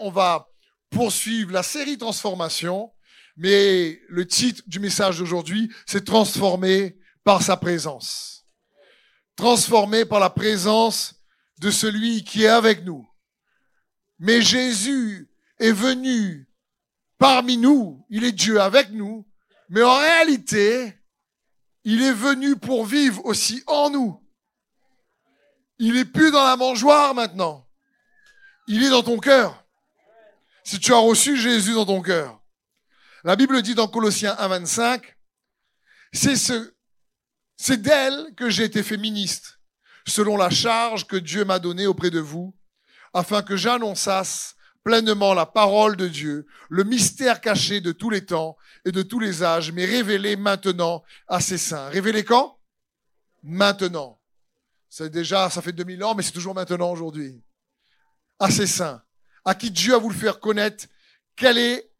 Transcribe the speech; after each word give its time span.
On 0.00 0.10
va 0.10 0.48
poursuivre 0.90 1.52
la 1.52 1.62
série 1.62 1.98
Transformation, 1.98 2.92
mais 3.36 4.00
le 4.08 4.26
titre 4.26 4.62
du 4.66 4.80
message 4.80 5.18
d'aujourd'hui, 5.18 5.70
c'est 5.86 6.04
Transformé 6.04 6.98
par 7.24 7.42
sa 7.42 7.56
présence. 7.56 8.46
Transformé 9.36 10.04
par 10.04 10.20
la 10.20 10.30
présence 10.30 11.14
de 11.60 11.70
celui 11.70 12.24
qui 12.24 12.44
est 12.44 12.48
avec 12.48 12.84
nous. 12.84 13.06
Mais 14.18 14.40
Jésus 14.40 15.30
est 15.58 15.72
venu 15.72 16.48
parmi 17.18 17.56
nous, 17.56 18.06
il 18.10 18.24
est 18.24 18.32
Dieu 18.32 18.60
avec 18.60 18.90
nous, 18.90 19.26
mais 19.68 19.82
en 19.82 19.96
réalité, 19.98 20.94
il 21.84 22.02
est 22.02 22.12
venu 22.12 22.56
pour 22.56 22.84
vivre 22.84 23.24
aussi 23.24 23.62
en 23.66 23.90
nous. 23.90 24.22
Il 25.78 25.96
est 25.96 26.04
plus 26.04 26.30
dans 26.30 26.44
la 26.44 26.56
mangeoire 26.56 27.14
maintenant. 27.14 27.68
Il 28.66 28.82
est 28.82 28.90
dans 28.90 29.02
ton 29.02 29.18
cœur. 29.18 29.65
Si 30.66 30.80
tu 30.80 30.92
as 30.92 30.98
reçu 30.98 31.36
Jésus 31.36 31.74
dans 31.74 31.86
ton 31.86 32.02
cœur. 32.02 32.42
La 33.22 33.36
Bible 33.36 33.62
dit 33.62 33.76
dans 33.76 33.86
Colossiens 33.86 34.34
1.25, 34.34 35.00
c'est 36.12 36.34
ce, 36.34 36.74
c'est 37.56 37.80
d'elle 37.80 38.34
que 38.36 38.50
j'ai 38.50 38.64
été 38.64 38.82
féministe, 38.82 39.60
selon 40.08 40.36
la 40.36 40.50
charge 40.50 41.06
que 41.06 41.14
Dieu 41.14 41.44
m'a 41.44 41.60
donnée 41.60 41.86
auprès 41.86 42.10
de 42.10 42.18
vous, 42.18 42.52
afin 43.14 43.42
que 43.42 43.56
j'annonçasse 43.56 44.56
pleinement 44.82 45.34
la 45.34 45.46
parole 45.46 45.96
de 45.96 46.08
Dieu, 46.08 46.48
le 46.68 46.82
mystère 46.82 47.40
caché 47.40 47.80
de 47.80 47.92
tous 47.92 48.10
les 48.10 48.26
temps 48.26 48.56
et 48.84 48.90
de 48.90 49.02
tous 49.02 49.20
les 49.20 49.44
âges, 49.44 49.70
mais 49.70 49.84
révélé 49.84 50.34
maintenant 50.34 51.04
à 51.28 51.38
ses 51.38 51.58
saints. 51.58 51.90
Révélé 51.90 52.24
quand? 52.24 52.58
Maintenant. 53.44 54.20
C'est 54.88 55.10
déjà, 55.10 55.48
ça 55.48 55.62
fait 55.62 55.72
2000 55.72 56.02
ans, 56.02 56.16
mais 56.16 56.24
c'est 56.24 56.32
toujours 56.32 56.56
maintenant 56.56 56.90
aujourd'hui. 56.90 57.40
À 58.40 58.50
ses 58.50 58.66
saints, 58.66 59.00
à 59.46 59.54
qui 59.54 59.70
Dieu 59.70 59.94
a 59.94 59.98
voulu 59.98 60.14
faire 60.14 60.40
connaître 60.40 60.84
quelle 61.36 61.56
est 61.56 61.90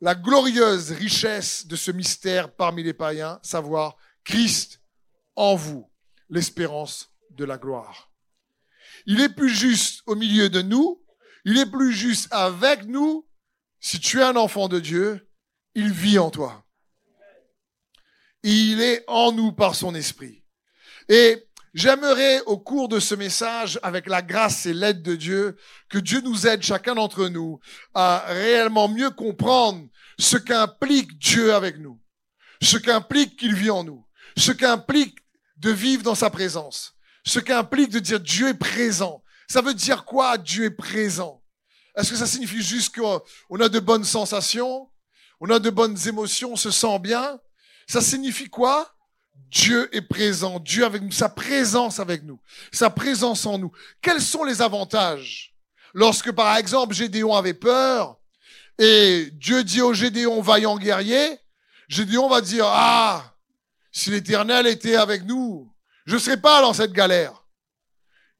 la 0.00 0.16
glorieuse 0.16 0.90
richesse 0.90 1.68
de 1.68 1.76
ce 1.76 1.92
mystère 1.92 2.52
parmi 2.52 2.82
les 2.82 2.94
païens, 2.94 3.38
savoir 3.44 3.96
Christ 4.24 4.80
en 5.36 5.54
vous, 5.54 5.88
l'espérance 6.28 7.12
de 7.30 7.44
la 7.44 7.56
gloire. 7.56 8.10
Il 9.06 9.20
est 9.20 9.28
plus 9.28 9.54
juste 9.54 10.02
au 10.06 10.16
milieu 10.16 10.50
de 10.50 10.62
nous 10.62 11.00
il 11.48 11.56
est 11.56 11.70
plus 11.70 11.94
juste 11.94 12.28
avec 12.30 12.84
nous. 12.84 13.26
Si 13.80 13.98
tu 14.00 14.20
es 14.20 14.22
un 14.22 14.36
enfant 14.36 14.68
de 14.68 14.80
Dieu, 14.80 15.30
il 15.74 15.90
vit 15.90 16.18
en 16.18 16.30
toi. 16.30 16.66
Il 18.42 18.82
est 18.82 19.02
en 19.06 19.32
nous 19.32 19.52
par 19.52 19.74
son 19.74 19.94
esprit. 19.94 20.44
Et 21.08 21.47
j'aimerais 21.74 22.40
au 22.42 22.58
cours 22.58 22.88
de 22.88 23.00
ce 23.00 23.14
message, 23.14 23.78
avec 23.82 24.06
la 24.06 24.22
grâce 24.22 24.66
et 24.66 24.74
l'aide 24.74 25.02
de 25.02 25.16
Dieu, 25.16 25.56
que 25.88 25.98
Dieu 25.98 26.20
nous 26.20 26.46
aide 26.46 26.62
chacun 26.62 26.94
d'entre 26.94 27.28
nous 27.28 27.60
à 27.94 28.24
réellement 28.26 28.88
mieux 28.88 29.10
comprendre 29.10 29.86
ce 30.18 30.36
qu'implique 30.36 31.18
Dieu 31.18 31.54
avec 31.54 31.78
nous, 31.78 32.00
ce 32.62 32.76
qu'implique 32.76 33.36
qu'il 33.36 33.54
vit 33.54 33.70
en 33.70 33.84
nous, 33.84 34.04
ce 34.36 34.52
qu'implique 34.52 35.18
de 35.56 35.70
vivre 35.70 36.02
dans 36.02 36.14
sa 36.14 36.30
présence, 36.30 36.94
ce 37.24 37.38
qu'implique 37.40 37.90
de 37.90 37.98
dire 37.98 38.20
Dieu 38.20 38.48
est 38.48 38.54
présent. 38.54 39.22
Ça 39.48 39.60
veut 39.60 39.74
dire 39.74 40.04
quoi 40.04 40.38
Dieu 40.38 40.66
est 40.66 40.70
présent? 40.70 41.42
Est-ce 41.96 42.10
que 42.10 42.16
ça 42.16 42.26
signifie 42.26 42.62
juste 42.62 42.94
qu'on 42.94 43.60
a 43.60 43.68
de 43.68 43.80
bonnes 43.80 44.04
sensations, 44.04 44.88
on 45.40 45.50
a 45.50 45.58
de 45.58 45.70
bonnes 45.70 45.96
émotions, 46.06 46.52
on 46.52 46.56
se 46.56 46.70
sent 46.70 46.98
bien? 47.00 47.40
Ça 47.88 48.00
signifie 48.00 48.48
quoi? 48.48 48.94
Dieu 49.50 49.94
est 49.96 50.02
présent, 50.02 50.60
Dieu 50.60 50.84
avec 50.84 51.02
nous, 51.02 51.10
sa 51.10 51.28
présence 51.28 52.00
avec 52.00 52.22
nous, 52.24 52.38
sa 52.72 52.90
présence 52.90 53.46
en 53.46 53.58
nous. 53.58 53.72
Quels 54.02 54.20
sont 54.20 54.44
les 54.44 54.60
avantages? 54.60 55.54
Lorsque 55.94 56.32
par 56.32 56.56
exemple 56.56 56.94
Gédéon 56.94 57.34
avait 57.34 57.54
peur 57.54 58.18
et 58.78 59.30
Dieu 59.32 59.64
dit 59.64 59.80
au 59.80 59.94
Gédéon 59.94 60.42
vaillant 60.42 60.76
guerrier, 60.76 61.38
Gédéon 61.88 62.28
va 62.28 62.40
dire 62.40 62.66
ah 62.66 63.34
si 63.90 64.10
l'Éternel 64.10 64.66
était 64.66 64.96
avec 64.96 65.24
nous, 65.24 65.72
je 66.04 66.18
serais 66.18 66.40
pas 66.40 66.60
dans 66.60 66.74
cette 66.74 66.92
galère. 66.92 67.46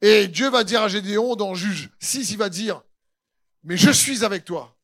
Et 0.01 0.27
Dieu 0.27 0.49
va 0.49 0.63
dire 0.63 0.83
à 0.83 0.87
Gédéon 0.87 1.35
dans 1.35 1.55
Juge 1.55 1.89
6, 1.99 2.31
il 2.31 2.37
va 2.37 2.49
dire 2.49 2.81
mais 3.63 3.77
je 3.77 3.91
suis 3.91 4.23
avec 4.23 4.45
toi. 4.45 4.78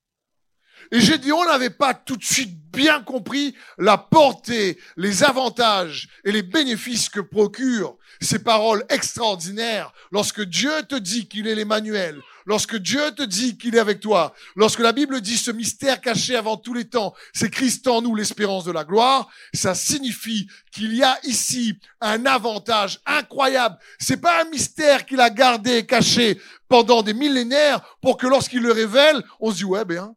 Et 0.92 1.02
j'ai 1.02 1.18
dit, 1.18 1.32
on 1.32 1.46
n'avait 1.46 1.70
pas 1.70 1.94
tout 1.94 2.18
de 2.18 2.24
suite 2.24 2.58
bien 2.72 3.02
compris 3.02 3.56
la 3.78 3.98
portée, 3.98 4.78
les 4.98 5.24
avantages 5.24 6.10
et 6.24 6.32
les 6.32 6.44
bénéfices 6.44 7.10
que 7.10 7.22
procurent 7.22 7.98
ces 8.22 8.40
paroles 8.40 8.86
extraordinaires 8.90 9.92
lorsque 10.12 10.42
Dieu 10.42 10.72
te 10.88 10.96
dit 10.96 11.28
qu'il 11.28 11.48
est 11.48 11.56
l'Emmanuel, 11.56 12.22
lorsque 12.46 12.76
Dieu 12.76 13.12
te 13.12 13.24
dit 13.24 13.58
qu'il 13.58 13.76
est 13.76 13.80
avec 13.80 14.00
toi, 14.00 14.34
lorsque 14.56 14.80
la 14.80 14.92
Bible 14.92 15.22
dit 15.22 15.38
ce 15.38 15.52
mystère 15.52 16.02
caché 16.02 16.36
avant 16.36 16.58
tous 16.58 16.74
les 16.74 16.86
temps, 16.86 17.14
c'est 17.34 17.50
Christ 17.50 17.88
en 17.88 18.02
nous, 18.02 18.16
l'espérance 18.16 18.66
de 18.66 18.72
la 18.72 18.84
gloire, 18.84 19.30
ça 19.54 19.76
signifie 19.76 20.48
qu'il 20.72 20.96
y 20.96 21.04
a 21.04 21.18
ici 21.24 21.78
un 22.02 22.26
avantage 22.26 23.00
incroyable. 23.06 23.78
C'est 24.00 24.22
pas 24.22 24.42
un 24.42 24.50
mystère 24.50 25.06
qu'il 25.06 25.22
a 25.22 25.30
gardé 25.30 25.86
caché 25.86 26.40
pendant 26.68 27.04
des 27.04 27.14
millénaires 27.14 27.98
pour 28.02 28.18
que 28.18 28.28
lorsqu'il 28.28 28.62
le 28.62 28.72
révèle, 28.72 29.24
on 29.40 29.52
se 29.52 29.58
dit 29.58 29.66
ouais 29.66 29.86
ben 29.86 30.16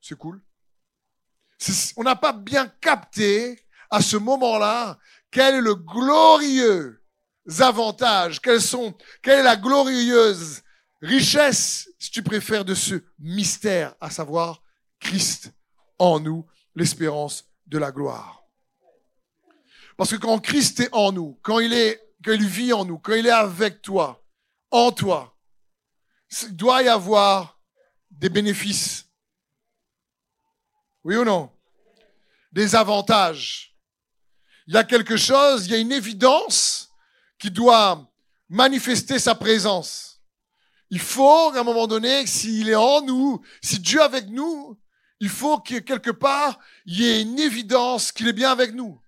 c'est 0.00 0.16
cool. 0.16 0.42
On 1.96 2.02
n'a 2.02 2.16
pas 2.16 2.32
bien 2.32 2.68
capté 2.80 3.66
à 3.90 4.00
ce 4.00 4.16
moment-là 4.16 4.98
quel 5.30 5.56
est 5.56 5.60
le 5.60 5.74
glorieux 5.74 7.02
avantage, 7.58 8.40
quels 8.40 8.62
sont, 8.62 8.96
quelle 9.22 9.40
est 9.40 9.44
la 9.44 9.56
glorieuse 9.56 10.62
richesse, 11.02 11.88
si 11.98 12.10
tu 12.10 12.22
préfères, 12.22 12.64
de 12.64 12.74
ce 12.74 13.02
mystère, 13.18 13.94
à 14.00 14.10
savoir 14.10 14.62
Christ 14.98 15.52
en 15.98 16.20
nous, 16.20 16.46
l'espérance 16.74 17.46
de 17.66 17.78
la 17.78 17.92
gloire. 17.92 18.44
Parce 19.96 20.10
que 20.10 20.16
quand 20.16 20.38
Christ 20.38 20.80
est 20.80 20.94
en 20.94 21.12
nous, 21.12 21.38
quand 21.42 21.58
il 21.58 21.72
est, 21.72 22.00
quand 22.24 22.32
il 22.32 22.46
vit 22.46 22.72
en 22.72 22.84
nous, 22.84 22.98
quand 22.98 23.14
il 23.14 23.26
est 23.26 23.30
avec 23.30 23.82
toi, 23.82 24.24
en 24.70 24.92
toi, 24.92 25.36
il 26.42 26.56
doit 26.56 26.82
y 26.82 26.88
avoir 26.88 27.59
des 28.20 28.28
bénéfices. 28.28 29.06
Oui 31.02 31.16
ou 31.16 31.24
non? 31.24 31.50
Des 32.52 32.74
avantages. 32.74 33.74
Il 34.66 34.74
y 34.74 34.76
a 34.76 34.84
quelque 34.84 35.16
chose, 35.16 35.66
il 35.66 35.72
y 35.72 35.74
a 35.74 35.78
une 35.78 35.90
évidence 35.90 36.90
qui 37.38 37.50
doit 37.50 38.06
manifester 38.48 39.18
sa 39.18 39.34
présence. 39.34 40.20
Il 40.90 41.00
faut, 41.00 41.50
à 41.54 41.60
un 41.60 41.64
moment 41.64 41.86
donné, 41.86 42.26
s'il 42.26 42.68
est 42.68 42.74
en 42.74 43.00
nous, 43.00 43.40
si 43.62 43.78
Dieu 43.78 44.00
est 44.00 44.04
avec 44.04 44.28
nous, 44.28 44.78
il 45.18 45.30
faut 45.30 45.58
qu'il 45.58 45.82
quelque 45.82 46.10
part, 46.10 46.58
il 46.84 47.00
y 47.00 47.08
ait 47.08 47.22
une 47.22 47.38
évidence 47.38 48.12
qu'il 48.12 48.28
est 48.28 48.34
bien 48.34 48.50
avec 48.50 48.74
nous. 48.74 49.00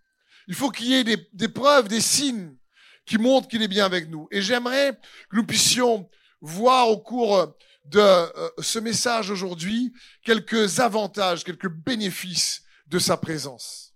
Il 0.48 0.54
faut 0.54 0.70
qu'il 0.70 0.86
y 0.86 0.94
ait 0.94 1.04
des 1.04 1.48
preuves, 1.48 1.88
des 1.88 2.00
signes 2.00 2.56
qui 3.04 3.18
montrent 3.18 3.48
qu'il 3.48 3.62
est 3.62 3.68
bien 3.68 3.84
avec 3.84 4.08
nous. 4.08 4.26
Et 4.30 4.40
j'aimerais 4.40 4.98
que 5.28 5.36
nous 5.36 5.46
puissions 5.46 6.08
voir 6.40 6.88
au 6.88 6.98
cours 6.98 7.54
de 7.84 8.00
euh, 8.00 8.50
ce 8.58 8.78
message 8.78 9.30
aujourd'hui 9.30 9.92
quelques 10.24 10.80
avantages, 10.80 11.44
quelques 11.44 11.70
bénéfices 11.70 12.62
de 12.86 12.98
sa 12.98 13.16
présence. 13.16 13.94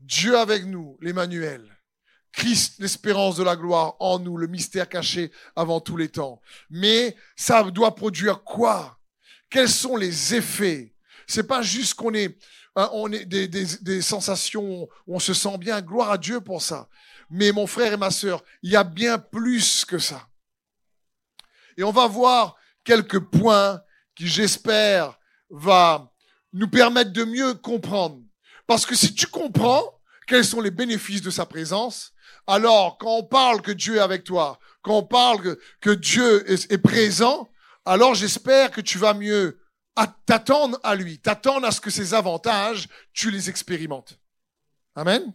Dieu 0.00 0.38
avec 0.38 0.64
nous, 0.66 0.98
l'Emmanuel. 1.00 1.72
Christ, 2.32 2.74
l'espérance 2.80 3.36
de 3.36 3.42
la 3.42 3.56
gloire 3.56 3.96
en 3.98 4.18
nous, 4.18 4.36
le 4.36 4.46
mystère 4.46 4.88
caché 4.88 5.32
avant 5.56 5.80
tous 5.80 5.96
les 5.96 6.10
temps. 6.10 6.42
Mais 6.68 7.16
ça 7.34 7.62
doit 7.70 7.94
produire 7.94 8.44
quoi? 8.44 8.98
Quels 9.48 9.70
sont 9.70 9.96
les 9.96 10.34
effets? 10.34 10.94
C'est 11.26 11.46
pas 11.46 11.62
juste 11.62 11.94
qu'on 11.94 12.12
est, 12.12 12.36
hein, 12.76 12.90
on 12.92 13.10
est 13.10 13.24
des, 13.24 13.48
des, 13.48 13.64
des 13.80 14.02
sensations 14.02 14.86
où 15.06 15.16
on 15.16 15.18
se 15.18 15.32
sent 15.32 15.56
bien. 15.56 15.80
Gloire 15.80 16.10
à 16.10 16.18
Dieu 16.18 16.42
pour 16.42 16.60
ça. 16.60 16.90
Mais 17.30 17.52
mon 17.52 17.66
frère 17.66 17.94
et 17.94 17.96
ma 17.96 18.10
sœur, 18.10 18.44
il 18.62 18.70
y 18.70 18.76
a 18.76 18.84
bien 18.84 19.18
plus 19.18 19.86
que 19.86 19.98
ça. 19.98 20.28
Et 21.78 21.84
on 21.84 21.90
va 21.90 22.06
voir 22.06 22.56
quelques 22.86 23.20
points 23.20 23.82
qui, 24.14 24.26
j'espère, 24.26 25.18
va 25.50 26.10
nous 26.54 26.68
permettre 26.68 27.12
de 27.12 27.24
mieux 27.24 27.52
comprendre. 27.52 28.22
Parce 28.66 28.86
que 28.86 28.94
si 28.94 29.14
tu 29.14 29.26
comprends 29.26 30.00
quels 30.26 30.44
sont 30.44 30.62
les 30.62 30.70
bénéfices 30.70 31.20
de 31.20 31.30
sa 31.30 31.44
présence, 31.44 32.12
alors 32.46 32.96
quand 32.98 33.18
on 33.18 33.24
parle 33.24 33.60
que 33.60 33.72
Dieu 33.72 33.96
est 33.96 34.00
avec 34.00 34.24
toi, 34.24 34.58
quand 34.80 34.98
on 34.98 35.02
parle 35.02 35.58
que, 35.80 35.90
Dieu 35.90 36.50
est, 36.50 36.78
présent, 36.78 37.50
alors 37.84 38.14
j'espère 38.14 38.70
que 38.70 38.80
tu 38.80 38.98
vas 38.98 39.14
mieux 39.14 39.60
t'attendre 40.26 40.78
à 40.82 40.94
lui, 40.94 41.18
t'attendre 41.18 41.66
à 41.66 41.72
ce 41.72 41.80
que 41.80 41.90
ses 41.90 42.14
avantages, 42.14 42.88
tu 43.12 43.30
les 43.30 43.50
expérimentes. 43.50 44.18
Amen. 44.94 45.32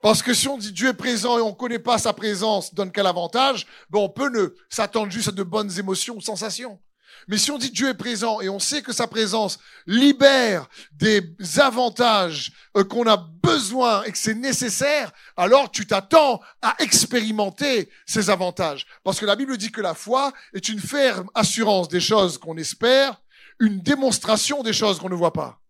Parce 0.00 0.22
que 0.22 0.32
si 0.32 0.46
on 0.46 0.58
dit 0.58 0.72
Dieu 0.72 0.88
est 0.88 0.94
présent 0.94 1.38
et 1.38 1.42
on 1.42 1.50
ne 1.50 1.54
connaît 1.54 1.78
pas 1.78 1.98
sa 1.98 2.12
présence, 2.12 2.72
donne 2.72 2.92
quel 2.92 3.06
avantage, 3.06 3.66
ben 3.90 3.98
on 3.98 4.08
peut 4.08 4.30
ne 4.30 4.54
s'attendre 4.68 5.10
juste 5.10 5.28
à 5.28 5.32
de 5.32 5.42
bonnes 5.42 5.76
émotions 5.78 6.16
ou 6.16 6.20
sensations. 6.20 6.78
Mais 7.26 7.36
si 7.36 7.50
on 7.50 7.58
dit 7.58 7.70
Dieu 7.70 7.88
est 7.88 7.94
présent 7.94 8.40
et 8.40 8.48
on 8.48 8.60
sait 8.60 8.82
que 8.82 8.92
sa 8.92 9.08
présence 9.08 9.58
libère 9.86 10.68
des 10.92 11.34
avantages 11.58 12.52
euh, 12.76 12.84
qu'on 12.84 13.06
a 13.06 13.16
besoin 13.16 14.04
et 14.04 14.12
que 14.12 14.18
c'est 14.18 14.34
nécessaire, 14.34 15.10
alors 15.36 15.70
tu 15.70 15.86
t'attends 15.86 16.40
à 16.62 16.76
expérimenter 16.78 17.90
ces 18.06 18.30
avantages. 18.30 18.86
Parce 19.02 19.18
que 19.18 19.26
la 19.26 19.34
Bible 19.34 19.56
dit 19.56 19.72
que 19.72 19.80
la 19.80 19.94
foi 19.94 20.32
est 20.54 20.68
une 20.68 20.80
ferme 20.80 21.28
assurance 21.34 21.88
des 21.88 22.00
choses 22.00 22.38
qu'on 22.38 22.56
espère, 22.56 23.20
une 23.58 23.80
démonstration 23.80 24.62
des 24.62 24.72
choses 24.72 25.00
qu'on 25.00 25.08
ne 25.08 25.14
voit 25.14 25.32
pas. 25.32 25.60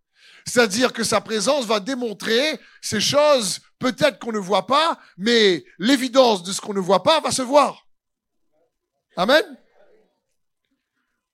C'est-à-dire 0.45 0.93
que 0.93 1.03
sa 1.03 1.21
présence 1.21 1.65
va 1.65 1.79
démontrer 1.79 2.59
ces 2.81 3.01
choses 3.01 3.59
peut-être 3.79 4.19
qu'on 4.19 4.31
ne 4.31 4.39
voit 4.39 4.67
pas, 4.67 4.99
mais 5.17 5.63
l'évidence 5.77 6.43
de 6.43 6.51
ce 6.51 6.61
qu'on 6.61 6.73
ne 6.73 6.79
voit 6.79 7.03
pas 7.03 7.19
va 7.21 7.31
se 7.31 7.41
voir. 7.41 7.87
Amen. 9.15 9.43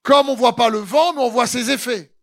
Comme 0.03 0.29
on 0.29 0.35
voit 0.35 0.55
pas 0.55 0.69
le 0.69 0.77
vent, 0.77 1.13
mais 1.13 1.21
on 1.21 1.29
voit 1.29 1.47
ses 1.47 1.71
effets. 1.71 2.15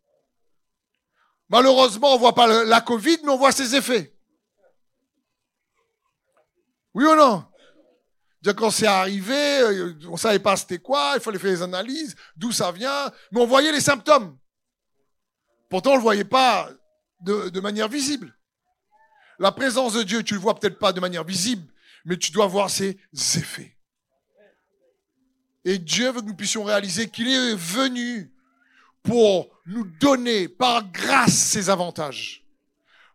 Malheureusement, 1.49 2.15
on 2.15 2.19
voit 2.19 2.35
pas 2.35 2.65
la 2.65 2.81
Covid, 2.81 3.19
mais 3.25 3.31
on 3.31 3.37
voit 3.37 3.53
ses 3.53 3.75
effets. 3.75 4.17
Oui 6.95 7.05
ou 7.05 7.15
non? 7.15 7.45
Quand 8.57 8.71
c'est 8.71 8.87
arrivé, 8.87 9.61
euh, 9.61 9.95
on 10.09 10.17
savait 10.17 10.41
pas 10.41 10.57
c'était 10.57 10.79
quoi, 10.79 11.13
il 11.15 11.21
fallait 11.21 11.39
faire 11.39 11.53
des 11.53 11.63
analyses, 11.63 12.17
d'où 12.37 12.51
ça 12.51 12.73
vient, 12.73 13.11
mais 13.31 13.41
on 13.41 13.47
voyait 13.47 13.71
les 13.71 13.81
symptômes. 13.81 14.37
Pourtant, 15.73 15.93
on 15.93 15.97
le 15.97 16.03
voyait 16.03 16.23
pas 16.23 16.71
de, 17.21 17.49
de 17.49 17.61
manière 17.61 17.89
visible. 17.89 18.37
La 19.39 19.53
présence 19.53 19.95
de 19.95 20.03
Dieu, 20.03 20.23
tu 20.23 20.35
le 20.35 20.41
vois 20.41 20.55
peut-être 20.55 20.79
pas 20.79 20.93
de 20.93 21.01
manière 21.01 21.25
visible, 21.25 21.67
mais 22.05 22.19
tu 22.19 22.31
dois 22.31 22.47
voir 22.47 22.69
ses 22.69 22.99
effets. 23.15 23.75
Et 25.65 25.79
Dieu 25.79 26.11
veut 26.11 26.21
que 26.21 26.27
nous 26.27 26.37
puissions 26.37 26.63
réaliser 26.63 27.09
qu'il 27.09 27.27
est 27.27 27.55
venu 27.55 28.35
pour 29.03 29.49
nous 29.65 29.85
donner 29.99 30.47
par 30.47 30.93
grâce 30.93 31.33
ces 31.33 31.71
avantages. 31.71 32.45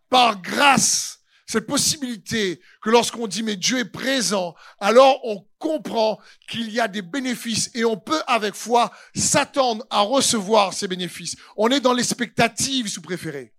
Par 0.09 0.41
grâce, 0.41 1.16
cette 1.47 1.65
possibilité 1.65 2.59
que 2.81 2.89
lorsqu'on 2.89 3.25
dit 3.25 3.41
mais 3.41 3.55
Dieu 3.55 3.79
est 3.79 3.85
présent, 3.85 4.53
alors 4.79 5.19
on 5.23 5.47
comprend 5.57 6.19
qu'il 6.49 6.69
y 6.71 6.79
a 6.79 6.87
des 6.87 7.01
bénéfices 7.01 7.71
et 7.73 7.85
on 7.85 7.97
peut 7.97 8.21
avec 8.27 8.53
foi 8.53 8.91
s'attendre 9.15 9.85
à 9.89 10.01
recevoir 10.01 10.73
ces 10.73 10.87
bénéfices. 10.87 11.37
On 11.55 11.69
est 11.69 11.79
dans 11.79 11.93
l'expectative, 11.93 12.87
si 12.87 12.95
vous 12.97 13.01
préférez. 13.01 13.53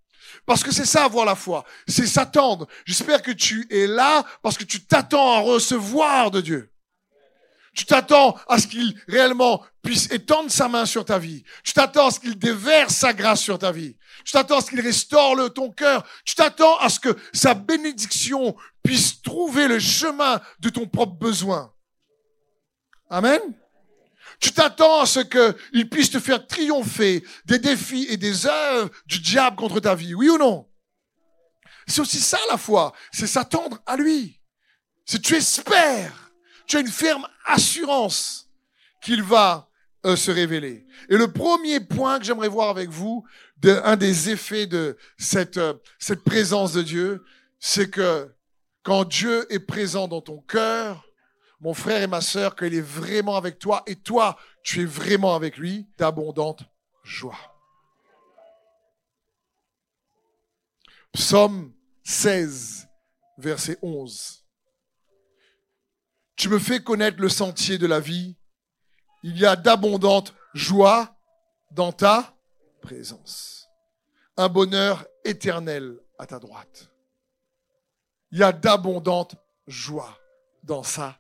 Parce 0.45 0.63
que 0.63 0.73
c'est 0.73 0.85
ça 0.85 1.05
avoir 1.05 1.25
la 1.25 1.35
foi, 1.35 1.65
c'est 1.87 2.07
s'attendre. 2.07 2.69
J'espère 2.85 3.23
que 3.23 3.31
tu 3.31 3.67
es 3.71 3.87
là 3.87 4.25
parce 4.43 4.59
que 4.59 4.65
tu 4.65 4.85
t'attends 4.85 5.33
à 5.33 5.41
recevoir 5.41 6.31
de 6.31 6.43
Dieu. 6.43 6.71
Tu 7.75 7.85
t'attends 7.85 8.37
à 8.49 8.59
ce 8.59 8.67
qu'il 8.67 9.01
réellement 9.09 9.65
puisse 9.83 10.11
étendre 10.11 10.51
sa 10.51 10.69
main 10.69 10.87
sur 10.87 11.05
ta 11.05 11.19
vie. 11.19 11.45
Tu 11.63 11.73
t'attends 11.73 12.09
à 12.09 12.11
ce 12.11 12.21
qu'il 12.21 12.39
déverse 12.39 12.95
sa 12.95 13.13
grâce 13.13 13.41
sur 13.41 13.59
ta 13.59 13.73
vie. 13.73 13.97
Tu 14.25 14.33
t'attends 14.33 14.59
à 14.59 14.61
ce 14.61 14.71
qu'il 14.71 14.81
restaure 14.81 15.53
ton 15.53 15.71
cœur. 15.71 16.07
Tu 16.25 16.35
t'attends 16.35 16.77
à 16.79 16.89
ce 16.89 17.01
que 17.01 17.17
sa 17.33 17.55
bénédiction 17.55 18.57
puisse 18.83 19.23
trouver 19.23 19.69
le 19.69 19.79
chemin 19.79 20.41
de 20.61 20.71
ton 20.71 20.87
propre 20.87 21.15
besoin. 21.15 21.73
Amen. 23.11 23.41
Tu 24.41 24.53
t'attends 24.53 25.03
à 25.03 25.07
ce 25.07 25.21
qu'il 25.21 25.89
puisse 25.89 26.11
te 26.11 26.21
faire 26.21 26.47
triompher 26.47 27.25
des 27.45 27.59
défis 27.59 28.07
et 28.09 28.17
des 28.17 28.47
œuvres 28.47 28.91
du 29.07 29.21
diable 29.21 29.57
contre 29.57 29.81
ta 29.81 29.95
vie. 29.95 30.15
Oui 30.15 30.29
ou 30.29 30.39
non? 30.39 30.69
C'est 31.87 32.01
aussi 32.01 32.21
ça 32.21 32.39
la 32.51 32.57
foi. 32.57 32.93
C'est 33.13 33.27
s'attendre 33.27 33.81
à 33.87 33.97
lui. 33.97 34.41
C'est 35.07 35.23
tu 35.23 35.35
espères 35.35 36.29
tu 36.69 36.77
as 36.77 36.81
une 36.81 36.91
ferme 36.91 37.27
assurance 37.49 38.49
qu'il 39.03 39.23
va 39.23 39.69
euh, 40.07 40.15
se 40.15 40.31
révéler. 40.31 40.87
Et 41.09 41.17
le 41.17 41.33
premier 41.33 41.81
point 41.81 42.19
que 42.19 42.25
j'aimerais 42.25 42.49
voir 42.49 42.69
avec 42.69 42.89
vous, 42.89 43.27
de, 43.57 43.81
un 43.83 43.97
des 43.97 44.31
effets 44.31 44.67
de 44.67 44.97
cette, 45.17 45.57
euh, 45.57 45.75
cette 45.99 46.23
présence 46.23 46.73
de 46.73 46.83
Dieu, 46.83 47.25
c'est 47.59 47.91
que 47.91 48.33
quand 48.85 49.05
Dieu 49.05 49.53
est 49.53 49.59
présent 49.59 50.07
dans 50.07 50.21
ton 50.21 50.41
cœur, 50.41 51.05
mon 51.61 51.75
frère 51.75 52.03
et 52.03 52.07
ma 52.07 52.21
sœur, 52.21 52.55
qu'il 52.55 52.75
est 52.75 52.81
vraiment 52.81 53.37
avec 53.37 53.59
toi 53.59 53.83
et 53.87 53.97
toi, 53.97 54.39
tu 54.63 54.83
es 54.83 54.85
vraiment 54.85 55.35
avec 55.35 55.57
lui, 55.57 55.89
d'abondante 55.99 56.63
joie. 57.03 57.37
Psaume 61.13 61.73
16, 62.05 62.89
verset 63.39 63.79
11. 63.83 64.38
Tu 66.39 66.49
me 66.49 66.61
fais 66.61 66.81
connaître 66.81 67.21
le 67.21 67.29
sentier 67.29 67.79
de 67.79 67.87
la 67.89 67.99
vie. 67.99 68.37
Il 69.25 69.37
y 69.37 69.45
a 69.45 69.57
d'abondante 69.57 70.35
joie 70.55 71.19
dans 71.73 71.91
ta 71.91 72.39
présence. 72.81 73.69
Un 74.37 74.49
bonheur 74.49 75.05
éternel 75.25 75.99
à 76.17 76.27
ta 76.27 76.39
droite. 76.39 76.93
Il 78.31 78.39
y 78.39 78.45
a 78.45 78.53
d'abondante 78.53 79.35
joie 79.67 80.17
dans 80.63 80.85
sa 80.85 81.19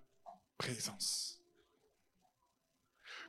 présence. 0.56 1.42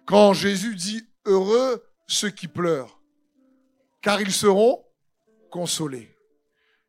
Quand 0.06 0.34
Jésus 0.34 0.76
dit 0.76 1.10
heureux 1.26 1.84
ceux 2.06 2.30
qui 2.30 2.48
pleurent, 2.48 3.02
car 4.02 4.22
ils 4.22 4.32
seront 4.32 4.86
consolés. 5.50 6.16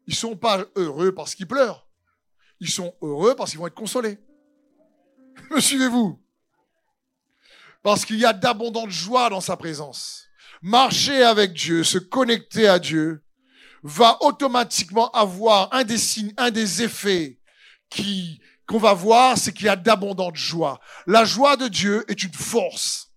Ils 0.06 0.12
ne 0.12 0.17
sont 0.17 0.37
pas 0.37 0.67
heureux 0.76 1.14
parce 1.14 1.35
qu'ils 1.35 1.49
pleurent. 1.49 1.88
Ils 2.61 2.70
sont 2.70 2.94
heureux 3.00 3.35
parce 3.35 3.50
qu'ils 3.50 3.61
vont 3.61 3.67
être 3.67 3.75
consolés. 3.75 4.19
Me 5.50 5.60
suivez-vous? 5.60 6.20
Parce 7.82 8.04
qu'il 8.04 8.19
y 8.19 8.26
a 8.26 8.32
d'abondante 8.32 8.90
joie 8.90 9.31
dans 9.31 9.40
sa 9.40 9.56
présence. 9.56 10.26
Marcher 10.62 11.22
avec 11.22 11.54
Dieu, 11.54 11.84
se 11.84 11.98
connecter 11.98 12.69
à 12.69 12.78
Dieu, 12.78 13.25
va 13.82 14.19
automatiquement 14.22 15.10
avoir 15.12 15.72
un 15.72 15.84
des 15.84 15.96
signes, 15.96 16.34
un 16.37 16.50
des 16.50 16.82
effets 16.82 17.40
qui 17.88 18.40
qu'on 18.70 18.78
va 18.78 18.94
voir, 18.94 19.37
c'est 19.37 19.52
qu'il 19.52 19.66
y 19.66 19.69
a 19.69 19.75
d'abondante 19.75 20.37
joie. 20.37 20.78
La 21.08 21.25
joie 21.25 21.56
de 21.56 21.66
Dieu 21.66 22.04
est 22.06 22.22
une 22.22 22.32
force. 22.32 23.10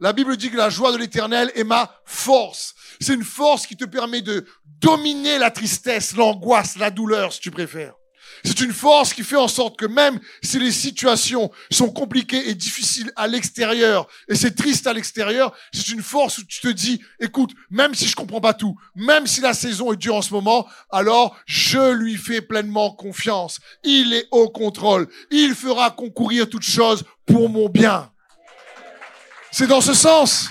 La 0.00 0.14
Bible 0.14 0.38
dit 0.38 0.50
que 0.50 0.56
la 0.56 0.70
joie 0.70 0.90
de 0.90 0.96
l'éternel 0.96 1.52
est 1.54 1.64
ma 1.64 1.94
force. 2.06 2.74
C'est 2.98 3.12
une 3.12 3.24
force 3.24 3.66
qui 3.66 3.76
te 3.76 3.84
permet 3.84 4.22
de 4.22 4.46
dominer 4.80 5.38
la 5.38 5.50
tristesse, 5.50 6.16
l'angoisse, 6.16 6.78
la 6.78 6.90
douleur, 6.90 7.34
si 7.34 7.40
tu 7.40 7.50
préfères. 7.50 7.94
C'est 8.46 8.60
une 8.60 8.72
force 8.72 9.12
qui 9.12 9.24
fait 9.24 9.36
en 9.36 9.48
sorte 9.48 9.76
que 9.76 9.86
même 9.86 10.20
si 10.40 10.60
les 10.60 10.70
situations 10.70 11.50
sont 11.68 11.90
compliquées 11.90 12.48
et 12.48 12.54
difficiles 12.54 13.12
à 13.16 13.26
l'extérieur, 13.26 14.06
et 14.28 14.36
c'est 14.36 14.54
triste 14.54 14.86
à 14.86 14.92
l'extérieur, 14.92 15.52
c'est 15.72 15.88
une 15.88 16.02
force 16.02 16.38
où 16.38 16.44
tu 16.44 16.60
te 16.60 16.68
dis, 16.68 17.02
écoute, 17.18 17.50
même 17.70 17.92
si 17.96 18.06
je 18.06 18.14
comprends 18.14 18.40
pas 18.40 18.54
tout, 18.54 18.78
même 18.94 19.26
si 19.26 19.40
la 19.40 19.52
saison 19.52 19.92
est 19.92 19.96
dure 19.96 20.14
en 20.14 20.22
ce 20.22 20.32
moment, 20.32 20.68
alors 20.90 21.36
je 21.44 21.92
lui 21.92 22.16
fais 22.16 22.40
pleinement 22.40 22.92
confiance. 22.92 23.58
Il 23.82 24.14
est 24.14 24.28
au 24.30 24.48
contrôle. 24.48 25.08
Il 25.32 25.56
fera 25.56 25.90
concourir 25.90 26.48
toutes 26.48 26.62
choses 26.62 27.02
pour 27.26 27.48
mon 27.48 27.68
bien. 27.68 28.12
C'est 29.50 29.66
dans 29.66 29.80
ce 29.80 29.92
sens. 29.92 30.50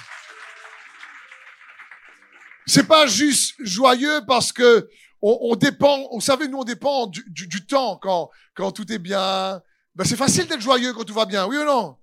C'est 2.65 2.87
pas 2.87 3.07
juste 3.07 3.53
joyeux 3.59 4.21
parce 4.27 4.51
que 4.51 4.89
on, 5.25 5.55
dépend, 5.55 6.07
vous 6.11 6.21
savez, 6.21 6.47
nous 6.47 6.59
on 6.59 6.63
dépend 6.63 7.07
du, 7.07 7.23
du, 7.27 7.65
temps 7.65 7.97
quand, 7.97 8.29
quand 8.53 8.71
tout 8.71 8.91
est 8.91 8.99
bien. 8.99 9.61
Ben, 9.95 10.03
c'est 10.03 10.15
facile 10.15 10.45
d'être 10.45 10.61
joyeux 10.61 10.93
quand 10.93 11.03
tout 11.03 11.13
va 11.13 11.25
bien, 11.25 11.47
oui 11.47 11.57
ou 11.57 11.65
non? 11.65 11.97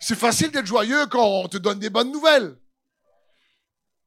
C'est 0.00 0.18
facile 0.18 0.50
d'être 0.50 0.66
joyeux 0.66 1.06
quand 1.06 1.26
on 1.26 1.48
te 1.48 1.56
donne 1.56 1.80
des 1.80 1.90
bonnes 1.90 2.12
nouvelles. 2.12 2.56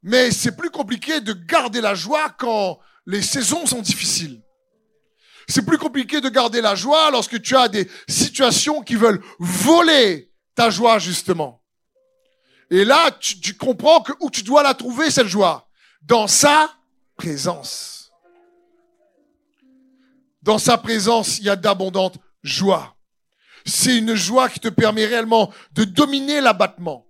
Mais 0.04 0.32
c'est 0.32 0.56
plus 0.56 0.70
compliqué 0.70 1.20
de 1.22 1.34
garder 1.34 1.82
la 1.82 1.96
joie 1.96 2.30
quand 2.38 2.80
les 3.06 3.22
saisons 3.22 3.66
sont 3.66 3.82
difficiles. 3.82 4.42
C'est 5.48 5.66
plus 5.66 5.78
compliqué 5.78 6.22
de 6.22 6.30
garder 6.30 6.62
la 6.62 6.76
joie 6.76 7.12
lorsque 7.12 7.42
tu 7.42 7.56
as 7.58 7.68
des 7.68 7.90
situations 8.08 8.82
qui 8.82 8.96
veulent 8.96 9.22
voler 9.40 10.32
ta 10.56 10.70
joie, 10.70 10.98
justement. 10.98 11.62
Et 12.70 12.86
là, 12.86 13.12
tu, 13.20 13.40
tu 13.40 13.56
comprends 13.56 14.02
que 14.02 14.14
où 14.22 14.30
tu 14.30 14.44
dois 14.44 14.64
la 14.64 14.74
trouver, 14.74 15.12
cette 15.12 15.28
joie? 15.28 15.68
Dans 16.02 16.28
sa 16.28 16.74
présence. 17.18 18.03
Dans 20.44 20.58
sa 20.58 20.78
présence, 20.78 21.40
il 21.40 21.46
y 21.46 21.50
a 21.50 21.56
d'abondante 21.56 22.18
joie. 22.44 22.98
C'est 23.66 23.98
une 23.98 24.14
joie 24.14 24.50
qui 24.50 24.60
te 24.60 24.68
permet 24.68 25.06
réellement 25.06 25.54
de 25.72 25.86
dominer 25.86 26.42
l'abattement, 26.42 27.08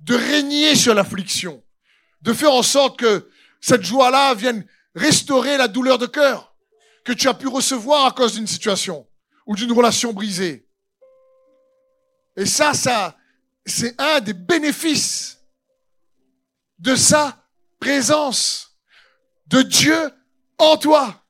de 0.00 0.16
régner 0.16 0.74
sur 0.74 0.92
l'affliction, 0.92 1.62
de 2.22 2.32
faire 2.32 2.52
en 2.52 2.64
sorte 2.64 2.98
que 2.98 3.30
cette 3.60 3.84
joie-là 3.84 4.34
vienne 4.34 4.66
restaurer 4.96 5.56
la 5.56 5.68
douleur 5.68 5.98
de 5.98 6.06
cœur 6.06 6.56
que 7.04 7.12
tu 7.12 7.28
as 7.28 7.34
pu 7.34 7.46
recevoir 7.46 8.06
à 8.06 8.10
cause 8.10 8.34
d'une 8.34 8.46
situation 8.48 9.06
ou 9.46 9.54
d'une 9.54 9.72
relation 9.72 10.12
brisée. 10.12 10.66
Et 12.36 12.46
ça, 12.46 12.74
ça, 12.74 13.16
c'est 13.64 13.94
un 14.00 14.18
des 14.18 14.32
bénéfices 14.32 15.38
de 16.80 16.96
sa 16.96 17.46
présence, 17.78 18.76
de 19.46 19.62
Dieu 19.62 20.10
en 20.58 20.76
toi 20.76 21.23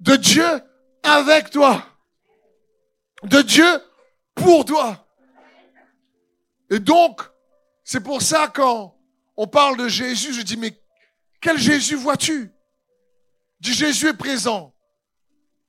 de 0.00 0.16
Dieu 0.16 0.46
avec 1.02 1.50
toi, 1.50 1.84
de 3.22 3.42
Dieu 3.42 3.82
pour 4.34 4.64
toi. 4.64 5.06
Et 6.70 6.78
donc, 6.78 7.22
C'est 7.88 8.00
pour 8.00 8.20
ça 8.20 8.48
quand 8.52 8.98
on 9.36 9.46
parle 9.46 9.76
de 9.76 9.86
Jésus, 9.86 10.34
je 10.34 10.42
dis, 10.42 10.56
mais 10.56 10.76
quel 11.40 11.56
Jésus 11.56 11.94
vois-tu? 11.94 12.52
Dis 13.60 13.72
Jésus 13.72 14.08
est 14.08 14.16
présent. 14.16 14.74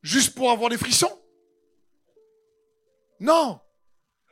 Juste 0.02 0.34
pour 0.34 0.50
avoir 0.50 0.72
des 0.72 0.80
frissons? 0.80 1.22
Non, 3.20 3.62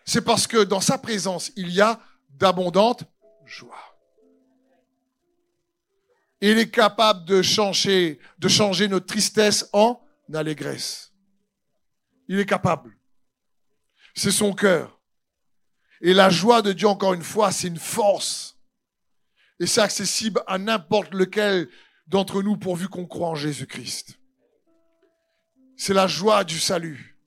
c'est 0.03 0.23
parce 0.23 0.47
que 0.47 0.63
dans 0.63 0.81
sa 0.81 0.97
présence, 0.97 1.51
il 1.55 1.69
y 1.69 1.79
a 1.79 1.99
d'abondantes 2.29 3.03
joie. 3.45 3.94
Il 6.47 6.59
est 6.59 6.69
capable 6.69 7.25
de 7.25 7.41
changer, 7.41 8.19
de 8.37 8.47
changer 8.47 8.87
notre 8.87 9.07
tristesse 9.07 9.67
en 9.73 9.99
allégresse. 10.31 11.11
Il 12.27 12.39
est 12.39 12.45
capable. 12.45 12.95
C'est 14.13 14.29
son 14.29 14.53
cœur. 14.53 15.01
Et 16.01 16.13
la 16.13 16.29
joie 16.29 16.61
de 16.61 16.71
Dieu, 16.71 16.87
encore 16.87 17.15
une 17.15 17.23
fois, 17.23 17.51
c'est 17.51 17.67
une 17.67 17.79
force. 17.79 18.59
Et 19.59 19.65
c'est 19.65 19.81
accessible 19.81 20.43
à 20.45 20.59
n'importe 20.59 21.15
lequel 21.15 21.67
d'entre 22.05 22.43
nous 22.43 22.57
pourvu 22.57 22.89
qu'on 22.89 23.07
croit 23.07 23.29
en 23.29 23.35
Jésus-Christ. 23.35 24.19
C'est 25.75 25.95
la 25.95 26.05
joie 26.05 26.43
du 26.43 26.59
salut. 26.59 27.17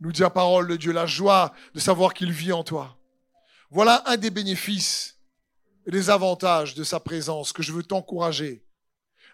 Nous 0.00 0.12
dit 0.12 0.22
la 0.22 0.30
parole 0.30 0.66
de 0.66 0.76
Dieu, 0.76 0.92
la 0.92 1.04
joie 1.04 1.52
de 1.74 1.78
savoir 1.78 2.14
qu'il 2.14 2.32
vit 2.32 2.52
en 2.52 2.64
toi. 2.64 2.96
Voilà 3.68 4.02
un 4.06 4.16
des 4.16 4.30
bénéfices 4.30 5.17
des 5.90 6.10
avantages 6.10 6.74
de 6.74 6.84
sa 6.84 7.00
présence 7.00 7.52
que 7.52 7.62
je 7.62 7.72
veux 7.72 7.82
t'encourager 7.82 8.64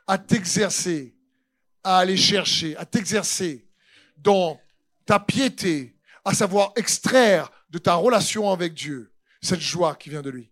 à 0.07 0.19
t'exercer, 0.19 1.17
à 1.83 1.99
aller 1.99 2.17
chercher, 2.17 2.77
à 2.77 2.85
t'exercer 2.85 3.69
dans 4.17 4.61
ta 5.07 5.19
piété, 5.19 5.97
à 6.25 6.35
savoir 6.35 6.73
extraire 6.77 7.51
de 7.71 7.79
ta 7.79 7.95
relation 7.95 8.51
avec 8.51 8.75
Dieu 8.75 9.13
cette 9.43 9.61
joie 9.61 9.95
qui 9.97 10.11
vient 10.11 10.23
de 10.23 10.31
lui. 10.31 10.51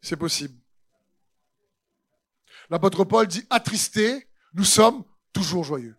C'est 0.00 0.16
possible. 0.16 0.58
L'apôtre 2.70 3.04
Paul 3.04 3.26
dit, 3.26 3.46
attristé, 3.50 4.28
nous 4.54 4.64
sommes 4.64 5.04
toujours 5.32 5.64
joyeux. 5.64 5.96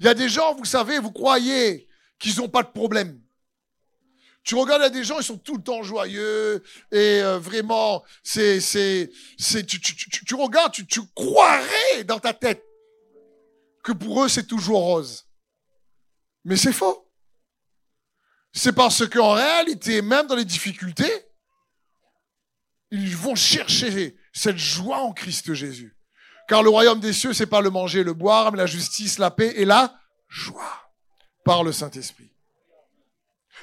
Il 0.00 0.06
y 0.06 0.08
a 0.08 0.14
des 0.14 0.28
gens, 0.28 0.54
vous 0.54 0.64
savez, 0.64 0.98
vous 0.98 1.12
croyez 1.12 1.88
qu'ils 2.18 2.36
n'ont 2.38 2.48
pas 2.48 2.62
de 2.62 2.68
problème. 2.68 3.23
Tu 4.44 4.54
regardes 4.56 4.92
des 4.92 5.04
gens, 5.04 5.18
ils 5.18 5.24
sont 5.24 5.38
tout 5.38 5.56
le 5.56 5.62
temps 5.62 5.82
joyeux 5.82 6.62
et 6.92 7.22
euh, 7.22 7.38
vraiment, 7.38 8.04
c'est, 8.22 8.60
c'est, 8.60 9.10
c'est, 9.38 9.64
tu, 9.64 9.80
tu, 9.80 9.96
tu, 9.96 10.24
tu 10.24 10.34
regardes, 10.34 10.72
tu, 10.72 11.00
croirais 11.14 12.04
dans 12.04 12.20
ta 12.20 12.34
tête 12.34 12.62
que 13.82 13.92
pour 13.92 14.22
eux 14.22 14.28
c'est 14.28 14.46
toujours 14.46 14.80
rose. 14.80 15.26
Mais 16.44 16.56
c'est 16.56 16.74
faux. 16.74 17.10
C'est 18.52 18.74
parce 18.74 19.08
qu'en 19.08 19.32
réalité, 19.32 20.02
même 20.02 20.26
dans 20.26 20.36
les 20.36 20.44
difficultés, 20.44 21.26
ils 22.90 23.16
vont 23.16 23.34
chercher 23.34 24.14
cette 24.34 24.58
joie 24.58 24.98
en 24.98 25.12
Christ 25.14 25.54
Jésus. 25.54 25.96
Car 26.48 26.62
le 26.62 26.68
royaume 26.68 27.00
des 27.00 27.14
cieux, 27.14 27.32
c'est 27.32 27.46
pas 27.46 27.62
le 27.62 27.70
manger 27.70 28.04
le 28.04 28.12
boire, 28.12 28.52
mais 28.52 28.58
la 28.58 28.66
justice, 28.66 29.18
la 29.18 29.30
paix 29.30 29.54
et 29.56 29.64
la 29.64 29.98
joie 30.28 30.92
par 31.44 31.64
le 31.64 31.72
Saint-Esprit. 31.72 32.33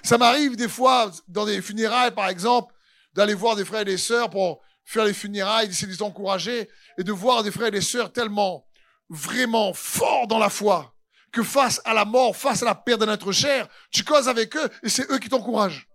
Ça 0.03 0.17
m'arrive 0.17 0.55
des 0.55 0.67
fois, 0.67 1.11
dans 1.27 1.45
des 1.45 1.61
funérailles 1.61 2.11
par 2.11 2.29
exemple, 2.29 2.73
d'aller 3.13 3.33
voir 3.33 3.55
des 3.55 3.65
frères 3.65 3.81
et 3.81 3.85
des 3.85 3.97
sœurs 3.97 4.29
pour 4.29 4.61
faire 4.83 5.05
les 5.05 5.13
funérailles, 5.13 5.67
d'essayer 5.67 5.87
de 5.87 5.93
les 5.93 6.01
encourager 6.01 6.69
et 6.97 7.03
de 7.03 7.11
voir 7.11 7.43
des 7.43 7.51
frères 7.51 7.67
et 7.67 7.71
des 7.71 7.81
sœurs 7.81 8.11
tellement, 8.11 8.65
vraiment 9.09 9.73
forts 9.73 10.27
dans 10.27 10.39
la 10.39 10.49
foi 10.49 10.95
que 11.31 11.43
face 11.43 11.81
à 11.85 11.93
la 11.93 12.05
mort, 12.05 12.35
face 12.35 12.61
à 12.61 12.65
la 12.65 12.75
perte 12.75 13.01
de 13.01 13.05
notre 13.05 13.31
chair, 13.31 13.67
tu 13.89 14.03
causes 14.03 14.27
avec 14.27 14.55
eux 14.55 14.69
et 14.83 14.89
c'est 14.89 15.09
eux 15.11 15.17
qui 15.17 15.29
t'encouragent. 15.29 15.87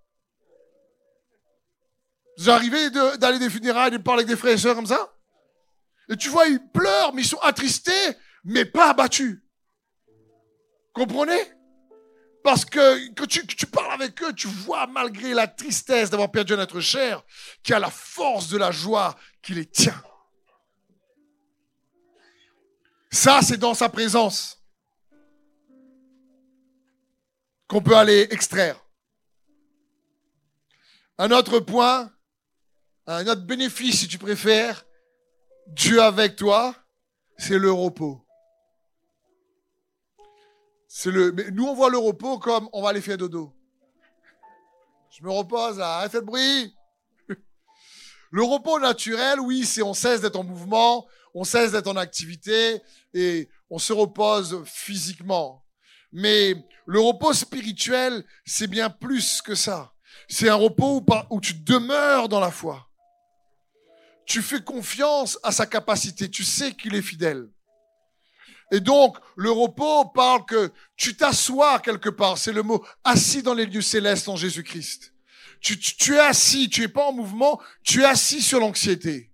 Vous 2.39 2.51
arrivez 2.51 2.91
d'aller 2.91 3.39
des 3.39 3.51
funérailles, 3.51 3.91
de 3.91 3.99
parler 3.99 4.21
avec 4.21 4.29
des 4.29 4.37
frères 4.37 4.55
et 4.55 4.59
sœurs 4.59 4.75
comme 4.75 4.87
ça? 4.87 5.13
Et 6.09 6.17
tu 6.17 6.29
vois, 6.29 6.47
ils 6.47 6.61
pleurent, 6.71 7.13
mais 7.15 7.23
ils 7.23 7.29
sont 7.29 7.41
attristés, 7.41 7.93
mais 8.45 8.65
pas 8.65 8.91
abattus. 8.91 9.43
Comprenez? 10.93 11.56
Parce 12.47 12.65
que 12.65 13.12
quand 13.17 13.26
tu, 13.26 13.67
parles 13.67 13.91
avec 13.95 14.23
eux, 14.23 14.33
tu 14.33 14.47
vois, 14.47 14.87
malgré 14.87 15.35
la 15.35 15.49
tristesse 15.49 16.11
d'avoir 16.11 16.31
perdu 16.31 16.53
un 16.55 16.61
être 16.61 16.79
cher, 16.79 17.25
qu'il 17.65 17.73
y 17.73 17.75
a 17.75 17.81
la 17.81 17.91
force 17.91 18.50
de 18.50 18.57
la 18.57 18.71
joie 18.71 19.17
qui 19.43 19.53
les 19.53 19.67
tient. 19.67 20.00
Ça, 23.11 23.41
c'est 23.43 23.57
dans 23.57 23.75
sa 23.75 23.88
présence 23.88 24.62
qu'on 27.67 27.83
peut 27.83 27.97
aller 27.97 28.29
extraire. 28.31 28.81
Un 31.19 31.33
autre 31.33 31.59
point, 31.59 32.12
un 33.09 33.26
autre 33.26 33.43
bénéfice, 33.43 33.99
si 33.99 34.07
tu 34.07 34.19
préfères, 34.19 34.87
Dieu 35.67 36.00
avec 36.00 36.37
toi, 36.37 36.76
c'est 37.38 37.59
le 37.59 37.73
repos. 37.73 38.25
C'est 40.99 41.11
le, 41.11 41.31
mais 41.31 41.50
nous, 41.50 41.67
on 41.67 41.75
voit 41.75 41.91
le 41.91 41.99
repos 41.99 42.38
comme 42.38 42.71
on 42.73 42.81
va 42.81 42.88
aller 42.88 43.03
faire 43.03 43.19
dodo. 43.19 43.53
Je 45.11 45.23
me 45.23 45.31
repose 45.31 45.76
là, 45.76 45.99
arrête 45.99 46.15
de 46.15 46.21
bruit. 46.21 46.75
Le 48.31 48.43
repos 48.43 48.81
naturel, 48.81 49.38
oui, 49.41 49.67
c'est 49.67 49.83
on 49.83 49.93
cesse 49.93 50.23
d'être 50.23 50.37
en 50.37 50.43
mouvement, 50.43 51.07
on 51.35 51.45
cesse 51.45 51.73
d'être 51.73 51.88
en 51.88 51.97
activité 51.97 52.81
et 53.12 53.50
on 53.69 53.79
se 53.79 53.93
repose 53.93 54.62
physiquement. 54.65 55.67
Mais 56.12 56.55
le 56.87 57.00
repos 57.00 57.35
spirituel, 57.35 58.25
c'est 58.47 58.67
bien 58.67 58.88
plus 58.88 59.43
que 59.43 59.55
ça. 59.55 59.93
C'est 60.31 60.49
un 60.49 60.55
repos 60.55 61.05
où, 61.07 61.07
où 61.29 61.43
tu 61.43 61.53
demeures 61.53 62.31
dans 62.31 62.41
la 62.41 62.50
foi. 62.50 62.88
Tu 64.25 64.41
fais 64.41 64.62
confiance 64.62 65.38
à 65.43 65.53
sa 65.53 65.67
capacité. 65.67 66.31
Tu 66.31 66.43
sais 66.43 66.73
qu'il 66.73 66.95
est 66.95 67.03
fidèle. 67.03 67.50
Et 68.73 68.80
donc, 68.80 69.16
le 69.37 69.50
repos 69.50 70.06
parle 70.06 70.44
que 70.44 70.73
tu 70.96 71.16
t'assois 71.16 71.78
quelque 71.78 72.08
part. 72.08 72.37
C'est 72.37 72.52
le 72.52 72.62
mot 72.62 72.85
assis 73.04 73.42
dans 73.42 73.54
les 73.54 73.66
lieux 73.66 73.82
célestes 73.82 74.28
en 74.28 74.37
Jésus-Christ. 74.37 75.12
Tu, 75.61 75.78
tu, 75.78 76.14
es 76.14 76.18
assis, 76.20 76.68
tu 76.68 76.82
es 76.82 76.88
pas 76.88 77.06
en 77.06 77.12
mouvement, 77.12 77.61
tu 77.82 78.02
es 78.02 78.04
assis 78.04 78.42
sur 78.42 78.61
l'anxiété. 78.61 79.30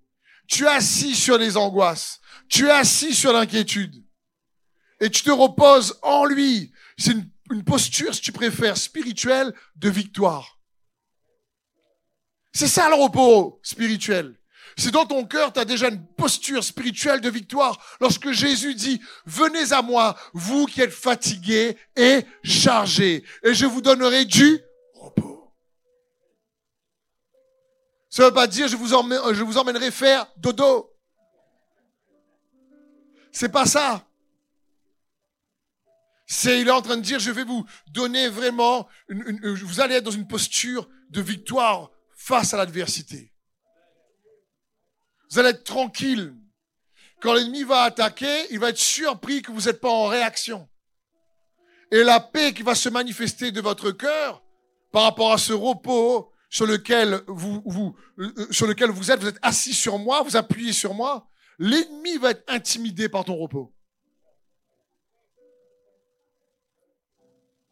Tu 0.47 0.65
es 0.65 0.69
assis 0.69 1.15
sur 1.15 1.39
les 1.39 1.57
angoisses. 1.57 2.21
Tu 2.49 2.67
es 2.67 2.71
assis 2.71 3.15
sur 3.15 3.33
l'inquiétude. 3.33 4.05
Et 5.01 5.11
tu 5.11 5.23
te 5.23 5.31
reposes 5.31 5.99
en 6.03 6.25
lui. 6.25 6.73
C'est 6.99 7.13
une, 7.13 7.29
une 7.51 7.65
posture, 7.65 8.15
si 8.15 8.21
tu 8.21 8.33
préfères, 8.33 8.77
spirituelle 8.77 9.55
de 9.77 9.89
victoire. 9.89 10.59
C'est 12.53 12.69
ça 12.69 12.89
le 12.89 12.95
repos 12.97 13.61
spirituel. 13.63 14.39
C'est 14.77 14.91
dans 14.91 15.07
ton 15.07 15.25
cœur, 15.25 15.53
tu 15.53 15.61
as 15.61 15.65
déjà 15.65 15.89
une 15.89 16.05
posture 16.17 16.65
spirituelle 16.65 17.21
de 17.21 17.31
victoire. 17.31 17.79
Lorsque 18.01 18.31
Jésus 18.31 18.75
dit, 18.75 19.01
venez 19.27 19.73
à 19.73 19.83
moi, 19.83 20.17
vous 20.33 20.67
qui 20.67 20.81
êtes 20.81 20.93
fatigués 20.93 21.77
et 21.97 22.25
chargés, 22.43 23.25
et 23.43 23.55
je 23.55 23.67
vous 23.67 23.83
donnerai 23.83 24.25
du 24.25 24.61
repos. 24.95 25.53
Ça 28.09 28.23
ne 28.23 28.29
veut 28.29 28.35
pas 28.35 28.47
dire, 28.47 28.69
je 28.69 28.77
vous, 28.77 28.89
je 28.89 29.43
vous 29.43 29.59
emmènerai 29.59 29.91
faire 29.91 30.27
dodo. 30.37 30.91
C'est 33.31 33.49
pas 33.49 33.67
ça. 33.67 34.07
C'est, 36.27 36.61
il 36.61 36.69
est 36.69 36.73
en 36.73 36.83
train 36.83 36.97
de 36.97 37.03
dire, 37.03 37.19
je 37.19 37.31
vais 37.31 37.45
vous 37.45 37.67
donner 37.89 38.29
vraiment, 38.29 38.89
vous 39.09 39.81
allez 39.81 39.97
être 39.97 40.05
dans 40.05 40.11
une 40.11 40.29
posture 40.29 40.89
de 41.11 41.21
victoire 41.21 41.91
face 42.15 42.55
à 42.55 42.57
l'adversité. 42.57 43.32
Vous 45.33 45.39
allez 45.39 45.49
être 45.49 45.65
tranquille. 45.65 46.35
Quand 47.23 47.33
l'ennemi 47.33 47.63
va 47.63 47.85
attaquer, 47.85 48.47
il 48.51 48.59
va 48.59 48.69
être 48.69 48.77
surpris 48.77 49.41
que 49.41 49.51
vous 49.51 49.63
n'êtes 49.63 49.81
pas 49.81 49.89
en 49.89 50.07
réaction. 50.07 50.69
Et 51.91 52.05
la 52.05 52.21
paix 52.21 52.53
qui 52.53 52.63
va 52.63 52.75
se 52.75 52.91
manifester 52.91 53.51
de 53.51 53.63
votre 53.63 53.93
cœur 53.93 54.43
par 54.91 55.05
rapport 55.05 55.33
à 55.33 55.39
ce 55.39 55.55
repos 55.55 56.31
sur 56.51 56.67
lequel 56.67 57.23
vous, 57.29 57.63
vous, 57.65 57.97
euh, 58.19 58.47
sur 58.51 58.67
lequel 58.67 58.91
vous 58.91 59.11
êtes, 59.11 59.21
vous 59.21 59.29
êtes 59.29 59.39
assis 59.41 59.73
sur 59.73 59.99
moi, 59.99 60.23
vous 60.23 60.37
appuyez 60.37 60.75
sur 60.75 60.93
moi, 60.93 61.27
l'ennemi 61.59 62.19
va 62.19 62.33
être 62.33 62.45
intimidé 62.49 63.09
par 63.09 63.25
ton 63.25 63.37
repos. 63.37 63.73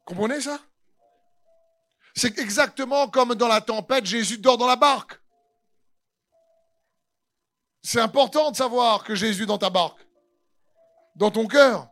Comprenez 0.06 0.40
ça? 0.40 0.58
C'est 2.14 2.38
exactement 2.38 3.08
comme 3.08 3.34
dans 3.34 3.48
la 3.48 3.60
tempête, 3.60 4.06
Jésus 4.06 4.38
dort 4.38 4.56
dans 4.56 4.66
la 4.66 4.76
barque. 4.76 5.20
C'est 7.82 8.00
important 8.00 8.50
de 8.50 8.56
savoir 8.56 9.04
que 9.04 9.14
Jésus 9.14 9.46
dans 9.46 9.58
ta 9.58 9.70
barque, 9.70 10.06
dans 11.16 11.30
ton 11.30 11.46
cœur. 11.46 11.88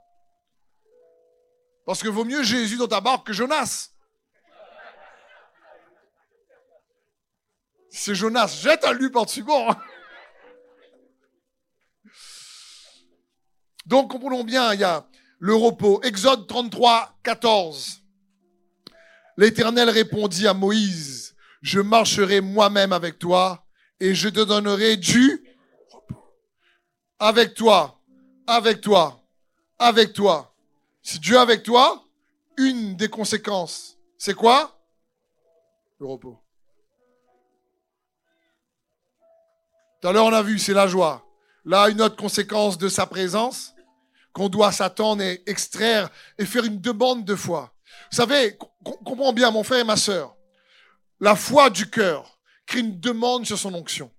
Parce 1.86 2.02
que 2.02 2.08
vaut 2.08 2.24
mieux 2.24 2.42
Jésus 2.42 2.76
dans 2.76 2.88
ta 2.88 3.00
barque 3.00 3.26
que 3.26 3.32
Jonas. 3.32 3.90
C'est 7.90 8.14
Jonas, 8.14 8.58
jette 8.60 8.84
un 8.84 8.92
lui 8.92 9.10
par-dessus 9.10 9.42
bord. 9.42 9.74
Donc, 13.86 14.10
comprenons 14.10 14.44
bien, 14.44 14.74
il 14.74 14.80
y 14.80 14.84
a 14.84 15.08
le 15.38 15.54
repos. 15.54 16.02
Exode 16.02 16.46
33, 16.46 17.18
14. 17.22 18.02
L'Éternel 19.38 19.88
répondit 19.88 20.46
à 20.46 20.52
Moïse, 20.52 21.34
je 21.62 21.80
marcherai 21.80 22.40
moi-même 22.40 22.92
avec 22.92 23.18
toi 23.18 23.64
et 24.00 24.14
je 24.14 24.28
te 24.28 24.40
donnerai 24.40 24.96
du. 24.96 25.37
Avec 27.18 27.54
toi, 27.54 28.00
avec 28.46 28.80
toi, 28.80 29.20
avec 29.78 30.12
toi. 30.12 30.54
Si 31.02 31.18
Dieu 31.18 31.36
est 31.36 31.38
avec 31.38 31.62
toi, 31.62 32.04
une 32.56 32.96
des 32.96 33.08
conséquences, 33.08 33.98
c'est 34.16 34.34
quoi? 34.34 34.78
Le 35.98 36.06
repos. 36.06 36.38
Tout 40.00 40.08
à 40.08 40.12
l'heure, 40.12 40.26
on 40.26 40.32
a 40.32 40.42
vu, 40.42 40.58
c'est 40.58 40.74
la 40.74 40.86
joie. 40.86 41.26
Là, 41.64 41.88
une 41.88 42.00
autre 42.00 42.16
conséquence 42.16 42.78
de 42.78 42.88
sa 42.88 43.06
présence, 43.06 43.74
qu'on 44.32 44.48
doit 44.48 44.70
s'attendre 44.70 45.22
et 45.22 45.42
extraire 45.46 46.08
et 46.38 46.46
faire 46.46 46.64
une 46.64 46.80
demande 46.80 47.24
de 47.24 47.34
foi. 47.34 47.72
Vous 48.10 48.16
savez, 48.16 48.56
comprends 48.84 49.32
bien, 49.32 49.50
mon 49.50 49.64
frère 49.64 49.80
et 49.80 49.84
ma 49.84 49.96
sœur, 49.96 50.36
la 51.18 51.34
foi 51.34 51.68
du 51.68 51.90
cœur 51.90 52.38
crée 52.64 52.80
une 52.80 53.00
demande 53.00 53.44
sur 53.44 53.58
son 53.58 53.74
onction. 53.74 54.12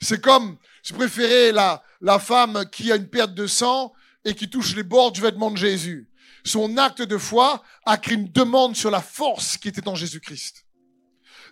C'est 0.00 0.20
comme, 0.20 0.56
je 0.82 0.94
préférais 0.94 1.52
la, 1.52 1.82
la 2.00 2.18
femme 2.18 2.64
qui 2.70 2.90
a 2.90 2.96
une 2.96 3.08
perte 3.08 3.34
de 3.34 3.46
sang 3.46 3.92
et 4.24 4.34
qui 4.34 4.48
touche 4.48 4.74
les 4.74 4.82
bords 4.82 5.12
du 5.12 5.20
vêtement 5.20 5.50
de 5.50 5.56
Jésus. 5.56 6.08
Son 6.44 6.78
acte 6.78 7.02
de 7.02 7.18
foi 7.18 7.62
a 7.84 7.98
créé 7.98 8.16
une 8.16 8.32
demande 8.32 8.76
sur 8.76 8.90
la 8.90 9.02
force 9.02 9.56
qui 9.58 9.68
était 9.68 9.86
en 9.88 9.94
Jésus-Christ. 9.94 10.64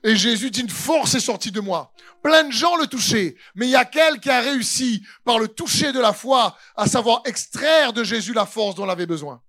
Et 0.05 0.17
Jésus 0.17 0.51
dit, 0.51 0.61
une 0.61 0.71
force 0.71 1.15
est 1.15 1.21
sortie 1.21 1.51
de 1.51 1.61
moi. 1.61 1.93
Plein 2.23 2.45
de 2.45 2.53
gens 2.53 2.77
le 2.77 2.87
touchaient, 2.87 3.37
mais 3.55 3.67
il 3.67 3.71
y 3.71 3.77
a 3.77 3.85
quelqu'un 3.85 4.19
qui 4.19 4.31
a 4.31 4.41
réussi, 4.41 5.03
par 5.25 5.39
le 5.39 5.49
toucher 5.49 5.93
de 5.93 6.01
la 6.01 6.13
foi, 6.13 6.57
à 6.77 6.87
savoir 6.87 7.23
extraire 7.25 7.93
de 7.93 8.05
Jésus 8.05 8.33
la 8.33 8.47
force 8.47 8.77
dont 8.77 8.85
il 8.85 8.91
avait 8.91 9.07
besoin. 9.07 9.43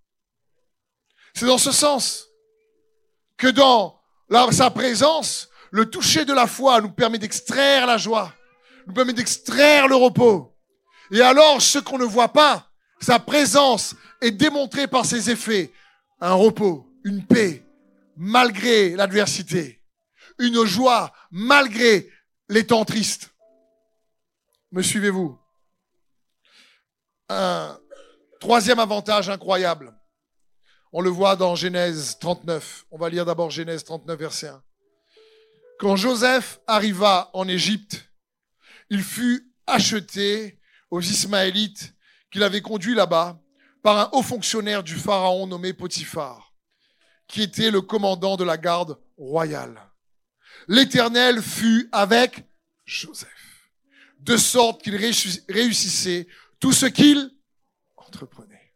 C'est 1.33 1.45
dans 1.45 1.57
ce 1.57 1.71
sens 1.71 2.27
que 3.37 3.47
dans 3.47 4.01
sa 4.51 4.71
présence, 4.71 5.49
le 5.71 5.89
toucher 5.89 6.25
de 6.25 6.33
la 6.33 6.47
foi 6.47 6.81
nous 6.81 6.91
permet 6.91 7.19
d'extraire 7.19 7.85
la 7.85 7.97
joie, 7.97 8.33
nous 8.89 8.95
permet 8.95 9.13
d'extraire 9.13 9.87
le 9.87 9.95
repos. 9.95 10.57
Et 11.11 11.21
alors, 11.21 11.61
ce 11.61 11.77
qu'on 11.77 11.99
ne 11.99 12.05
voit 12.05 12.33
pas, 12.33 12.71
sa 12.99 13.19
présence 13.19 13.95
est 14.19 14.31
démontrée 14.31 14.87
par 14.87 15.05
ses 15.05 15.29
effets. 15.29 15.71
Un 16.19 16.33
repos, 16.33 16.91
une 17.03 17.23
paix, 17.23 17.63
malgré 18.17 18.95
l'adversité. 18.95 19.81
Une 20.39 20.65
joie, 20.65 21.13
malgré 21.29 22.09
les 22.49 22.65
temps 22.65 22.83
tristes. 22.83 23.29
Me 24.71 24.81
suivez-vous? 24.81 25.39
Un 27.29 27.77
troisième 28.39 28.79
avantage 28.79 29.29
incroyable. 29.29 29.95
On 30.91 31.01
le 31.01 31.11
voit 31.11 31.35
dans 31.35 31.55
Genèse 31.55 32.17
39. 32.19 32.87
On 32.89 32.97
va 32.97 33.09
lire 33.09 33.25
d'abord 33.25 33.51
Genèse 33.51 33.83
39, 33.83 34.17
verset 34.17 34.47
1. 34.47 34.63
Quand 35.77 35.95
Joseph 35.95 36.59
arriva 36.65 37.29
en 37.33 37.47
Égypte, 37.47 38.08
il 38.89 39.03
fut 39.03 39.51
acheté 39.67 40.59
aux 40.89 41.01
Ismaélites 41.01 41.93
qu'il 42.31 42.43
avait 42.43 42.61
conduits 42.61 42.95
là-bas 42.95 43.41
par 43.81 43.97
un 43.97 44.09
haut 44.11 44.23
fonctionnaire 44.23 44.83
du 44.83 44.95
Pharaon 44.95 45.47
nommé 45.47 45.73
Potiphar, 45.73 46.53
qui 47.27 47.41
était 47.41 47.71
le 47.71 47.81
commandant 47.81 48.35
de 48.35 48.43
la 48.43 48.57
garde 48.57 48.99
royale. 49.17 49.79
L'Éternel 50.67 51.41
fut 51.41 51.87
avec 51.91 52.45
Joseph, 52.85 53.71
de 54.19 54.35
sorte 54.37 54.83
qu'il 54.83 54.95
réussissait 54.95 56.27
tout 56.59 56.73
ce 56.73 56.85
qu'il 56.85 57.31
entreprenait. 57.95 58.73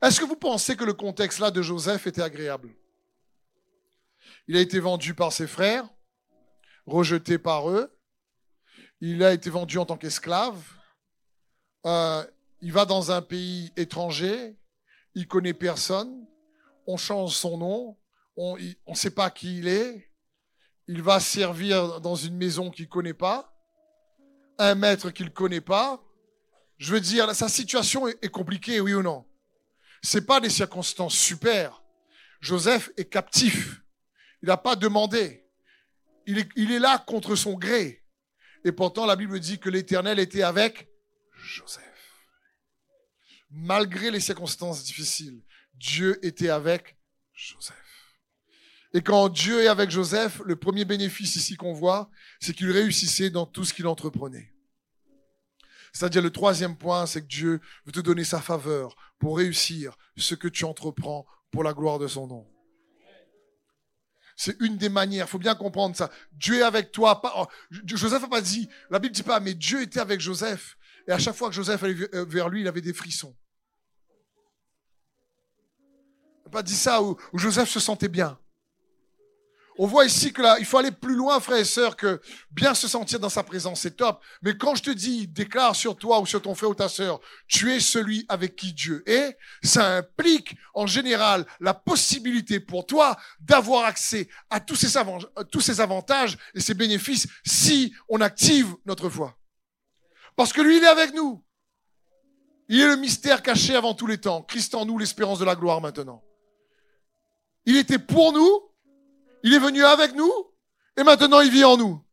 Est-ce 0.00 0.20
que 0.20 0.24
vous 0.24 0.36
pensez 0.36 0.76
que 0.76 0.84
le 0.84 0.94
contexte 0.94 1.40
là 1.40 1.50
de 1.50 1.60
Joseph 1.60 2.06
était 2.06 2.22
agréable? 2.22 2.72
Il 4.46 4.56
a 4.56 4.60
été 4.60 4.78
vendu 4.78 5.14
par 5.14 5.32
ses 5.32 5.48
frères, 5.48 5.88
rejeté 6.86 7.36
par 7.38 7.68
eux, 7.68 7.97
il 9.00 9.22
a 9.22 9.32
été 9.32 9.50
vendu 9.50 9.78
en 9.78 9.86
tant 9.86 9.96
qu'esclave, 9.96 10.60
euh, 11.86 12.24
il 12.60 12.72
va 12.72 12.84
dans 12.84 13.12
un 13.12 13.22
pays 13.22 13.72
étranger, 13.76 14.56
il 15.14 15.26
connaît 15.28 15.54
personne, 15.54 16.26
on 16.86 16.96
change 16.96 17.34
son 17.34 17.58
nom, 17.58 17.96
on 18.36 18.56
ne 18.56 18.94
sait 18.94 19.10
pas 19.10 19.30
qui 19.30 19.58
il 19.58 19.68
est, 19.68 20.10
il 20.86 21.02
va 21.02 21.20
servir 21.20 22.00
dans 22.00 22.14
une 22.14 22.36
maison 22.36 22.70
qu'il 22.70 22.88
connaît 22.88 23.14
pas, 23.14 23.52
un 24.58 24.74
maître 24.74 25.10
qu'il 25.10 25.30
connaît 25.30 25.60
pas. 25.60 26.02
Je 26.78 26.92
veux 26.92 27.00
dire, 27.00 27.34
sa 27.34 27.48
situation 27.48 28.06
est 28.06 28.30
compliquée, 28.30 28.80
oui 28.80 28.94
ou 28.94 29.02
non? 29.02 29.26
C'est 30.02 30.26
pas 30.26 30.40
des 30.40 30.50
circonstances 30.50 31.14
super. 31.14 31.82
Joseph 32.40 32.90
est 32.96 33.06
captif. 33.06 33.82
Il 34.42 34.48
n'a 34.48 34.56
pas 34.56 34.76
demandé. 34.76 35.44
Il 36.26 36.72
est 36.72 36.78
là 36.78 36.98
contre 36.98 37.34
son 37.34 37.54
gré. 37.54 37.97
Et 38.64 38.72
pourtant, 38.72 39.06
la 39.06 39.16
Bible 39.16 39.38
dit 39.40 39.58
que 39.58 39.70
l'Éternel 39.70 40.18
était 40.18 40.42
avec 40.42 40.88
Joseph. 41.32 41.84
Malgré 43.50 44.10
les 44.10 44.20
circonstances 44.20 44.84
difficiles, 44.84 45.42
Dieu 45.74 46.18
était 46.24 46.50
avec 46.50 46.96
Joseph. 47.32 47.76
Et 48.94 49.02
quand 49.02 49.28
Dieu 49.28 49.62
est 49.62 49.68
avec 49.68 49.90
Joseph, 49.90 50.40
le 50.44 50.56
premier 50.56 50.84
bénéfice 50.84 51.36
ici 51.36 51.56
qu'on 51.56 51.72
voit, 51.72 52.10
c'est 52.40 52.54
qu'il 52.54 52.70
réussissait 52.70 53.30
dans 53.30 53.46
tout 53.46 53.64
ce 53.64 53.74
qu'il 53.74 53.86
entreprenait. 53.86 54.54
C'est-à-dire 55.92 56.22
le 56.22 56.30
troisième 56.30 56.76
point, 56.76 57.06
c'est 57.06 57.22
que 57.22 57.26
Dieu 57.26 57.60
veut 57.84 57.92
te 57.92 58.00
donner 58.00 58.24
sa 58.24 58.40
faveur 58.40 58.96
pour 59.18 59.38
réussir 59.38 59.96
ce 60.16 60.34
que 60.34 60.48
tu 60.48 60.64
entreprends 60.64 61.26
pour 61.50 61.64
la 61.64 61.72
gloire 61.72 61.98
de 61.98 62.06
son 62.06 62.26
nom. 62.26 62.46
C'est 64.40 64.56
une 64.60 64.76
des 64.76 64.88
manières. 64.88 65.26
Il 65.26 65.28
faut 65.28 65.38
bien 65.38 65.56
comprendre 65.56 65.96
ça. 65.96 66.10
Dieu 66.30 66.60
est 66.60 66.62
avec 66.62 66.92
toi. 66.92 67.20
Oh, 67.36 67.46
Joseph 67.84 68.22
n'a 68.22 68.28
pas 68.28 68.40
dit, 68.40 68.68
la 68.88 69.00
Bible 69.00 69.12
dit 69.12 69.24
pas, 69.24 69.40
mais 69.40 69.52
Dieu 69.52 69.82
était 69.82 69.98
avec 69.98 70.20
Joseph. 70.20 70.78
Et 71.08 71.12
à 71.12 71.18
chaque 71.18 71.34
fois 71.34 71.48
que 71.48 71.56
Joseph 71.56 71.82
allait 71.82 72.14
euh, 72.14 72.24
vers 72.24 72.48
lui, 72.48 72.60
il 72.60 72.68
avait 72.68 72.80
des 72.80 72.92
frissons. 72.92 73.36
Il 75.80 76.44
n'a 76.44 76.50
pas 76.52 76.62
dit 76.62 76.76
ça 76.76 77.02
où 77.02 77.18
Joseph 77.34 77.68
se 77.68 77.80
sentait 77.80 78.06
bien. 78.06 78.38
On 79.80 79.86
voit 79.86 80.04
ici 80.04 80.32
que 80.32 80.42
là, 80.42 80.56
il 80.58 80.64
faut 80.64 80.78
aller 80.78 80.90
plus 80.90 81.14
loin, 81.14 81.38
frères 81.38 81.58
et 81.58 81.64
sœurs, 81.64 81.96
que 81.96 82.20
bien 82.50 82.74
se 82.74 82.88
sentir 82.88 83.20
dans 83.20 83.28
sa 83.28 83.44
présence, 83.44 83.82
c'est 83.82 83.96
top. 83.96 84.20
Mais 84.42 84.56
quand 84.58 84.74
je 84.74 84.82
te 84.82 84.90
dis, 84.90 85.28
déclare 85.28 85.76
sur 85.76 85.96
toi 85.96 86.18
ou 86.18 86.26
sur 86.26 86.42
ton 86.42 86.56
frère 86.56 86.70
ou 86.70 86.74
ta 86.74 86.88
sœur, 86.88 87.20
tu 87.46 87.72
es 87.72 87.78
celui 87.78 88.26
avec 88.28 88.56
qui 88.56 88.72
Dieu 88.72 89.04
est, 89.08 89.38
ça 89.62 89.98
implique 89.98 90.56
en 90.74 90.88
général 90.88 91.46
la 91.60 91.74
possibilité 91.74 92.58
pour 92.58 92.86
toi 92.86 93.16
d'avoir 93.38 93.84
accès 93.84 94.28
à 94.50 94.58
tous 94.58 94.74
ces, 94.74 94.98
tous 95.52 95.60
ces 95.60 95.80
avantages 95.80 96.36
et 96.54 96.60
ces 96.60 96.74
bénéfices 96.74 97.28
si 97.46 97.94
on 98.08 98.20
active 98.20 98.74
notre 98.84 99.08
foi. 99.08 99.38
Parce 100.34 100.52
que 100.52 100.60
lui, 100.60 100.78
il 100.78 100.82
est 100.82 100.88
avec 100.88 101.14
nous. 101.14 101.44
Il 102.68 102.80
est 102.80 102.88
le 102.88 102.96
mystère 102.96 103.42
caché 103.42 103.76
avant 103.76 103.94
tous 103.94 104.08
les 104.08 104.18
temps. 104.18 104.42
Christ 104.42 104.74
en 104.74 104.84
nous, 104.84 104.98
l'espérance 104.98 105.38
de 105.38 105.44
la 105.44 105.54
gloire 105.54 105.80
maintenant. 105.80 106.22
Il 107.64 107.76
était 107.76 107.98
pour 107.98 108.32
nous, 108.32 108.67
il 109.42 109.54
est 109.54 109.58
venu 109.58 109.84
avec 109.84 110.14
nous 110.14 110.32
et 110.96 111.02
maintenant 111.02 111.40
il 111.40 111.50
vit 111.50 111.64
en 111.64 111.76
nous. 111.76 112.04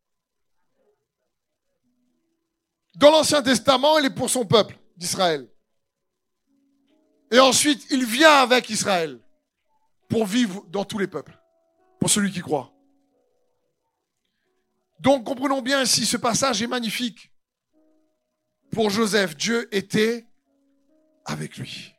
Dans 2.96 3.12
l'Ancien 3.12 3.42
Testament, 3.42 3.98
il 4.00 4.06
est 4.06 4.16
pour 4.16 4.30
son 4.30 4.46
peuple 4.46 4.78
d'Israël. 4.96 5.50
Et 7.32 7.40
ensuite, 7.40 7.86
il 7.90 8.06
vient 8.06 8.36
avec 8.36 8.70
Israël 8.70 9.20
pour 10.08 10.26
vivre 10.26 10.66
dans 10.70 10.86
tous 10.86 10.98
les 10.98 11.08
peuples, 11.08 11.38
pour 12.00 12.10
celui 12.10 12.32
qui 12.32 12.40
croit. 12.40 12.72
Donc 15.00 15.26
comprenons 15.26 15.62
bien 15.62 15.82
ici, 15.84 16.06
ce 16.06 16.18
passage 16.18 16.62
est 16.62 16.68
magnifique. 16.68 17.34
Pour 18.72 18.90
Joseph, 18.90 19.36
Dieu 19.36 19.68
était 19.76 20.26
avec 21.26 21.58
lui. 21.58 21.94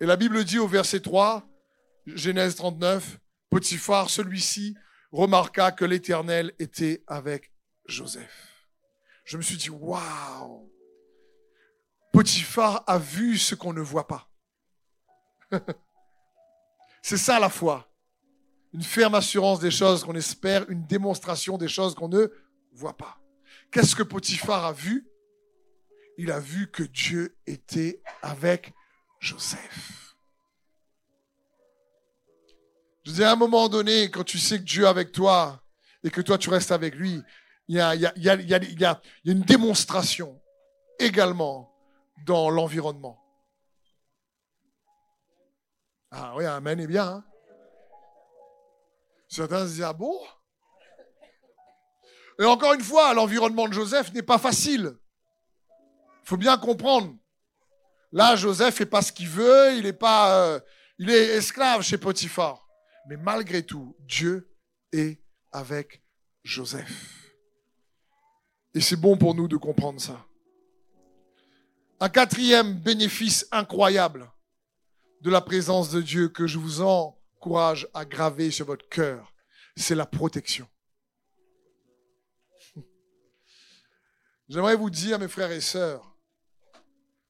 Et 0.00 0.06
la 0.06 0.16
Bible 0.16 0.44
dit 0.44 0.58
au 0.58 0.66
verset 0.66 1.00
3, 1.00 1.46
Genèse 2.06 2.56
39, 2.56 3.18
Potiphar, 3.54 4.10
celui-ci, 4.10 4.76
remarqua 5.12 5.70
que 5.70 5.84
l'Éternel 5.84 6.52
était 6.58 7.04
avec 7.06 7.52
Joseph. 7.86 8.66
Je 9.24 9.36
me 9.36 9.42
suis 9.42 9.56
dit, 9.56 9.70
waouh! 9.70 10.68
Potiphar 12.12 12.82
a 12.88 12.98
vu 12.98 13.38
ce 13.38 13.54
qu'on 13.54 13.72
ne 13.72 13.80
voit 13.80 14.08
pas. 14.08 14.28
C'est 17.00 17.16
ça 17.16 17.38
la 17.38 17.48
foi. 17.48 17.88
Une 18.72 18.82
ferme 18.82 19.14
assurance 19.14 19.60
des 19.60 19.70
choses 19.70 20.02
qu'on 20.02 20.16
espère, 20.16 20.68
une 20.68 20.84
démonstration 20.84 21.56
des 21.56 21.68
choses 21.68 21.94
qu'on 21.94 22.08
ne 22.08 22.26
voit 22.72 22.96
pas. 22.96 23.20
Qu'est-ce 23.70 23.94
que 23.94 24.02
Potiphar 24.02 24.64
a 24.64 24.72
vu? 24.72 25.08
Il 26.18 26.32
a 26.32 26.40
vu 26.40 26.72
que 26.72 26.82
Dieu 26.82 27.38
était 27.46 28.02
avec 28.20 28.74
Joseph. 29.20 30.13
Je 33.04 33.12
dis 33.12 33.24
à 33.24 33.32
un 33.32 33.36
moment 33.36 33.68
donné, 33.68 34.10
quand 34.10 34.24
tu 34.24 34.38
sais 34.38 34.58
que 34.58 34.64
Dieu 34.64 34.84
est 34.84 34.88
avec 34.88 35.12
toi 35.12 35.62
et 36.02 36.10
que 36.10 36.22
toi 36.22 36.38
tu 36.38 36.48
restes 36.48 36.72
avec 36.72 36.94
lui, 36.94 37.22
il 37.68 37.76
y 37.76 37.80
a, 37.80 37.94
y 37.94 38.06
a, 38.06 38.12
y 38.16 38.28
a, 38.28 38.34
y 38.36 38.84
a, 38.84 39.00
une 39.24 39.42
démonstration 39.42 40.40
également 40.98 41.70
dans 42.26 42.48
l'environnement. 42.48 43.20
Ah 46.10 46.34
oui, 46.36 46.46
Amen 46.46 46.80
est 46.80 46.86
bien. 46.86 47.06
Hein. 47.06 47.24
Certains 49.28 49.66
se 49.66 49.72
disent, 49.72 49.82
ah 49.82 49.92
bon? 49.92 50.18
Et 52.38 52.44
encore 52.44 52.72
une 52.72 52.82
fois, 52.82 53.12
l'environnement 53.14 53.68
de 53.68 53.74
Joseph 53.74 54.12
n'est 54.12 54.22
pas 54.22 54.38
facile. 54.38 54.94
Il 56.22 56.28
faut 56.28 56.36
bien 56.36 56.56
comprendre. 56.56 57.14
Là, 58.12 58.36
Joseph 58.36 58.76
fait 58.76 58.86
pas 58.86 59.02
ce 59.02 59.12
qu'il 59.12 59.28
veut, 59.28 59.76
il 59.76 59.86
est 59.86 59.92
pas, 59.92 60.36
euh, 60.36 60.60
il 60.98 61.10
est 61.10 61.36
esclave 61.36 61.82
chez 61.82 61.98
Potiphar. 61.98 62.63
Mais 63.06 63.16
malgré 63.16 63.64
tout, 63.64 63.96
Dieu 64.00 64.50
est 64.92 65.20
avec 65.52 66.02
Joseph. 66.42 67.32
Et 68.74 68.80
c'est 68.80 68.96
bon 68.96 69.16
pour 69.16 69.34
nous 69.34 69.48
de 69.48 69.56
comprendre 69.56 70.00
ça. 70.00 70.26
Un 72.00 72.08
quatrième 72.08 72.74
bénéfice 72.74 73.46
incroyable 73.52 74.30
de 75.20 75.30
la 75.30 75.40
présence 75.40 75.90
de 75.90 76.02
Dieu 76.02 76.28
que 76.28 76.46
je 76.46 76.58
vous 76.58 76.82
encourage 76.82 77.88
à 77.94 78.04
graver 78.04 78.50
sur 78.50 78.66
votre 78.66 78.88
cœur, 78.88 79.32
c'est 79.76 79.94
la 79.94 80.06
protection. 80.06 80.68
J'aimerais 84.48 84.76
vous 84.76 84.90
dire, 84.90 85.18
mes 85.18 85.28
frères 85.28 85.52
et 85.52 85.60
sœurs, 85.60 86.14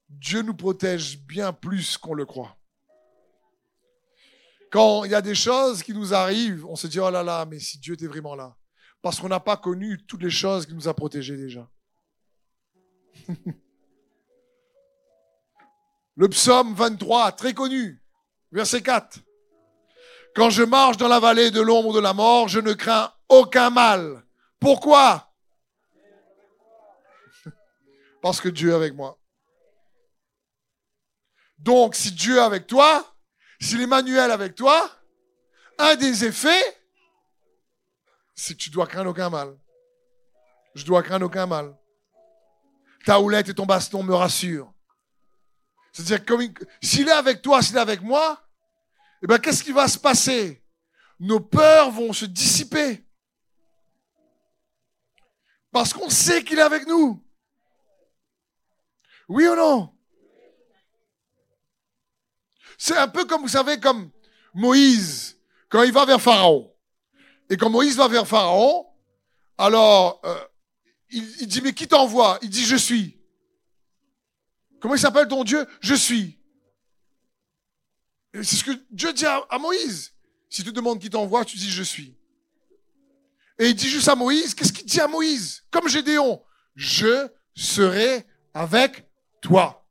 Dieu 0.08 0.42
nous 0.42 0.54
protège 0.54 1.18
bien 1.20 1.52
plus 1.52 1.98
qu'on 1.98 2.14
le 2.14 2.24
croit. 2.24 2.56
Quand 4.74 5.04
il 5.04 5.12
y 5.12 5.14
a 5.14 5.22
des 5.22 5.36
choses 5.36 5.84
qui 5.84 5.94
nous 5.94 6.12
arrivent, 6.14 6.66
on 6.66 6.74
se 6.74 6.88
dit, 6.88 6.98
oh 6.98 7.08
là 7.08 7.22
là, 7.22 7.46
mais 7.46 7.60
si 7.60 7.78
Dieu 7.78 7.94
était 7.94 8.08
vraiment 8.08 8.34
là. 8.34 8.56
Parce 9.02 9.20
qu'on 9.20 9.28
n'a 9.28 9.38
pas 9.38 9.56
connu 9.56 10.04
toutes 10.04 10.24
les 10.24 10.30
choses 10.30 10.66
qu'il 10.66 10.74
nous 10.74 10.88
a 10.88 10.94
protégées 10.94 11.36
déjà. 11.36 11.70
Le 16.16 16.28
psaume 16.28 16.74
23, 16.74 17.30
très 17.30 17.54
connu, 17.54 18.02
verset 18.50 18.82
4. 18.82 19.20
Quand 20.34 20.50
je 20.50 20.64
marche 20.64 20.96
dans 20.96 21.06
la 21.06 21.20
vallée 21.20 21.52
de 21.52 21.60
l'ombre 21.60 21.94
de 21.94 22.00
la 22.00 22.12
mort, 22.12 22.48
je 22.48 22.58
ne 22.58 22.72
crains 22.72 23.12
aucun 23.28 23.70
mal. 23.70 24.24
Pourquoi? 24.58 25.32
Parce 28.22 28.40
que 28.40 28.48
Dieu 28.48 28.70
est 28.70 28.74
avec 28.74 28.96
moi. 28.96 29.20
Donc, 31.60 31.94
si 31.94 32.10
Dieu 32.10 32.38
est 32.38 32.40
avec 32.40 32.66
toi, 32.66 33.13
si 33.60 33.76
l'Emmanuel 33.76 34.30
est 34.30 34.32
avec 34.32 34.54
toi, 34.54 34.90
un 35.78 35.96
des 35.96 36.24
effets, 36.24 36.80
c'est 38.34 38.54
que 38.54 38.58
tu 38.58 38.70
dois 38.70 38.86
craindre 38.86 39.10
aucun 39.10 39.30
mal. 39.30 39.56
Je 40.74 40.84
dois 40.84 41.02
craindre 41.02 41.26
aucun 41.26 41.46
mal. 41.46 41.76
Ta 43.04 43.20
houlette 43.20 43.48
et 43.48 43.54
ton 43.54 43.66
baston 43.66 44.02
me 44.02 44.14
rassurent. 44.14 44.72
C'est-à-dire, 45.92 46.50
s'il 46.82 47.08
est 47.08 47.12
avec 47.12 47.42
toi, 47.42 47.62
s'il 47.62 47.76
est 47.76 47.80
avec 47.80 48.02
moi, 48.02 48.42
eh 49.22 49.26
bien, 49.26 49.38
qu'est-ce 49.38 49.62
qui 49.62 49.72
va 49.72 49.86
se 49.86 49.98
passer? 49.98 50.64
Nos 51.20 51.40
peurs 51.40 51.90
vont 51.90 52.12
se 52.12 52.24
dissiper. 52.24 53.06
Parce 55.70 55.92
qu'on 55.92 56.10
sait 56.10 56.42
qu'il 56.42 56.58
est 56.58 56.62
avec 56.62 56.86
nous. 56.86 57.24
Oui 59.28 59.46
ou 59.46 59.54
non? 59.54 59.93
C'est 62.78 62.96
un 62.96 63.08
peu 63.08 63.24
comme, 63.24 63.42
vous 63.42 63.48
savez, 63.48 63.78
comme 63.78 64.10
Moïse, 64.54 65.38
quand 65.68 65.82
il 65.82 65.92
va 65.92 66.04
vers 66.04 66.20
Pharaon. 66.20 66.72
Et 67.50 67.56
quand 67.56 67.70
Moïse 67.70 67.96
va 67.96 68.08
vers 68.08 68.26
Pharaon, 68.26 68.86
alors, 69.58 70.20
euh, 70.24 70.44
il, 71.10 71.24
il 71.40 71.46
dit, 71.46 71.60
mais 71.60 71.72
qui 71.72 71.86
t'envoie? 71.86 72.38
Il 72.42 72.50
dit, 72.50 72.64
je 72.64 72.76
suis. 72.76 73.20
Comment 74.80 74.96
il 74.96 75.00
s'appelle 75.00 75.28
ton 75.28 75.44
Dieu? 75.44 75.66
Je 75.80 75.94
suis. 75.94 76.38
C'est 78.34 78.56
ce 78.56 78.64
que 78.64 78.72
Dieu 78.90 79.12
dit 79.12 79.24
à, 79.24 79.58
Moïse. 79.58 80.12
Si 80.50 80.64
tu 80.64 80.72
demandes 80.72 81.00
qui 81.00 81.08
t'envoie, 81.08 81.44
tu 81.44 81.56
dis 81.56 81.70
je 81.70 81.82
suis. 81.82 82.16
Et 83.58 83.68
il 83.68 83.74
dit 83.74 83.88
juste 83.88 84.08
à 84.08 84.16
Moïse, 84.16 84.54
qu'est-ce 84.54 84.72
qu'il 84.72 84.84
dit 84.84 85.00
à 85.00 85.06
Moïse? 85.06 85.62
Comme 85.70 85.88
Gédéon, 85.88 86.42
je 86.74 87.28
serai 87.54 88.26
avec 88.52 89.08
toi. 89.40 89.88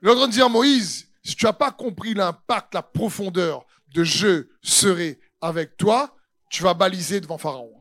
L'autre 0.00 0.26
dit 0.26 0.42
à 0.42 0.48
Moïse, 0.48 1.08
si 1.24 1.36
tu 1.36 1.44
n'as 1.46 1.52
pas 1.52 1.70
compris 1.70 2.14
l'impact, 2.14 2.74
la 2.74 2.82
profondeur 2.82 3.64
de 3.94 4.04
je 4.04 4.46
serai 4.62 5.20
avec 5.40 5.76
toi, 5.76 6.16
tu 6.50 6.62
vas 6.62 6.74
baliser 6.74 7.20
devant 7.20 7.38
Pharaon. 7.38 7.72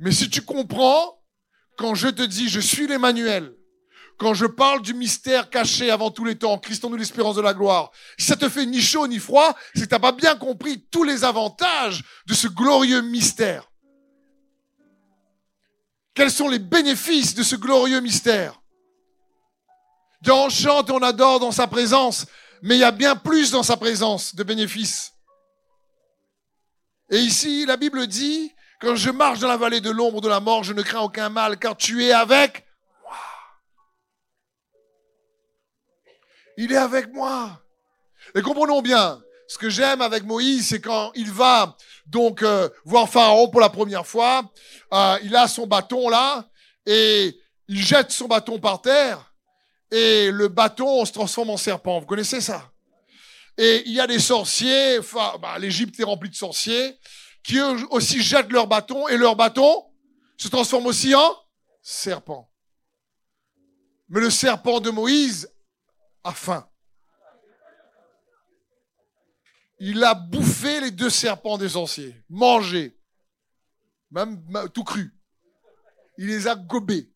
Mais 0.00 0.12
si 0.12 0.28
tu 0.28 0.42
comprends, 0.42 1.22
quand 1.76 1.94
je 1.94 2.08
te 2.08 2.22
dis 2.22 2.48
je 2.48 2.60
suis 2.60 2.86
l'Emmanuel, 2.86 3.54
quand 4.18 4.34
je 4.34 4.46
parle 4.46 4.82
du 4.82 4.94
mystère 4.94 5.48
caché 5.48 5.90
avant 5.90 6.10
tous 6.10 6.24
les 6.24 6.36
temps, 6.36 6.58
Christ 6.58 6.84
en 6.84 6.90
nous 6.90 6.96
l'espérance 6.96 7.36
de 7.36 7.40
la 7.40 7.54
gloire, 7.54 7.92
si 8.18 8.26
ça 8.26 8.36
te 8.36 8.48
fait 8.48 8.66
ni 8.66 8.80
chaud 8.80 9.06
ni 9.06 9.20
froid, 9.20 9.56
c'est 9.74 9.82
que 9.82 9.90
t'as 9.90 10.00
pas 10.00 10.12
bien 10.12 10.34
compris 10.34 10.84
tous 10.90 11.04
les 11.04 11.24
avantages 11.24 12.02
de 12.26 12.34
ce 12.34 12.48
glorieux 12.48 13.02
mystère. 13.02 13.70
Quels 16.14 16.32
sont 16.32 16.48
les 16.48 16.58
bénéfices 16.58 17.36
de 17.36 17.44
ce 17.44 17.54
glorieux 17.54 18.00
mystère? 18.00 18.60
On 20.28 20.48
chante 20.48 20.90
et 20.90 20.92
on 20.92 21.02
adore 21.02 21.38
dans 21.38 21.52
sa 21.52 21.68
présence, 21.68 22.26
mais 22.62 22.76
il 22.76 22.80
y 22.80 22.84
a 22.84 22.90
bien 22.90 23.16
plus 23.16 23.50
dans 23.50 23.62
sa 23.62 23.76
présence 23.76 24.34
de 24.34 24.42
bénéfices. 24.42 25.12
Et 27.10 27.18
ici, 27.18 27.64
la 27.66 27.76
Bible 27.76 28.06
dit, 28.06 28.52
quand 28.80 28.96
je 28.96 29.10
marche 29.10 29.38
dans 29.38 29.48
la 29.48 29.56
vallée 29.56 29.80
de 29.80 29.90
l'ombre 29.90 30.20
de 30.20 30.28
la 30.28 30.40
mort, 30.40 30.64
je 30.64 30.72
ne 30.72 30.82
crains 30.82 31.00
aucun 31.00 31.28
mal, 31.28 31.58
car 31.58 31.76
tu 31.76 32.04
es 32.04 32.12
avec 32.12 32.64
Il 36.60 36.72
est 36.72 36.76
avec 36.76 37.12
moi. 37.12 37.62
Et 38.34 38.42
comprenons 38.42 38.82
bien, 38.82 39.22
ce 39.46 39.56
que 39.56 39.70
j'aime 39.70 40.02
avec 40.02 40.24
Moïse, 40.24 40.70
c'est 40.70 40.80
quand 40.80 41.12
il 41.14 41.30
va 41.30 41.76
donc 42.06 42.42
euh, 42.42 42.68
voir 42.84 43.08
Pharaon 43.08 43.48
pour 43.48 43.60
la 43.60 43.68
première 43.68 44.04
fois, 44.04 44.42
euh, 44.92 45.18
il 45.22 45.36
a 45.36 45.46
son 45.46 45.68
bâton 45.68 46.08
là, 46.08 46.48
et 46.84 47.38
il 47.68 47.80
jette 47.80 48.10
son 48.10 48.26
bâton 48.26 48.58
par 48.58 48.82
terre, 48.82 49.27
et 49.90 50.30
le 50.30 50.48
bâton 50.48 51.04
se 51.04 51.12
transforme 51.12 51.50
en 51.50 51.56
serpent. 51.56 52.00
Vous 52.00 52.06
connaissez 52.06 52.40
ça? 52.40 52.72
Et 53.56 53.82
il 53.86 53.92
y 53.92 54.00
a 54.00 54.06
des 54.06 54.20
sorciers, 54.20 54.98
enfin, 54.98 55.36
bah, 55.40 55.58
l'Égypte 55.58 55.98
est 55.98 56.04
remplie 56.04 56.30
de 56.30 56.34
sorciers, 56.34 56.98
qui 57.42 57.58
eux 57.58 57.76
aussi 57.90 58.22
jettent 58.22 58.52
leur 58.52 58.66
bâton, 58.66 59.08
et 59.08 59.16
leur 59.16 59.34
bâton 59.34 59.84
se 60.36 60.48
transforme 60.48 60.86
aussi 60.86 61.14
en 61.14 61.36
serpent. 61.82 62.50
Mais 64.08 64.20
le 64.20 64.30
serpent 64.30 64.80
de 64.80 64.90
Moïse 64.90 65.52
a 66.22 66.32
faim. 66.32 66.68
Il 69.80 70.02
a 70.02 70.14
bouffé 70.14 70.80
les 70.80 70.90
deux 70.90 71.10
serpents 71.10 71.58
des 71.58 71.70
sorciers, 71.70 72.14
mangé, 72.28 72.98
même 74.10 74.42
tout 74.74 74.84
cru. 74.84 75.14
Il 76.16 76.26
les 76.26 76.48
a 76.48 76.56
gobés. 76.56 77.12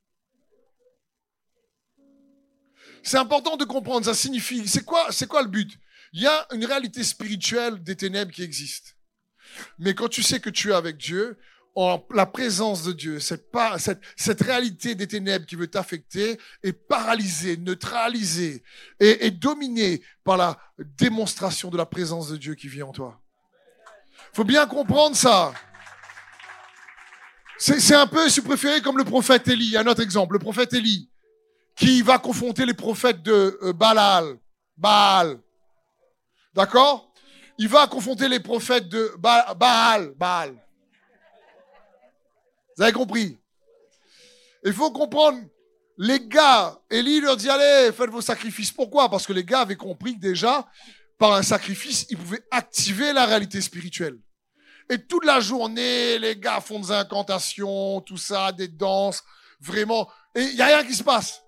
C'est 3.02 3.18
important 3.18 3.56
de 3.56 3.64
comprendre, 3.64 4.06
ça 4.06 4.14
signifie, 4.14 4.66
c'est 4.68 4.84
quoi, 4.84 5.06
c'est 5.10 5.26
quoi 5.26 5.42
le 5.42 5.48
but? 5.48 5.78
Il 6.12 6.22
y 6.22 6.26
a 6.26 6.46
une 6.52 6.64
réalité 6.64 7.02
spirituelle 7.04 7.82
des 7.82 7.96
ténèbres 7.96 8.32
qui 8.32 8.42
existe. 8.42 8.96
Mais 9.78 9.94
quand 9.94 10.08
tu 10.08 10.22
sais 10.22 10.40
que 10.40 10.50
tu 10.50 10.70
es 10.70 10.74
avec 10.74 10.96
Dieu, 10.96 11.38
la 12.10 12.26
présence 12.26 12.82
de 12.82 12.92
Dieu, 12.92 13.18
cette, 13.18 13.50
cette, 13.78 14.00
cette 14.16 14.42
réalité 14.42 14.94
des 14.94 15.06
ténèbres 15.06 15.46
qui 15.46 15.56
veut 15.56 15.68
t'affecter 15.68 16.38
est 16.62 16.72
paralysée, 16.72 17.56
neutralisée 17.56 18.62
et, 19.00 19.26
et 19.26 19.30
dominée 19.30 20.02
par 20.22 20.36
la 20.36 20.58
démonstration 20.78 21.70
de 21.70 21.78
la 21.78 21.86
présence 21.86 22.28
de 22.28 22.36
Dieu 22.36 22.54
qui 22.54 22.68
vit 22.68 22.82
en 22.82 22.92
toi. 22.92 23.22
Faut 24.34 24.44
bien 24.44 24.66
comprendre 24.66 25.16
ça. 25.16 25.54
C'est 27.58 27.94
un 27.94 28.06
peu, 28.06 28.28
si 28.28 28.40
vous 28.40 28.48
préférez, 28.48 28.82
comme 28.82 28.98
le 28.98 29.04
prophète 29.04 29.46
Élie. 29.46 29.76
Un 29.76 29.86
autre 29.86 30.02
exemple, 30.02 30.32
le 30.32 30.40
prophète 30.40 30.72
Élie, 30.72 31.11
qui 31.76 32.02
va 32.02 32.18
confronter 32.18 32.66
les 32.66 32.74
prophètes 32.74 33.22
de 33.22 33.58
euh, 33.62 33.72
Baal. 33.72 34.38
Baal. 34.76 35.40
D'accord? 36.54 37.12
Il 37.58 37.68
va 37.68 37.86
confronter 37.86 38.28
les 38.28 38.40
prophètes 38.40 38.88
de 38.88 39.14
Baal. 39.18 40.14
Baal. 40.16 40.54
Vous 42.76 42.82
avez 42.82 42.92
compris? 42.92 43.38
Il 44.64 44.72
faut 44.72 44.90
comprendre, 44.90 45.40
les 45.98 46.20
gars, 46.20 46.78
Élie 46.90 47.20
leur 47.20 47.36
dit, 47.36 47.48
allez, 47.48 47.92
faites 47.92 48.10
vos 48.10 48.20
sacrifices. 48.20 48.72
Pourquoi? 48.72 49.08
Parce 49.10 49.26
que 49.26 49.32
les 49.32 49.44
gars 49.44 49.60
avaient 49.60 49.76
compris 49.76 50.14
que 50.14 50.20
déjà, 50.20 50.66
par 51.18 51.34
un 51.34 51.42
sacrifice, 51.42 52.06
ils 52.10 52.16
pouvaient 52.16 52.44
activer 52.50 53.12
la 53.12 53.26
réalité 53.26 53.60
spirituelle. 53.60 54.18
Et 54.88 54.98
toute 54.98 55.24
la 55.24 55.40
journée, 55.40 56.18
les 56.18 56.36
gars 56.36 56.60
font 56.60 56.80
des 56.80 56.90
incantations, 56.90 58.00
tout 58.00 58.16
ça, 58.16 58.52
des 58.52 58.68
danses, 58.68 59.22
vraiment. 59.60 60.10
Et 60.34 60.42
il 60.42 60.54
n'y 60.54 60.62
a 60.62 60.66
rien 60.66 60.84
qui 60.84 60.94
se 60.94 61.02
passe. 61.02 61.41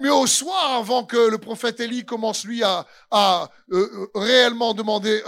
Mais 0.00 0.10
au 0.10 0.26
soir, 0.26 0.72
avant 0.72 1.04
que 1.04 1.16
le 1.16 1.38
prophète 1.38 1.80
Élie 1.80 2.04
commence 2.04 2.44
lui 2.44 2.62
à, 2.62 2.86
euh, 3.12 3.46
euh, 3.72 4.10
réellement 4.14 4.74
demander 4.74 5.22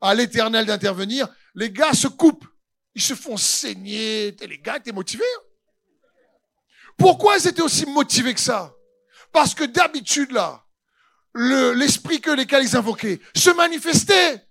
à 0.00 0.14
l'Éternel 0.14 0.66
d'intervenir, 0.66 1.28
les 1.54 1.70
gars 1.70 1.92
se 1.92 2.08
coupent. 2.08 2.46
Ils 2.94 3.02
se 3.02 3.14
font 3.14 3.36
saigner. 3.36 4.36
Les 4.40 4.58
gars 4.58 4.76
étaient 4.76 4.92
motivés. 4.92 5.24
Hein. 5.24 5.42
Pourquoi 6.96 7.38
ils 7.38 7.46
étaient 7.46 7.62
aussi 7.62 7.86
motivés 7.86 8.34
que 8.34 8.40
ça? 8.40 8.74
Parce 9.32 9.54
que 9.54 9.64
d'habitude, 9.64 10.32
là, 10.32 10.64
l'esprit 11.34 12.20
que 12.20 12.30
lesquels 12.30 12.64
ils 12.64 12.76
invoquaient 12.76 13.20
se 13.34 13.50
manifestait. 13.50 14.46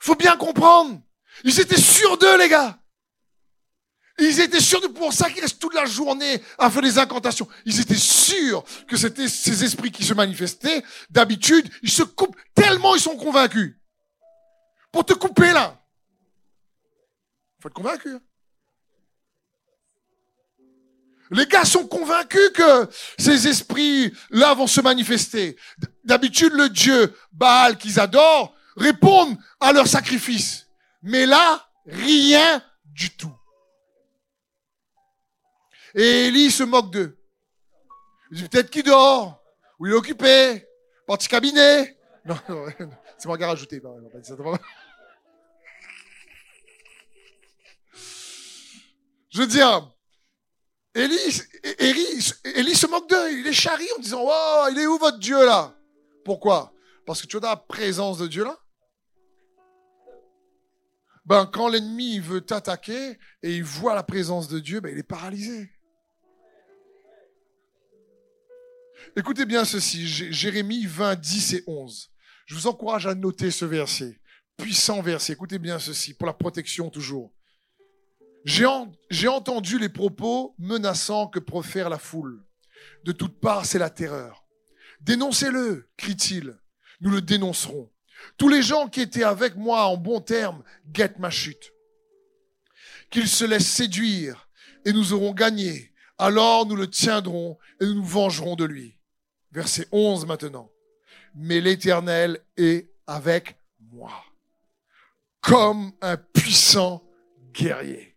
Faut 0.00 0.16
bien 0.16 0.36
comprendre. 0.36 1.00
Ils 1.44 1.60
étaient 1.60 1.80
sûrs 1.80 2.18
d'eux, 2.18 2.38
les 2.38 2.48
gars. 2.48 2.81
Ils 4.18 4.40
étaient 4.40 4.60
sûrs 4.60 4.80
de 4.80 4.88
pour 4.88 5.12
ça 5.12 5.30
qu'ils 5.30 5.42
restent 5.42 5.58
toute 5.58 5.74
la 5.74 5.86
journée 5.86 6.42
à 6.58 6.70
faire 6.70 6.82
des 6.82 6.98
incantations. 6.98 7.48
Ils 7.64 7.80
étaient 7.80 7.94
sûrs 7.94 8.62
que 8.86 8.96
c'était 8.96 9.28
ces 9.28 9.64
esprits 9.64 9.90
qui 9.90 10.04
se 10.04 10.14
manifestaient. 10.14 10.82
D'habitude, 11.10 11.68
ils 11.82 11.90
se 11.90 12.02
coupent 12.02 12.36
tellement 12.54 12.94
ils 12.94 13.00
sont 13.00 13.16
convaincus. 13.16 13.74
Pour 14.90 15.04
te 15.04 15.14
couper 15.14 15.52
là. 15.52 15.82
Faut 17.60 17.68
être 17.68 17.74
convaincu. 17.74 18.10
Hein. 18.10 18.20
Les 21.30 21.46
gars 21.46 21.64
sont 21.64 21.86
convaincus 21.86 22.50
que 22.54 22.88
ces 23.18 23.48
esprits-là 23.48 24.52
vont 24.52 24.66
se 24.66 24.82
manifester. 24.82 25.56
D'habitude, 26.04 26.52
le 26.52 26.68
dieu 26.68 27.16
Baal 27.32 27.78
qu'ils 27.78 27.98
adorent 27.98 28.54
répond 28.76 29.38
à 29.58 29.72
leur 29.72 29.86
sacrifice. 29.86 30.66
Mais 31.02 31.24
là, 31.24 31.66
rien 31.86 32.62
du 32.84 33.10
tout. 33.16 33.32
Et 35.94 36.26
Élie 36.26 36.50
se 36.50 36.62
moque 36.62 36.90
d'eux. 36.90 37.18
Il 38.30 38.38
dit 38.38 38.48
peut-être 38.48 38.70
qu'il 38.70 38.84
dort, 38.84 39.42
ou 39.78 39.86
il 39.86 39.92
est 39.92 39.96
occupé, 39.96 40.66
parti 41.06 41.28
cabinet. 41.28 41.98
Non, 42.24 42.36
c'est 43.18 43.26
moi 43.26 43.36
qui 43.36 43.42
ai 43.42 43.46
rajouté. 43.46 43.82
Je 49.30 49.40
veux 49.40 49.46
dire, 49.46 49.90
Élie, 50.94 51.42
Élie, 52.54 52.74
se 52.74 52.86
moque 52.86 53.08
d'eux, 53.08 53.32
il 53.32 53.46
est 53.46 53.52
charrie 53.52 53.88
en 53.96 54.00
disant, 54.00 54.22
oh, 54.24 54.66
il 54.70 54.78
est 54.78 54.86
où 54.86 54.98
votre 54.98 55.18
Dieu 55.18 55.44
là? 55.44 55.74
Pourquoi? 56.24 56.72
Parce 57.06 57.20
que 57.20 57.26
tu 57.26 57.38
vois 57.38 57.50
la 57.50 57.56
présence 57.56 58.18
de 58.18 58.26
Dieu 58.26 58.44
là 58.44 58.58
ben, 61.24 61.46
quand 61.46 61.68
l'ennemi 61.68 62.18
veut 62.18 62.40
t'attaquer 62.40 63.18
et 63.42 63.56
il 63.56 63.64
voit 63.64 63.94
la 63.94 64.02
présence 64.02 64.48
de 64.48 64.58
Dieu, 64.58 64.80
ben, 64.80 64.92
il 64.92 64.98
est 64.98 65.04
paralysé. 65.04 65.71
Écoutez 69.16 69.44
bien 69.44 69.64
ceci, 69.64 70.06
Jérémie 70.06 70.86
20, 70.86 71.16
10 71.16 71.54
et 71.54 71.64
11. 71.66 72.10
Je 72.46 72.54
vous 72.54 72.66
encourage 72.66 73.06
à 73.06 73.14
noter 73.14 73.50
ce 73.50 73.64
verset, 73.64 74.20
puissant 74.56 75.02
verset. 75.02 75.34
Écoutez 75.34 75.58
bien 75.58 75.78
ceci, 75.78 76.14
pour 76.14 76.26
la 76.26 76.32
protection 76.32 76.90
toujours. 76.90 77.32
J'ai 78.44 79.28
entendu 79.28 79.78
les 79.78 79.88
propos 79.88 80.54
menaçants 80.58 81.28
que 81.28 81.38
profère 81.38 81.88
la 81.88 81.98
foule. 81.98 82.44
De 83.04 83.12
toutes 83.12 83.38
parts, 83.38 83.66
c'est 83.66 83.78
la 83.78 83.90
terreur. 83.90 84.44
Dénoncez-le, 85.00 85.88
crie-t-il. 85.96 86.58
Nous 87.00 87.10
le 87.10 87.20
dénoncerons. 87.20 87.90
Tous 88.36 88.48
les 88.48 88.62
gens 88.62 88.88
qui 88.88 89.00
étaient 89.00 89.24
avec 89.24 89.56
moi 89.56 89.84
en 89.84 89.96
bon 89.96 90.20
terme 90.20 90.62
guettent 90.86 91.18
ma 91.18 91.30
chute. 91.30 91.72
Qu'ils 93.10 93.28
se 93.28 93.44
laissent 93.44 93.70
séduire 93.70 94.48
et 94.84 94.92
nous 94.92 95.12
aurons 95.12 95.32
gagné. 95.32 95.91
Alors 96.18 96.66
nous 96.66 96.76
le 96.76 96.88
tiendrons 96.88 97.58
et 97.80 97.86
nous 97.86 97.94
nous 97.94 98.04
vengerons 98.04 98.56
de 98.56 98.64
lui. 98.64 98.98
Verset 99.50 99.86
11 99.92 100.26
maintenant. 100.26 100.70
Mais 101.34 101.60
l'Éternel 101.60 102.40
est 102.56 102.90
avec 103.06 103.56
moi, 103.90 104.12
comme 105.40 105.92
un 106.00 106.16
puissant 106.16 107.02
guerrier. 107.52 108.16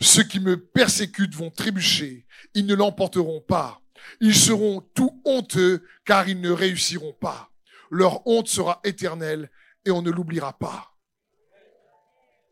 Ceux 0.00 0.24
qui 0.24 0.40
me 0.40 0.56
persécutent 0.58 1.34
vont 1.34 1.50
trébucher, 1.50 2.26
ils 2.54 2.66
ne 2.66 2.74
l'emporteront 2.74 3.40
pas. 3.40 3.80
Ils 4.20 4.34
seront 4.34 4.80
tout 4.94 5.20
honteux 5.24 5.86
car 6.04 6.28
ils 6.28 6.40
ne 6.40 6.50
réussiront 6.50 7.14
pas. 7.14 7.50
Leur 7.90 8.26
honte 8.26 8.48
sera 8.48 8.80
éternelle 8.84 9.50
et 9.84 9.90
on 9.90 10.02
ne 10.02 10.10
l'oubliera 10.10 10.58
pas. 10.58 10.92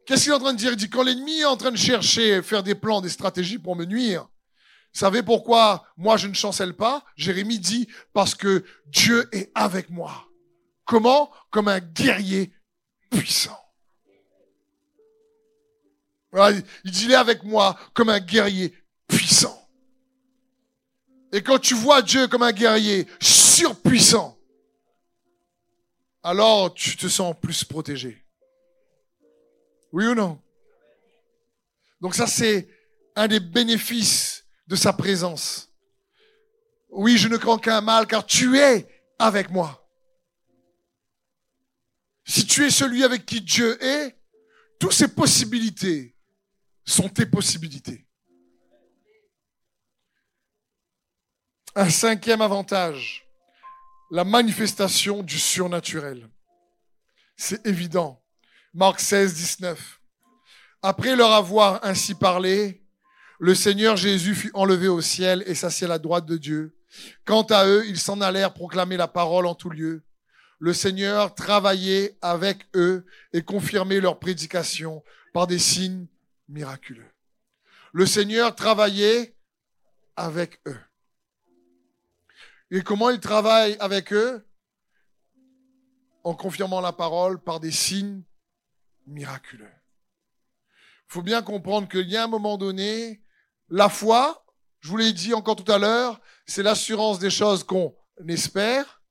Qu'est-ce 0.06 0.24
qu'il 0.24 0.32
est 0.32 0.36
en 0.36 0.40
train 0.40 0.52
de 0.52 0.58
dire? 0.58 0.72
Il 0.72 0.76
dit 0.76 0.90
quand 0.90 1.02
l'ennemi 1.02 1.40
est 1.40 1.44
en 1.44 1.56
train 1.56 1.70
de 1.70 1.76
chercher, 1.76 2.42
faire 2.42 2.62
des 2.62 2.74
plans, 2.74 3.00
des 3.00 3.08
stratégies 3.08 3.58
pour 3.58 3.74
me 3.74 3.84
nuire, 3.84 4.28
savez 4.94 5.22
pourquoi 5.22 5.86
moi 5.96 6.16
je 6.16 6.28
ne 6.28 6.34
chancelle 6.34 6.74
pas? 6.74 7.04
Jérémie 7.16 7.58
dit 7.58 7.88
parce 8.12 8.34
que 8.34 8.64
Dieu 8.86 9.28
est 9.32 9.50
avec 9.54 9.90
moi. 9.90 10.28
Comment? 10.84 11.30
Comme 11.50 11.68
un 11.68 11.80
guerrier 11.80 12.52
puissant. 13.10 13.58
il 16.32 16.90
dit 16.90 17.04
il 17.04 17.12
est 17.12 17.16
avec 17.16 17.44
moi 17.44 17.78
comme 17.92 18.08
un 18.08 18.20
guerrier 18.20 18.74
puissant. 19.06 19.60
Et 21.32 21.42
quand 21.42 21.58
tu 21.58 21.74
vois 21.74 22.00
Dieu 22.00 22.28
comme 22.28 22.42
un 22.42 22.52
guerrier 22.52 23.08
surpuissant, 23.20 24.38
alors 26.22 26.72
tu 26.72 26.96
te 26.96 27.08
sens 27.08 27.34
plus 27.40 27.64
protégé. 27.64 28.24
Oui 29.92 30.06
ou 30.06 30.14
non? 30.14 30.40
Donc 32.00 32.14
ça, 32.14 32.26
c'est 32.26 32.68
un 33.14 33.28
des 33.28 33.40
bénéfices 33.40 34.33
de 34.66 34.76
sa 34.76 34.92
présence. 34.92 35.70
Oui, 36.90 37.18
je 37.18 37.28
ne 37.28 37.36
crains 37.36 37.58
qu'un 37.58 37.80
mal 37.80 38.06
car 38.06 38.24
tu 38.24 38.58
es 38.58 38.86
avec 39.18 39.50
moi. 39.50 39.88
Si 42.24 42.46
tu 42.46 42.64
es 42.64 42.70
celui 42.70 43.04
avec 43.04 43.26
qui 43.26 43.40
Dieu 43.40 43.82
est, 43.82 44.16
toutes 44.78 44.92
ces 44.92 45.08
possibilités 45.08 46.16
sont 46.84 47.08
tes 47.08 47.26
possibilités. 47.26 48.06
Un 51.74 51.90
cinquième 51.90 52.40
avantage, 52.40 53.26
la 54.10 54.24
manifestation 54.24 55.22
du 55.22 55.38
surnaturel. 55.38 56.30
C'est 57.36 57.66
évident. 57.66 58.22
Marc 58.72 59.00
16, 59.00 59.34
19. 59.34 60.00
Après 60.82 61.16
leur 61.16 61.32
avoir 61.32 61.84
ainsi 61.84 62.14
parlé, 62.14 62.83
le 63.44 63.54
Seigneur 63.54 63.98
Jésus 63.98 64.34
fut 64.34 64.50
enlevé 64.54 64.88
au 64.88 65.02
ciel 65.02 65.44
et 65.46 65.54
s'assit 65.54 65.82
à 65.82 65.88
la 65.88 65.98
droite 65.98 66.24
de 66.24 66.38
Dieu. 66.38 66.74
Quant 67.26 67.42
à 67.42 67.66
eux, 67.66 67.86
ils 67.86 67.98
s'en 68.00 68.22
allèrent 68.22 68.54
proclamer 68.54 68.96
la 68.96 69.06
parole 69.06 69.44
en 69.44 69.54
tout 69.54 69.68
lieu. 69.68 70.02
Le 70.58 70.72
Seigneur 70.72 71.34
travaillait 71.34 72.16
avec 72.22 72.66
eux 72.74 73.04
et 73.34 73.42
confirmait 73.42 74.00
leur 74.00 74.18
prédication 74.18 75.04
par 75.34 75.46
des 75.46 75.58
signes 75.58 76.06
miraculeux. 76.48 77.04
Le 77.92 78.06
Seigneur 78.06 78.54
travaillait 78.56 79.36
avec 80.16 80.58
eux. 80.66 80.80
Et 82.70 82.80
comment 82.80 83.10
il 83.10 83.20
travaille 83.20 83.76
avec 83.78 84.10
eux? 84.14 84.42
En 86.22 86.34
confirmant 86.34 86.80
la 86.80 86.94
parole 86.94 87.38
par 87.38 87.60
des 87.60 87.72
signes 87.72 88.22
miraculeux. 89.06 89.68
Il 91.10 91.12
faut 91.12 91.22
bien 91.22 91.42
comprendre 91.42 91.90
qu'il 91.90 92.08
y 92.08 92.16
a 92.16 92.24
un 92.24 92.28
moment 92.28 92.56
donné, 92.56 93.20
la 93.74 93.88
foi, 93.88 94.46
je 94.78 94.88
vous 94.88 94.96
l'ai 94.96 95.12
dit 95.12 95.34
encore 95.34 95.56
tout 95.56 95.70
à 95.70 95.78
l'heure, 95.78 96.20
c'est 96.46 96.62
l'assurance 96.62 97.18
des 97.18 97.30
choses 97.30 97.64
qu'on 97.64 97.92
espère. 98.28 99.02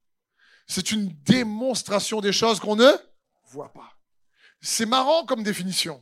C'est 0.68 0.92
une 0.92 1.10
démonstration 1.24 2.22
des 2.22 2.32
choses 2.32 2.62
qu'on 2.62 2.78
ne 2.78 2.90
voit 3.48 3.74
pas. 3.74 3.92
C'est 4.62 4.86
marrant 4.86 5.26
comme 5.26 5.44
définition. 5.44 6.02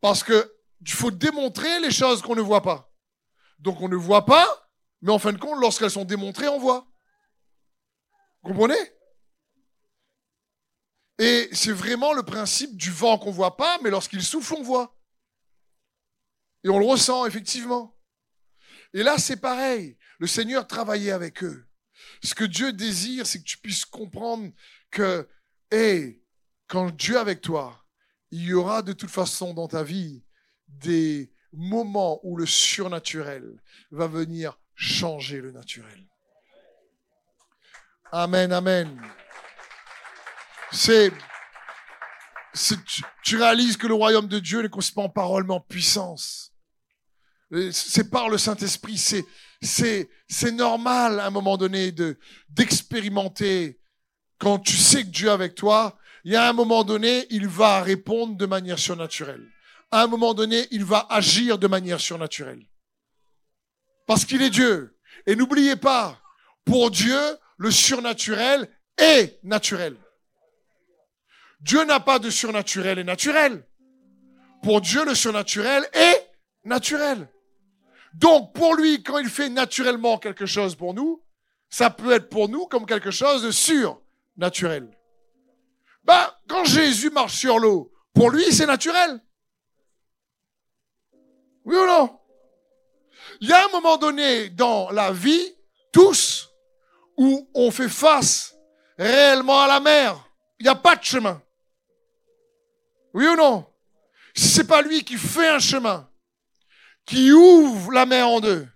Parce 0.00 0.22
que 0.22 0.54
il 0.80 0.92
faut 0.92 1.10
démontrer 1.10 1.80
les 1.80 1.90
choses 1.90 2.22
qu'on 2.22 2.36
ne 2.36 2.40
voit 2.40 2.62
pas. 2.62 2.92
Donc 3.58 3.80
on 3.80 3.88
ne 3.88 3.96
voit 3.96 4.26
pas, 4.26 4.46
mais 5.02 5.10
en 5.10 5.18
fin 5.18 5.32
de 5.32 5.38
compte, 5.38 5.58
lorsqu'elles 5.60 5.90
sont 5.90 6.04
démontrées, 6.04 6.46
on 6.46 6.60
voit. 6.60 6.86
Vous 8.42 8.50
comprenez? 8.50 8.78
Et 11.18 11.48
c'est 11.50 11.72
vraiment 11.72 12.12
le 12.12 12.22
principe 12.22 12.76
du 12.76 12.92
vent 12.92 13.18
qu'on 13.18 13.32
voit 13.32 13.56
pas, 13.56 13.78
mais 13.82 13.90
lorsqu'il 13.90 14.22
souffle, 14.22 14.54
on 14.54 14.62
voit. 14.62 14.95
Et 16.66 16.68
on 16.68 16.80
le 16.80 16.86
ressent, 16.86 17.26
effectivement. 17.26 17.96
Et 18.92 19.04
là, 19.04 19.18
c'est 19.18 19.36
pareil. 19.36 19.96
Le 20.18 20.26
Seigneur 20.26 20.66
travaillait 20.66 21.12
avec 21.12 21.44
eux. 21.44 21.64
Ce 22.24 22.34
que 22.34 22.42
Dieu 22.42 22.72
désire, 22.72 23.24
c'est 23.24 23.38
que 23.38 23.44
tu 23.44 23.58
puisses 23.58 23.84
comprendre 23.84 24.50
que, 24.90 25.28
hé, 25.70 26.24
quand 26.66 26.90
Dieu 26.90 27.14
est 27.14 27.18
avec 27.18 27.40
toi, 27.40 27.84
il 28.32 28.42
y 28.42 28.52
aura 28.52 28.82
de 28.82 28.92
toute 28.92 29.12
façon 29.12 29.54
dans 29.54 29.68
ta 29.68 29.84
vie 29.84 30.24
des 30.66 31.32
moments 31.52 32.18
où 32.24 32.36
le 32.36 32.46
surnaturel 32.46 33.62
va 33.92 34.08
venir 34.08 34.58
changer 34.74 35.40
le 35.40 35.52
naturel. 35.52 36.08
Amen, 38.10 38.52
amen. 38.52 39.00
C'est, 40.72 41.12
tu, 43.22 43.36
réalises 43.36 43.76
que 43.76 43.86
le 43.86 43.94
royaume 43.94 44.26
de 44.26 44.40
Dieu 44.40 44.62
ne 44.62 44.68
consiste 44.68 44.96
pas 44.96 45.02
en 45.02 45.08
parole, 45.08 45.44
mais 45.44 45.54
en 45.54 45.60
puissance. 45.60 46.55
C'est 47.70 48.10
par 48.10 48.28
le 48.28 48.38
Saint-Esprit, 48.38 48.98
c'est 49.60 50.52
normal 50.52 51.20
à 51.20 51.26
un 51.26 51.30
moment 51.30 51.56
donné 51.56 51.92
de, 51.92 52.18
d'expérimenter 52.48 53.80
quand 54.38 54.58
tu 54.58 54.76
sais 54.76 55.04
que 55.04 55.10
Dieu 55.10 55.28
est 55.28 55.32
avec 55.32 55.54
toi. 55.54 55.98
Il 56.24 56.32
y 56.32 56.36
a 56.36 56.48
un 56.48 56.52
moment 56.52 56.82
donné, 56.82 57.26
il 57.30 57.46
va 57.46 57.82
répondre 57.82 58.36
de 58.36 58.46
manière 58.46 58.78
surnaturelle. 58.78 59.46
À 59.92 60.02
un 60.02 60.06
moment 60.08 60.34
donné, 60.34 60.66
il 60.72 60.84
va 60.84 61.06
agir 61.08 61.58
de 61.58 61.68
manière 61.68 62.00
surnaturelle. 62.00 62.66
Parce 64.06 64.24
qu'il 64.24 64.42
est 64.42 64.50
Dieu. 64.50 64.98
Et 65.26 65.36
n'oubliez 65.36 65.76
pas, 65.76 66.20
pour 66.64 66.90
Dieu, 66.90 67.18
le 67.58 67.70
surnaturel 67.70 68.68
est 68.98 69.38
naturel. 69.44 69.96
Dieu 71.60 71.84
n'a 71.84 72.00
pas 72.00 72.18
de 72.18 72.28
surnaturel 72.28 72.98
et 72.98 73.04
naturel. 73.04 73.64
Pour 74.62 74.80
Dieu, 74.80 75.04
le 75.04 75.14
surnaturel 75.14 75.88
est 75.92 76.28
naturel. 76.64 77.28
Donc, 78.16 78.54
pour 78.54 78.74
lui, 78.74 79.02
quand 79.02 79.18
il 79.18 79.28
fait 79.28 79.50
naturellement 79.50 80.18
quelque 80.18 80.46
chose 80.46 80.74
pour 80.74 80.94
nous, 80.94 81.22
ça 81.68 81.90
peut 81.90 82.12
être 82.12 82.30
pour 82.30 82.48
nous 82.48 82.66
comme 82.66 82.86
quelque 82.86 83.10
chose 83.10 83.42
de 83.42 83.50
surnaturel. 83.50 84.90
Ben, 86.02 86.30
quand 86.48 86.64
Jésus 86.64 87.10
marche 87.10 87.36
sur 87.36 87.58
l'eau, 87.58 87.92
pour 88.14 88.30
lui, 88.30 88.50
c'est 88.52 88.64
naturel. 88.64 89.20
Oui 91.66 91.76
ou 91.76 91.86
non? 91.86 92.18
Il 93.40 93.48
y 93.48 93.52
a 93.52 93.66
un 93.66 93.68
moment 93.68 93.98
donné 93.98 94.48
dans 94.48 94.90
la 94.90 95.12
vie, 95.12 95.54
tous, 95.92 96.48
où 97.18 97.50
on 97.54 97.70
fait 97.70 97.88
face 97.88 98.54
réellement 98.96 99.60
à 99.60 99.66
la 99.66 99.80
mer. 99.80 100.26
Il 100.58 100.62
n'y 100.62 100.70
a 100.70 100.74
pas 100.74 100.96
de 100.96 101.04
chemin. 101.04 101.42
Oui 103.12 103.26
ou 103.26 103.36
non? 103.36 103.66
C'est 104.34 104.66
pas 104.66 104.80
lui 104.80 105.04
qui 105.04 105.16
fait 105.16 105.48
un 105.48 105.58
chemin, 105.58 106.08
qui 107.06 107.32
ouvre 107.32 107.92
la 107.92 108.06
mer 108.06 108.28
en 108.28 108.40
deux, 108.40 108.66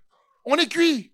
on 0.45 0.57
est 0.57 0.69
cuit. 0.69 1.13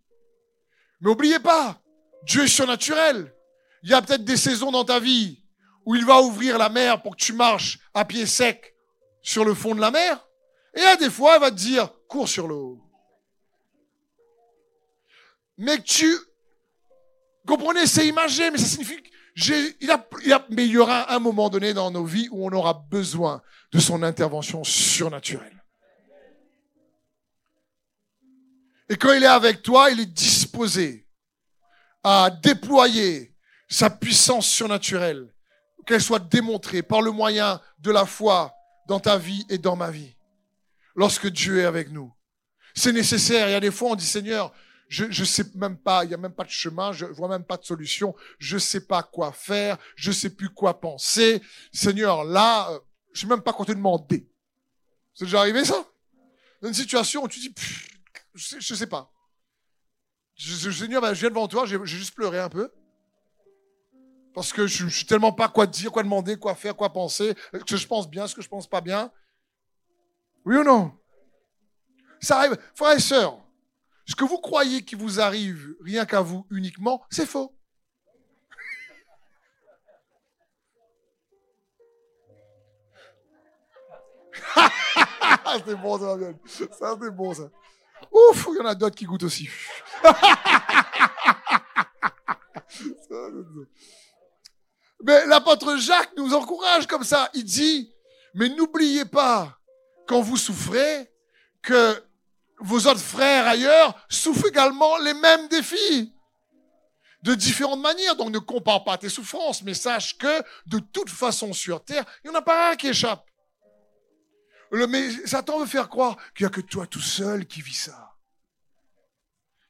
Mais 1.01 1.11
n'oubliez 1.11 1.39
pas, 1.39 1.81
Dieu 2.25 2.45
est 2.45 2.49
surnaturel. 2.49 3.35
Il 3.83 3.91
y 3.91 3.95
a 3.95 4.03
peut-être 4.03 4.25
des 4.25 4.37
saisons 4.37 4.71
dans 4.71 4.85
ta 4.85 5.01
vie 5.01 5.43
où 5.85 5.95
il 5.95 6.05
va 6.05 6.21
ouvrir 6.21 6.59
la 6.59 6.69
mer 6.69 7.03
pour 7.03 7.17
que 7.17 7.23
tu 7.23 7.33
marches 7.33 7.79
à 7.95 8.05
pied 8.05 8.27
sec 8.27 8.75
sur 9.23 9.45
le 9.45 9.55
fond 9.55 9.75
de 9.75 9.81
la 9.81 9.91
mer. 9.91 10.27
Et 10.75 10.83
à 10.83 10.97
des 10.97 11.11
fois, 11.11 11.37
il 11.37 11.41
va 11.41 11.51
te 11.51 11.57
dire, 11.57 11.91
cours 12.09 12.29
sur 12.29 12.49
l'eau. 12.49 12.81
Mais 15.59 15.81
tu, 15.83 16.15
comprenez, 17.47 17.87
c'est 17.87 18.07
imagé, 18.07 18.51
mais 18.51 18.59
ça 18.59 18.67
signifie 18.67 19.03
il, 19.37 19.77
il 20.51 20.71
y 20.71 20.79
aura 20.79 21.15
un 21.15 21.19
moment 21.19 21.51
donné 21.51 21.75
dans 21.75 21.91
nos 21.91 22.05
vies 22.05 22.29
où 22.31 22.47
on 22.47 22.53
aura 22.53 22.75
besoin 22.91 23.43
de 23.73 23.79
son 23.79 24.03
intervention 24.03 24.65
surnaturelle. 24.65 25.56
Et 28.89 28.97
quand 28.97 29.13
il 29.13 29.23
est 29.23 29.27
avec 29.27 29.63
toi, 29.63 29.91
il 29.91 30.01
est 30.01 30.07
disposé 30.07 31.07
à 32.05 32.31
déployer 32.31 33.35
sa 33.69 33.91
puissance 33.91 34.49
surnaturelle, 34.49 35.35
qu'elle 35.87 36.01
soit 36.01 36.21
démontrée 36.21 36.83
par 36.83 37.03
le 37.03 37.11
moyen 37.11 37.61
de 37.79 37.91
la 37.91 38.07
foi 38.07 38.55
dans 38.87 39.01
ta 39.01 39.19
vie 39.19 39.45
et 39.49 39.59
dans 39.59 39.77
ma 39.77 39.91
vie. 39.91 40.15
Lorsque 40.95 41.27
Dieu 41.27 41.61
est 41.61 41.65
avec 41.65 41.91
nous. 41.91 42.13
C'est 42.75 42.93
nécessaire. 42.93 43.49
Il 43.49 43.53
y 43.53 43.55
a 43.55 43.61
des 43.61 43.71
fois, 43.71 43.91
on 43.91 43.95
dit, 43.97 44.07
Seigneur, 44.07 44.53
je 44.89 45.05
ne 45.05 45.27
sais 45.27 45.45
même 45.55 45.77
pas, 45.77 46.05
il 46.05 46.11
y 46.11 46.15
a 46.15 46.17
même 46.17 46.33
pas 46.33 46.45
de 46.45 46.51
chemin, 46.51 46.93
je 46.93 47.07
vois 47.07 47.29
même 47.29 47.45
pas 47.45 47.57
de 47.57 47.65
solution, 47.65 48.15
je 48.39 48.57
sais 48.57 48.87
pas 48.87 49.03
quoi 49.03 49.33
faire, 49.33 49.79
je 49.97 50.13
sais 50.13 50.31
plus 50.31 50.51
quoi 50.51 50.81
penser. 50.81 51.43
Seigneur, 51.73 52.25
là, 52.25 52.71
euh, 52.71 52.79
je 53.13 53.23
sais 53.23 53.27
même 53.27 53.43
pas 53.43 53.53
quoi 53.53 53.67
te 53.67 53.73
demander. 53.73 54.29
C'est 55.15 55.25
déjà 55.25 55.41
arrivé 55.41 55.65
ça? 55.65 55.85
Dans 56.63 56.69
une 56.69 56.75
situation 56.75 57.25
où 57.25 57.29
tu 57.29 57.41
dis, 57.41 57.53
je, 58.37 58.61
sais, 58.61 58.75
sais 58.77 58.87
pas. 58.87 59.13
Ben, 60.39 60.45
je 60.45 60.81
viens 60.81 61.31
devant 61.31 61.49
toi, 61.49 61.67
j'ai 61.67 61.79
juste 61.85 62.15
pleuré 62.15 62.39
un 62.39 62.49
peu. 62.49 62.71
Parce 64.35 64.53
que 64.53 64.67
je, 64.67 64.87
je 64.87 64.95
suis 64.95 65.07
tellement 65.07 65.33
pas 65.33 65.49
quoi 65.49 65.67
dire, 65.67 65.91
quoi 65.91 66.03
demander, 66.03 66.37
quoi 66.37 66.55
faire, 66.55 66.77
quoi 66.77 66.93
penser, 66.93 67.35
ce 67.55 67.65
que 67.65 67.77
je 67.77 67.87
pense 67.87 68.09
bien, 68.09 68.27
ce 68.27 68.35
que 68.35 68.43
je 68.43 68.49
pense 68.49 68.69
pas 68.69 68.83
bien. 68.83 69.11
Oui 70.45 70.57
ou 70.57 70.63
non? 70.63 70.93
Ça 72.21 72.39
arrive. 72.39 72.57
Frères 72.75 72.97
et 72.97 73.01
sœurs, 73.01 73.39
ce 74.07 74.15
que 74.15 74.25
vous 74.25 74.39
croyez 74.39 74.85
qui 74.85 74.95
vous 74.95 75.21
arrive 75.21 75.75
rien 75.81 76.05
qu'à 76.05 76.21
vous 76.21 76.47
uniquement, 76.51 77.03
c'est 77.11 77.27
faux. 77.27 77.53
c'est 85.67 85.77
bon 85.77 85.99
ça, 85.99 86.17
Ça, 86.73 86.97
c'est 87.01 87.11
bon 87.11 87.35
ça. 87.35 87.51
Ouf, 88.13 88.47
il 88.51 88.57
y 88.59 88.61
en 88.61 88.67
a 88.67 88.75
d'autres 88.75 88.97
qui 88.97 89.05
goûtent 89.05 89.23
aussi. 89.25 89.49
Mais 95.03 95.27
l'apôtre 95.27 95.77
Jacques 95.77 96.13
nous 96.17 96.35
encourage 96.35 96.87
comme 96.87 97.05
ça. 97.05 97.31
Il 97.35 97.45
dit, 97.45 97.93
mais 98.35 98.49
n'oubliez 98.49 99.05
pas, 99.05 99.59
quand 100.07 100.21
vous 100.21 100.37
souffrez, 100.37 101.11
que 101.63 102.03
vos 102.59 102.87
autres 102.87 103.01
frères 103.01 103.47
ailleurs 103.47 103.95
souffrent 104.09 104.47
également 104.49 104.97
les 104.99 105.15
mêmes 105.15 105.49
défis. 105.49 106.13
De 107.23 107.35
différentes 107.35 107.81
manières. 107.81 108.15
Donc 108.15 108.31
ne 108.31 108.39
compare 108.39 108.85
pas 108.85 108.99
tes 108.99 109.09
souffrances, 109.09 109.63
mais 109.63 109.75
sache 109.75 110.17
que 110.17 110.43
de 110.67 110.79
toute 110.79 111.11
façon 111.11 111.53
sur 111.53 111.85
terre, 111.85 112.05
il 112.23 112.31
n'y 112.31 112.37
en 112.37 112.39
a 112.39 112.43
pas 112.43 112.71
un 112.71 112.77
qui 112.77 112.89
échappe. 112.89 113.26
Mais 114.89 115.11
Satan 115.27 115.61
veut 115.61 115.67
faire 115.67 115.89
croire 115.89 116.17
qu'il 116.35 116.45
n'y 116.45 116.49
a 116.49 116.55
que 116.55 116.61
toi 116.61 116.87
tout 116.87 117.01
seul 117.01 117.47
qui 117.47 117.63
vis 117.63 117.75
ça. 117.75 118.17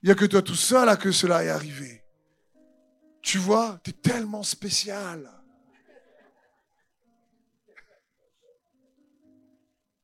Il 0.03 0.07
n'y 0.07 0.13
a 0.13 0.15
que 0.15 0.25
toi 0.25 0.43
tout 0.43 0.55
seul 0.55 0.89
à 0.89 0.97
que 0.97 1.13
cela 1.13 1.45
est 1.45 1.49
arrivé. 1.49 2.03
Tu 3.23 3.39
vois, 3.39 3.81
tu 3.85 3.91
es 3.91 3.93
tellement 3.93 4.43
spécial. 4.43 5.31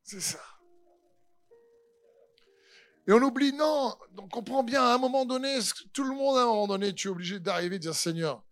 C'est 0.02 0.20
ça. 0.20 0.40
Et 3.06 3.12
on 3.12 3.22
oublie, 3.22 3.52
non, 3.52 3.96
on 4.16 4.28
comprend 4.28 4.62
bien, 4.62 4.82
à 4.82 4.94
un 4.94 4.98
moment 4.98 5.24
donné, 5.24 5.58
tout 5.92 6.04
le 6.04 6.14
monde, 6.14 6.36
à 6.36 6.42
un 6.42 6.46
moment 6.46 6.68
donné, 6.68 6.94
tu 6.94 7.08
es 7.08 7.10
obligé 7.10 7.40
d'arriver 7.40 7.76
et 7.76 7.78
de 7.78 7.82
dire, 7.82 7.94
Seigneur, 7.94 8.44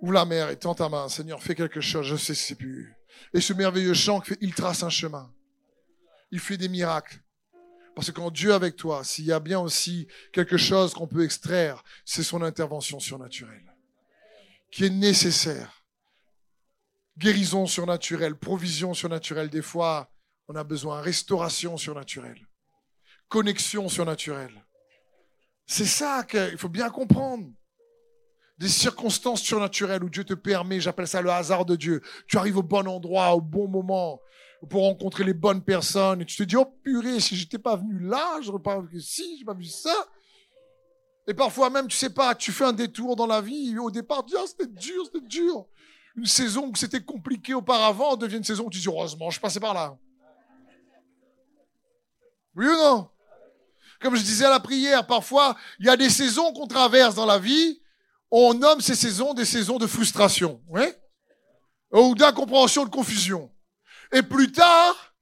ouvre 0.00 0.12
la 0.12 0.24
mer 0.24 0.48
et 0.50 0.58
tends 0.58 0.74
ta 0.74 0.88
main, 0.88 1.08
Seigneur, 1.08 1.42
fais 1.42 1.54
quelque 1.54 1.80
chose, 1.80 2.06
je 2.06 2.16
sais 2.16 2.34
c'est 2.34 2.54
plus. 2.54 2.94
Et 3.34 3.40
ce 3.40 3.52
merveilleux 3.52 3.94
chant, 3.94 4.22
il 4.40 4.54
trace 4.54 4.82
un 4.82 4.90
chemin. 4.90 5.33
Il 6.34 6.40
fait 6.40 6.56
des 6.56 6.68
miracles. 6.68 7.20
Parce 7.94 8.08
que 8.08 8.16
quand 8.16 8.32
Dieu 8.32 8.50
est 8.50 8.54
avec 8.54 8.74
toi, 8.74 9.04
s'il 9.04 9.24
y 9.24 9.30
a 9.30 9.38
bien 9.38 9.60
aussi 9.60 10.08
quelque 10.32 10.56
chose 10.56 10.92
qu'on 10.92 11.06
peut 11.06 11.22
extraire, 11.22 11.84
c'est 12.04 12.24
son 12.24 12.42
intervention 12.42 12.98
surnaturelle, 12.98 13.72
qui 14.72 14.86
est 14.86 14.90
nécessaire. 14.90 15.84
Guérison 17.16 17.66
surnaturelle, 17.68 18.34
provision 18.34 18.94
surnaturelle, 18.94 19.48
des 19.48 19.62
fois, 19.62 20.10
on 20.48 20.56
a 20.56 20.64
besoin, 20.64 21.00
restauration 21.00 21.76
surnaturelle, 21.76 22.48
connexion 23.28 23.88
surnaturelle. 23.88 24.66
C'est 25.66 25.84
ça 25.84 26.24
qu'il 26.24 26.58
faut 26.58 26.68
bien 26.68 26.90
comprendre. 26.90 27.46
Des 28.58 28.68
circonstances 28.68 29.42
surnaturelles 29.42 30.02
où 30.02 30.10
Dieu 30.10 30.24
te 30.24 30.34
permet, 30.34 30.80
j'appelle 30.80 31.06
ça 31.06 31.22
le 31.22 31.30
hasard 31.30 31.64
de 31.64 31.76
Dieu. 31.76 32.02
Tu 32.26 32.38
arrives 32.38 32.56
au 32.56 32.64
bon 32.64 32.88
endroit, 32.88 33.36
au 33.36 33.40
bon 33.40 33.68
moment, 33.68 34.20
pour 34.68 34.82
rencontrer 34.82 35.24
les 35.24 35.34
bonnes 35.34 35.62
personnes. 35.62 36.22
Et 36.22 36.24
tu 36.24 36.36
te 36.36 36.42
dis, 36.42 36.56
oh 36.56 36.66
purée, 36.82 37.20
si 37.20 37.36
j'étais 37.36 37.58
pas 37.58 37.76
venu 37.76 37.98
là, 38.00 38.38
j'aurais 38.40 38.62
pas 38.62 38.82
si, 38.98 39.38
j'ai 39.38 39.44
pas 39.44 39.54
vu 39.54 39.64
ça. 39.64 39.94
Et 41.26 41.34
parfois 41.34 41.70
même, 41.70 41.88
tu 41.88 41.96
sais 41.96 42.10
pas, 42.10 42.34
tu 42.34 42.52
fais 42.52 42.64
un 42.64 42.72
détour 42.72 43.16
dans 43.16 43.26
la 43.26 43.40
vie. 43.40 43.78
au 43.78 43.90
départ, 43.90 44.24
tu 44.24 44.34
dis, 44.34 44.40
oh, 44.40 44.46
c'était 44.46 44.66
dur, 44.66 45.04
c'était 45.06 45.26
dur. 45.26 45.66
Une 46.16 46.26
saison 46.26 46.70
où 46.70 46.76
c'était 46.76 47.02
compliqué 47.02 47.54
auparavant 47.54 48.16
devient 48.16 48.36
une 48.36 48.44
saison 48.44 48.66
où 48.66 48.70
tu 48.70 48.78
dis, 48.78 48.88
heureusement, 48.88 49.30
je 49.30 49.40
passais 49.40 49.60
par 49.60 49.74
là. 49.74 49.96
Oui 52.54 52.66
ou 52.66 52.76
non? 52.76 53.08
Comme 54.00 54.16
je 54.16 54.22
disais 54.22 54.44
à 54.44 54.50
la 54.50 54.60
prière, 54.60 55.06
parfois, 55.06 55.56
il 55.80 55.86
y 55.86 55.88
a 55.88 55.96
des 55.96 56.10
saisons 56.10 56.52
qu'on 56.52 56.66
traverse 56.66 57.14
dans 57.14 57.26
la 57.26 57.38
vie. 57.38 57.80
On 58.30 58.52
nomme 58.52 58.80
ces 58.80 58.94
saisons 58.94 59.32
des 59.34 59.44
saisons 59.44 59.78
de 59.78 59.86
frustration. 59.86 60.60
Ou 61.90 62.14
d'incompréhension, 62.14 62.84
de 62.84 62.90
confusion. 62.90 63.50
Et 64.14 64.22
plus 64.22 64.52
tard, 64.52 65.12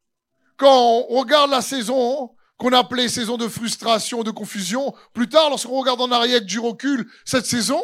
quand 0.58 1.06
on 1.08 1.18
regarde 1.18 1.50
la 1.50 1.62
saison 1.62 2.36
qu'on 2.58 2.72
appelait 2.72 3.08
saison 3.08 3.38
de 3.38 3.48
frustration, 3.48 4.22
de 4.22 4.30
confusion, 4.30 4.94
plus 5.14 5.28
tard, 5.30 5.48
lorsqu'on 5.48 5.80
regarde 5.80 6.00
en 6.02 6.12
arrière 6.12 6.42
du 6.42 6.60
recul 6.60 7.10
cette 7.24 7.46
saison, 7.46 7.82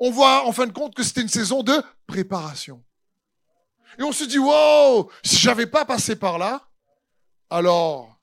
on 0.00 0.10
voit 0.10 0.46
en 0.46 0.52
fin 0.52 0.66
de 0.66 0.72
compte 0.72 0.96
que 0.96 1.04
c'était 1.04 1.22
une 1.22 1.28
saison 1.28 1.62
de 1.62 1.80
préparation. 2.08 2.84
Et 3.98 4.02
on 4.02 4.10
se 4.10 4.24
dit, 4.24 4.38
wow, 4.38 5.10
si 5.24 5.36
j'avais 5.36 5.66
pas 5.66 5.84
passé 5.84 6.16
par 6.16 6.38
là, 6.38 6.68
alors, 7.50 8.18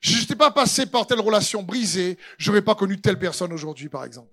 si 0.00 0.14
j'étais 0.14 0.36
pas 0.36 0.50
passé 0.50 0.86
par 0.86 1.06
telle 1.06 1.20
relation 1.20 1.62
brisée, 1.62 2.18
j'aurais 2.38 2.62
pas 2.62 2.74
connu 2.74 2.98
telle 2.98 3.18
personne 3.18 3.52
aujourd'hui, 3.52 3.90
par 3.90 4.04
exemple. 4.04 4.32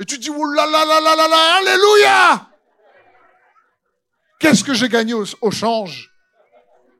Et 0.00 0.04
tu 0.04 0.18
dis, 0.18 0.30
oh 0.30 0.44
là, 0.44 0.64
alléluia! 1.58 2.50
Qu'est-ce 4.40 4.64
que 4.64 4.74
j'ai 4.74 4.88
gagné 4.88 5.14
au 5.14 5.50
change? 5.52 6.13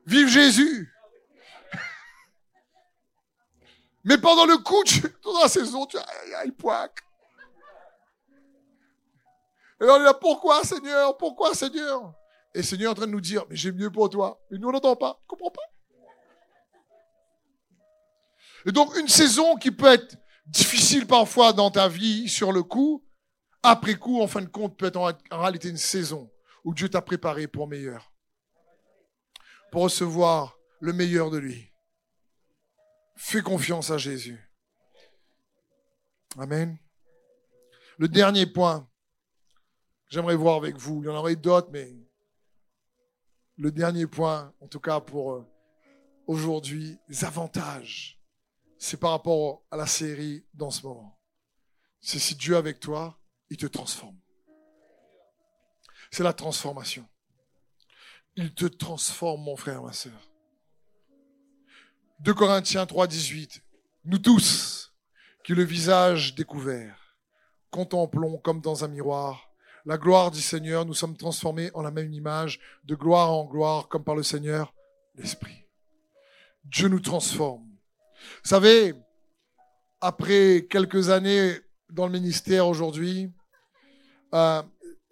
Vive 0.05 0.27
Jésus. 0.27 0.91
Mais 4.03 4.19
pendant 4.19 4.45
le 4.45 4.57
coup, 4.57 4.83
tu, 4.83 5.01
dans 5.23 5.39
la 5.41 5.49
saison, 5.49 5.85
tu 5.85 5.97
aïe, 6.37 6.51
poic. 6.51 6.91
Et 9.81 9.85
on 9.85 9.95
est 9.97 10.03
là, 10.03 10.13
pourquoi 10.13 10.63
Seigneur 10.63 11.17
Pourquoi 11.17 11.53
Seigneur? 11.53 12.13
Et 12.53 12.63
Seigneur 12.63 12.89
est 12.89 12.91
en 12.91 12.95
train 12.95 13.07
de 13.07 13.11
nous 13.11 13.19
dire, 13.19 13.43
mais 13.49 13.55
j'ai 13.55 13.71
mieux 13.71 13.91
pour 13.91 14.09
toi. 14.09 14.39
Mais 14.49 14.57
nous, 14.57 14.69
on 14.69 14.71
n'entend 14.71 14.95
pas. 14.95 15.19
On 15.23 15.27
comprend 15.27 15.51
pas? 15.51 15.61
Et 18.65 18.71
donc, 18.71 18.95
une 18.97 19.07
saison 19.07 19.57
qui 19.57 19.71
peut 19.71 19.91
être 19.91 20.15
difficile 20.45 21.05
parfois 21.07 21.51
dans 21.51 21.71
ta 21.71 21.87
vie, 21.87 22.29
sur 22.29 22.51
le 22.51 22.63
coup, 22.63 23.03
après 23.63 23.95
coup, 23.95 24.21
en 24.21 24.27
fin 24.27 24.41
de 24.41 24.47
compte, 24.47 24.77
peut 24.77 24.85
être 24.85 24.97
en 24.97 25.39
réalité 25.39 25.69
une 25.69 25.77
saison 25.77 26.31
où 26.63 26.73
Dieu 26.73 26.89
t'a 26.89 27.01
préparé 27.01 27.47
pour 27.47 27.67
meilleur. 27.67 28.14
Recevoir 29.75 30.57
le 30.79 30.93
meilleur 30.93 31.29
de 31.29 31.37
lui. 31.37 31.69
Fais 33.17 33.41
confiance 33.41 33.91
à 33.91 33.97
Jésus. 33.97 34.39
Amen. 36.37 36.77
Le 37.97 38.07
dernier 38.07 38.45
point, 38.45 38.89
j'aimerais 40.07 40.37
voir 40.37 40.55
avec 40.55 40.77
vous, 40.77 41.03
il 41.03 41.07
y 41.07 41.09
en 41.09 41.15
aurait 41.15 41.35
d'autres, 41.35 41.67
mais 41.71 41.93
le 43.57 43.69
dernier 43.69 44.07
point, 44.07 44.53
en 44.61 44.67
tout 44.69 44.79
cas 44.79 45.01
pour 45.01 45.33
euh, 45.33 45.45
aujourd'hui, 46.25 46.97
les 47.09 47.25
avantages, 47.25 48.17
c'est 48.77 48.97
par 48.97 49.11
rapport 49.11 49.65
à 49.71 49.75
la 49.75 49.87
série 49.87 50.45
dans 50.53 50.71
ce 50.71 50.83
moment. 50.83 51.19
C'est 51.99 52.19
si 52.19 52.35
Dieu 52.35 52.53
est 52.53 52.57
avec 52.57 52.79
toi, 52.79 53.19
il 53.49 53.57
te 53.57 53.65
transforme. 53.65 54.17
C'est 56.11 56.23
la 56.23 56.31
transformation. 56.31 57.05
Il 58.35 58.53
te 58.53 58.65
transforme, 58.65 59.41
mon 59.43 59.55
frère, 59.55 59.83
ma 59.83 59.93
soeur. 59.93 60.29
2 62.19 62.33
Corinthiens 62.33 62.85
3, 62.85 63.07
18. 63.07 63.63
Nous 64.05 64.19
tous, 64.19 64.93
qui 65.43 65.53
le 65.53 65.63
visage 65.63 66.35
découvert, 66.35 67.17
contemplons 67.71 68.37
comme 68.37 68.61
dans 68.61 68.83
un 68.83 68.87
miroir 68.87 69.45
la 69.85 69.97
gloire 69.97 70.31
du 70.31 70.41
Seigneur, 70.41 70.85
nous 70.85 70.95
sommes 70.95 71.15
transformés 71.15 71.69
en 71.75 71.83
la 71.83 71.91
même 71.91 72.11
image, 72.11 72.59
de 72.85 72.95
gloire 72.95 73.31
en 73.31 73.45
gloire, 73.45 73.87
comme 73.87 74.03
par 74.03 74.15
le 74.15 74.23
Seigneur, 74.23 74.73
l'Esprit. 75.13 75.67
Dieu 76.63 76.87
nous 76.87 76.99
transforme. 76.99 77.67
Vous 78.43 78.49
savez, 78.49 78.95
après 80.01 80.65
quelques 80.69 81.09
années 81.09 81.59
dans 81.91 82.07
le 82.07 82.13
ministère 82.13 82.67
aujourd'hui, 82.67 83.31
euh, 84.33 84.63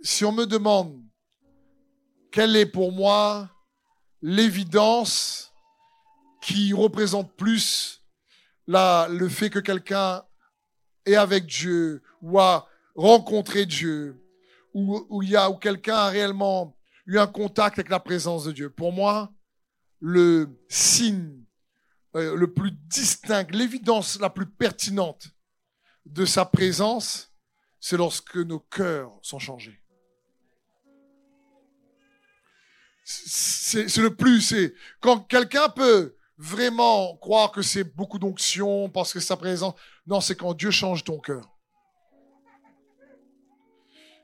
si 0.02 0.26
on 0.26 0.32
me 0.32 0.46
demande 0.46 1.00
quelle 2.34 2.56
est 2.56 2.66
pour 2.66 2.92
moi 2.92 3.48
l'évidence 4.24 5.54
qui 6.42 6.74
représente 6.74 7.32
plus 7.38 8.04
la, 8.66 9.08
le 9.08 9.30
fait 9.30 9.52
que 9.52 9.60
quelqu'un 9.60 10.26
est 11.06 11.16
avec 11.16 11.46
Dieu 11.46 12.02
ou 12.24 12.40
a 12.40 12.68
rencontré 12.96 13.68
Dieu 13.68 14.20
ou 14.74 15.22
il 15.22 15.30
y 15.30 15.38
où 15.38 15.58
quelqu'un 15.58 15.96
a 15.96 16.10
réellement 16.10 16.76
eu 17.06 17.20
un 17.20 17.28
contact 17.28 17.78
avec 17.78 17.90
la 17.90 18.00
présence 18.00 18.46
de 18.46 18.52
Dieu? 18.52 18.72
Pour 18.72 18.92
moi, 18.92 19.32
le 20.00 20.60
signe 20.70 21.46
euh, 22.16 22.36
le 22.36 22.52
plus 22.52 22.72
distinct, 22.72 23.46
l'évidence 23.52 24.20
la 24.20 24.32
plus 24.32 24.50
pertinente 24.50 25.28
de 26.08 26.26
sa 26.26 26.46
présence, 26.46 27.32
c'est 27.80 27.98
lorsque 27.98 28.38
nos 28.38 28.60
cœurs 28.60 29.12
sont 29.22 29.40
changés. 29.40 29.83
C'est 33.04 33.98
le 33.98 34.16
plus, 34.16 34.42
c'est 34.42 34.74
quand 35.02 35.20
quelqu'un 35.20 35.70
peut 35.70 36.16
vraiment 36.38 37.16
croire 37.18 37.52
que 37.52 37.62
c'est 37.62 37.84
beaucoup 37.84 38.20
d'onction 38.20 38.90
parce 38.90 39.14
que 39.14 39.20
sa 39.20 39.38
présence. 39.38 39.76
Non, 40.08 40.22
c'est 40.22 40.36
quand 40.36 40.54
Dieu 40.54 40.72
change 40.72 41.04
ton 41.04 41.20
cœur. 41.20 41.50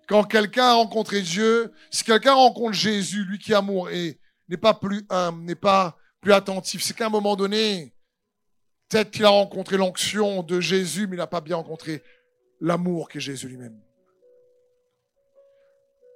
Quand 0.07 0.23
quelqu'un 0.23 0.65
a 0.65 0.73
rencontré 0.73 1.21
Dieu, 1.21 1.71
si 1.91 2.03
quelqu'un 2.03 2.33
rencontre 2.33 2.73
Jésus, 2.73 3.23
lui 3.25 3.37
qui 3.37 3.51
est 3.51 3.55
amour 3.55 3.89
et 3.89 4.19
n'est 4.47 4.57
pas 4.57 4.73
plus 4.73 5.05
humble, 5.09 5.43
n'est 5.43 5.55
pas 5.55 5.97
plus 6.19 6.33
attentif, 6.33 6.81
c'est 6.81 6.95
qu'à 6.95 7.05
un 7.05 7.09
moment 7.09 7.35
donné, 7.35 7.93
peut-être 8.89 9.11
qu'il 9.11 9.23
a 9.25 9.29
rencontré 9.29 9.77
l'onction 9.77 10.41
de 10.41 10.59
Jésus, 10.59 11.05
mais 11.07 11.15
il 11.15 11.19
n'a 11.19 11.27
pas 11.27 11.41
bien 11.41 11.57
rencontré 11.57 12.01
l'amour 12.59 13.07
qu'est 13.07 13.19
Jésus 13.19 13.47
lui-même. 13.47 13.79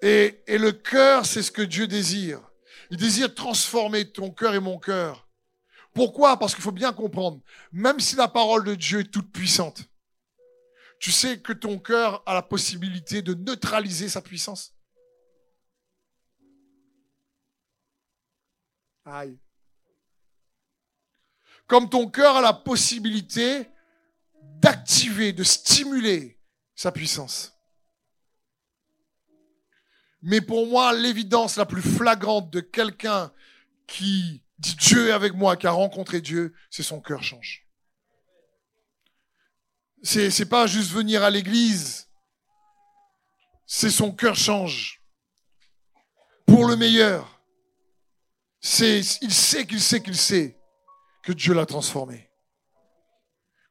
Et, 0.02 0.42
et 0.48 0.58
le 0.58 0.72
cœur, 0.72 1.26
c'est 1.26 1.44
ce 1.44 1.52
que 1.52 1.62
Dieu 1.62 1.88
désire. 1.88 2.42
Il 2.90 2.98
désire 2.98 3.34
transformer 3.34 4.12
ton 4.12 4.32
cœur 4.32 4.56
et 4.56 4.60
mon 4.60 4.78
cœur. 4.78 5.28
Pourquoi? 5.94 6.38
Parce 6.38 6.56
qu'il 6.56 6.64
faut 6.64 6.72
bien 6.72 6.92
comprendre, 6.92 7.40
même 7.72 8.00
si 8.00 8.16
la 8.16 8.28
parole 8.28 8.64
de 8.64 8.76
Dieu 8.76 9.02
est 9.02 9.12
toute 9.12 9.32
puissante, 9.32 9.84
tu 11.00 11.12
sais 11.12 11.40
que 11.40 11.54
ton 11.54 11.80
cœur 11.80 12.24
a 12.26 12.34
la 12.34 12.42
possibilité 12.42 13.22
de 13.22 13.34
neutraliser 13.34 14.10
sa 14.10 14.22
puissance. 14.22 14.74
Aïe. 19.06 19.38
Comme 21.68 21.90
ton 21.90 22.10
cœur 22.10 22.38
a 22.38 22.42
la 22.42 22.54
possibilité 22.54 23.68
d'activer, 24.42 25.34
de 25.34 25.44
stimuler 25.44 26.40
sa 26.76 26.92
puissance. 26.92 27.53
Mais 30.24 30.40
pour 30.40 30.68
moi, 30.68 30.94
l'évidence 30.94 31.58
la 31.58 31.66
plus 31.66 31.82
flagrante 31.82 32.50
de 32.50 32.62
quelqu'un 32.62 33.32
qui 33.86 34.42
dit 34.58 34.76
Dieu 34.78 35.10
est 35.10 35.12
avec 35.12 35.34
moi, 35.34 35.58
qui 35.58 35.68
a 35.68 35.72
rencontré 35.72 36.22
Dieu, 36.22 36.54
c'est 36.70 36.82
son 36.82 37.02
cœur 37.02 37.22
change. 37.22 37.68
C'est, 40.02 40.32
c'est 40.32 40.46
pas 40.46 40.66
juste 40.66 40.92
venir 40.92 41.24
à 41.24 41.30
l'église. 41.30 42.08
C'est 43.66 43.90
son 43.90 44.14
cœur 44.14 44.36
change. 44.36 45.02
Pour 46.46 46.68
le 46.68 46.78
meilleur. 46.78 47.42
C'est, 48.62 49.02
il 49.22 49.34
sait 49.34 49.68
qu'il 49.68 49.82
sait 49.82 50.02
qu'il 50.02 50.18
sait 50.18 50.58
que 51.22 51.34
Dieu 51.34 51.54
l'a 51.54 51.66
transformé. 51.66 52.30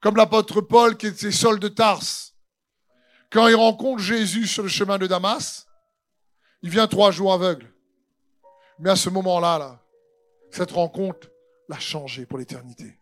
Comme 0.03 0.16
l'apôtre 0.16 0.61
Paul 0.61 0.98
qui 0.98 1.07
était 1.07 1.32
Saul 1.32 1.59
de 1.59 1.68
Tarse. 1.68 2.34
Quand 3.30 3.48
il 3.48 3.55
rencontre 3.55 4.03
Jésus 4.03 4.46
sur 4.46 4.62
le 4.62 4.68
chemin 4.68 4.98
de 4.98 5.07
Damas, 5.07 5.66
il 6.62 6.70
vient 6.70 6.86
trois 6.86 7.10
jours 7.10 7.32
aveugle. 7.32 7.72
Mais 8.78 8.90
à 8.90 8.96
ce 8.96 9.10
moment-là, 9.10 9.58
là, 9.58 9.82
cette 10.50 10.70
rencontre 10.70 11.30
l'a 11.68 11.78
changé 11.78 12.26
pour 12.26 12.38
l'éternité. 12.38 12.98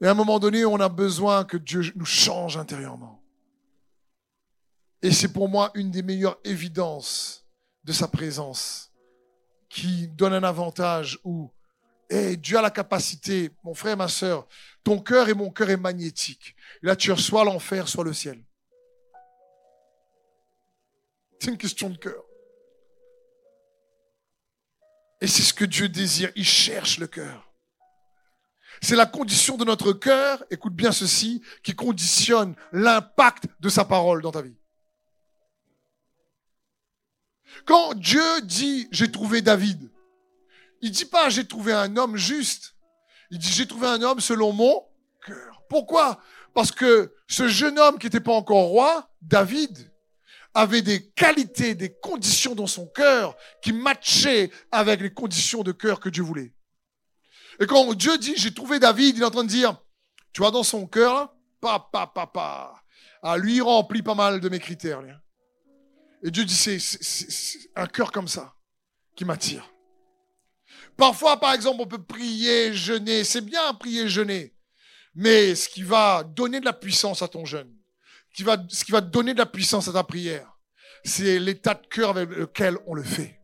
Et 0.00 0.06
à 0.06 0.12
un 0.12 0.14
moment 0.14 0.38
donné, 0.38 0.64
on 0.64 0.80
a 0.80 0.88
besoin 0.88 1.44
que 1.44 1.56
Dieu 1.56 1.92
nous 1.96 2.04
change 2.04 2.56
intérieurement. 2.56 3.22
Et 5.02 5.12
c'est 5.12 5.32
pour 5.32 5.48
moi 5.48 5.70
une 5.74 5.90
des 5.90 6.02
meilleures 6.02 6.38
évidences 6.44 7.46
de 7.84 7.92
sa 7.92 8.08
présence 8.08 8.92
qui 9.68 10.08
donne 10.08 10.32
un 10.32 10.42
avantage 10.42 11.18
où 11.24 11.50
et 12.10 12.36
Dieu 12.36 12.56
a 12.56 12.62
la 12.62 12.70
capacité, 12.70 13.50
mon 13.62 13.74
frère, 13.74 13.96
ma 13.96 14.08
soeur, 14.08 14.46
ton 14.82 14.98
cœur 14.98 15.28
et 15.28 15.34
mon 15.34 15.50
cœur 15.50 15.68
est 15.70 15.76
magnétique. 15.76 16.56
Et 16.82 16.86
là, 16.86 16.96
tu 16.96 17.12
reçois 17.12 17.44
l'enfer, 17.44 17.86
soit 17.86 18.04
le 18.04 18.14
ciel. 18.14 18.42
C'est 21.38 21.50
une 21.50 21.58
question 21.58 21.90
de 21.90 21.96
cœur. 21.96 22.24
Et 25.20 25.26
c'est 25.26 25.42
ce 25.42 25.54
que 25.54 25.64
Dieu 25.64 25.88
désire. 25.88 26.30
Il 26.36 26.44
cherche 26.44 26.98
le 26.98 27.06
cœur. 27.06 27.52
C'est 28.80 28.96
la 28.96 29.06
condition 29.06 29.56
de 29.56 29.64
notre 29.64 29.92
cœur, 29.92 30.44
écoute 30.50 30.74
bien 30.74 30.92
ceci, 30.92 31.42
qui 31.64 31.74
conditionne 31.74 32.54
l'impact 32.72 33.46
de 33.60 33.68
sa 33.68 33.84
parole 33.84 34.22
dans 34.22 34.30
ta 34.30 34.42
vie. 34.42 34.56
Quand 37.64 37.94
Dieu 37.94 38.40
dit 38.42 38.88
j'ai 38.92 39.10
trouvé 39.10 39.42
David, 39.42 39.90
il 40.80 40.92
dit 40.92 41.06
pas 41.06 41.28
j'ai 41.28 41.46
trouvé 41.46 41.72
un 41.72 41.96
homme 41.96 42.16
juste. 42.16 42.76
Il 43.30 43.38
dit 43.38 43.48
j'ai 43.48 43.66
trouvé 43.66 43.88
un 43.88 44.02
homme 44.02 44.20
selon 44.20 44.52
mon 44.52 44.86
cœur. 45.26 45.62
Pourquoi? 45.68 46.20
Parce 46.54 46.70
que 46.70 47.12
ce 47.26 47.48
jeune 47.48 47.78
homme 47.78 47.98
qui 47.98 48.06
n'était 48.06 48.20
pas 48.20 48.32
encore 48.32 48.68
roi, 48.68 49.10
David, 49.22 49.92
avait 50.58 50.82
des 50.82 51.08
qualités, 51.10 51.76
des 51.76 51.92
conditions 51.92 52.56
dans 52.56 52.66
son 52.66 52.88
cœur 52.88 53.36
qui 53.62 53.72
matchaient 53.72 54.50
avec 54.72 55.00
les 55.00 55.14
conditions 55.14 55.62
de 55.62 55.70
cœur 55.70 56.00
que 56.00 56.08
Dieu 56.08 56.24
voulait. 56.24 56.52
Et 57.60 57.66
quand 57.66 57.94
Dieu 57.94 58.18
dit, 58.18 58.34
j'ai 58.36 58.52
trouvé 58.52 58.80
David, 58.80 59.16
il 59.16 59.22
est 59.22 59.24
en 59.24 59.30
train 59.30 59.44
de 59.44 59.48
dire, 59.48 59.80
tu 60.32 60.40
vois, 60.40 60.50
dans 60.50 60.64
son 60.64 60.88
cœur, 60.88 61.32
papa, 61.60 62.10
papa, 62.12 62.82
ah, 63.22 63.36
lui, 63.38 63.60
remplit 63.60 64.02
pas 64.02 64.16
mal 64.16 64.40
de 64.40 64.48
mes 64.48 64.58
critères. 64.58 65.00
Et 66.24 66.32
Dieu 66.32 66.44
dit, 66.44 66.56
c'est 66.56 66.78
un 67.76 67.86
cœur 67.86 68.10
comme 68.10 68.28
ça 68.28 68.52
qui 69.14 69.24
m'attire. 69.24 69.70
Parfois, 70.96 71.38
par 71.38 71.54
exemple, 71.54 71.82
on 71.82 71.86
peut 71.86 72.02
prier, 72.02 72.72
jeûner. 72.74 73.22
C'est 73.22 73.42
bien 73.42 73.72
prier, 73.74 74.08
jeûner. 74.08 74.56
Mais 75.14 75.54
ce 75.54 75.68
qui 75.68 75.84
va 75.84 76.24
donner 76.24 76.58
de 76.58 76.64
la 76.64 76.72
puissance 76.72 77.22
à 77.22 77.28
ton 77.28 77.44
jeûne, 77.44 77.77
qui 78.34 78.42
va, 78.42 78.56
ce 78.68 78.84
qui 78.84 78.92
va 78.92 79.00
donner 79.00 79.32
de 79.32 79.38
la 79.38 79.46
puissance 79.46 79.88
à 79.88 79.92
ta 79.92 80.04
prière, 80.04 80.58
c'est 81.04 81.38
l'état 81.38 81.74
de 81.74 81.86
cœur 81.86 82.10
avec 82.10 82.30
lequel 82.30 82.76
on 82.86 82.94
le 82.94 83.02
fait. 83.02 83.40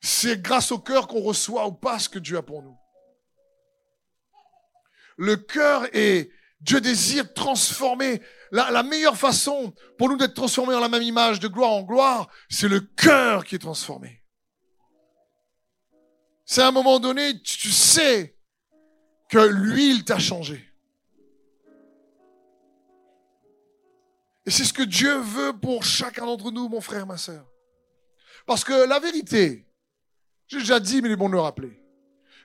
C'est 0.00 0.40
grâce 0.42 0.70
au 0.70 0.78
cœur 0.78 1.08
qu'on 1.08 1.22
reçoit 1.22 1.66
ou 1.66 1.72
pas 1.72 1.98
ce 1.98 2.08
que 2.08 2.18
Dieu 2.18 2.36
a 2.36 2.42
pour 2.42 2.62
nous. 2.62 2.76
Le 5.16 5.36
cœur 5.36 5.86
est, 5.94 6.30
Dieu 6.60 6.80
désire 6.80 7.32
transformer. 7.32 8.20
La, 8.50 8.70
la 8.70 8.82
meilleure 8.82 9.16
façon 9.16 9.74
pour 9.96 10.08
nous 10.08 10.16
d'être 10.16 10.34
transformés 10.34 10.74
en 10.74 10.80
la 10.80 10.88
même 10.88 11.02
image, 11.02 11.40
de 11.40 11.48
gloire 11.48 11.70
en 11.70 11.82
gloire, 11.82 12.28
c'est 12.50 12.68
le 12.68 12.80
cœur 12.80 13.44
qui 13.44 13.54
est 13.54 13.60
transformé. 13.60 14.22
C'est 16.44 16.60
à 16.60 16.68
un 16.68 16.72
moment 16.72 17.00
donné, 17.00 17.40
tu 17.42 17.70
sais 17.70 18.33
que 19.28 19.38
l'huile 19.38 20.04
t'a 20.04 20.18
changé. 20.18 20.64
Et 24.46 24.50
c'est 24.50 24.64
ce 24.64 24.72
que 24.72 24.82
Dieu 24.82 25.16
veut 25.18 25.52
pour 25.58 25.84
chacun 25.84 26.26
d'entre 26.26 26.50
nous, 26.50 26.68
mon 26.68 26.80
frère, 26.80 27.06
ma 27.06 27.16
sœur. 27.16 27.46
Parce 28.46 28.62
que 28.62 28.86
la 28.86 28.98
vérité, 28.98 29.66
j'ai 30.48 30.58
déjà 30.58 30.78
dit, 30.80 31.00
mais 31.00 31.08
il 31.08 31.12
est 31.12 31.16
bon 31.16 31.28
de 31.28 31.34
le 31.34 31.40
rappeler. 31.40 31.80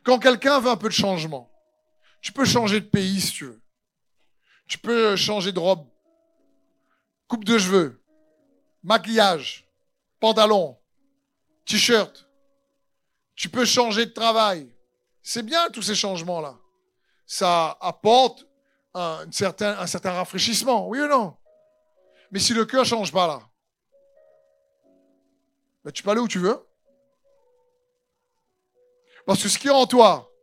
Quand 0.03 0.19
quelqu'un 0.19 0.59
veut 0.59 0.69
un 0.69 0.77
peu 0.77 0.87
de 0.87 0.93
changement, 0.93 1.51
tu 2.21 2.31
peux 2.31 2.45
changer 2.45 2.79
de 2.79 2.85
pays 2.85 3.19
si 3.19 3.33
tu 3.33 3.45
veux. 3.45 3.61
Tu 4.67 4.77
peux 4.77 5.15
changer 5.15 5.51
de 5.51 5.59
robe, 5.59 5.85
coupe 7.27 7.43
de 7.43 7.57
cheveux, 7.57 8.01
maquillage, 8.83 9.67
pantalon, 10.19 10.77
t-shirt. 11.65 12.27
Tu 13.35 13.49
peux 13.49 13.65
changer 13.65 14.05
de 14.05 14.11
travail. 14.11 14.73
C'est 15.21 15.43
bien 15.43 15.69
tous 15.69 15.81
ces 15.81 15.95
changements-là. 15.95 16.57
Ça 17.31 17.77
apporte 17.79 18.47
un 18.95 19.31
certain, 19.31 19.75
rafraîchissement, 19.75 20.87
oui 20.87 20.99
ou 20.99 21.07
non? 21.07 21.37
Mais 22.31 22.39
si 22.39 22.55
le 22.55 22.65
cœur 22.65 22.83
change 22.83 23.11
pas 23.11 23.27
là, 23.27 23.39
ben, 25.83 25.91
tu 25.91 26.01
peux 26.01 26.09
aller 26.09 26.21
où 26.21 26.27
tu 26.27 26.39
veux. 26.39 26.59
Parce 29.27 29.43
que 29.43 29.47
ce 29.47 29.59
qui 29.59 29.67
est 29.67 29.71
en 29.71 29.85
toi 29.85 30.33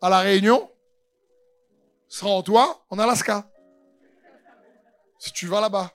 à 0.00 0.08
la 0.08 0.20
Réunion 0.20 0.70
sera 2.06 2.30
en 2.30 2.42
toi 2.44 2.84
en 2.88 3.00
Alaska. 3.00 3.50
Si 5.18 5.32
tu 5.32 5.48
vas 5.48 5.60
là-bas. 5.60 5.92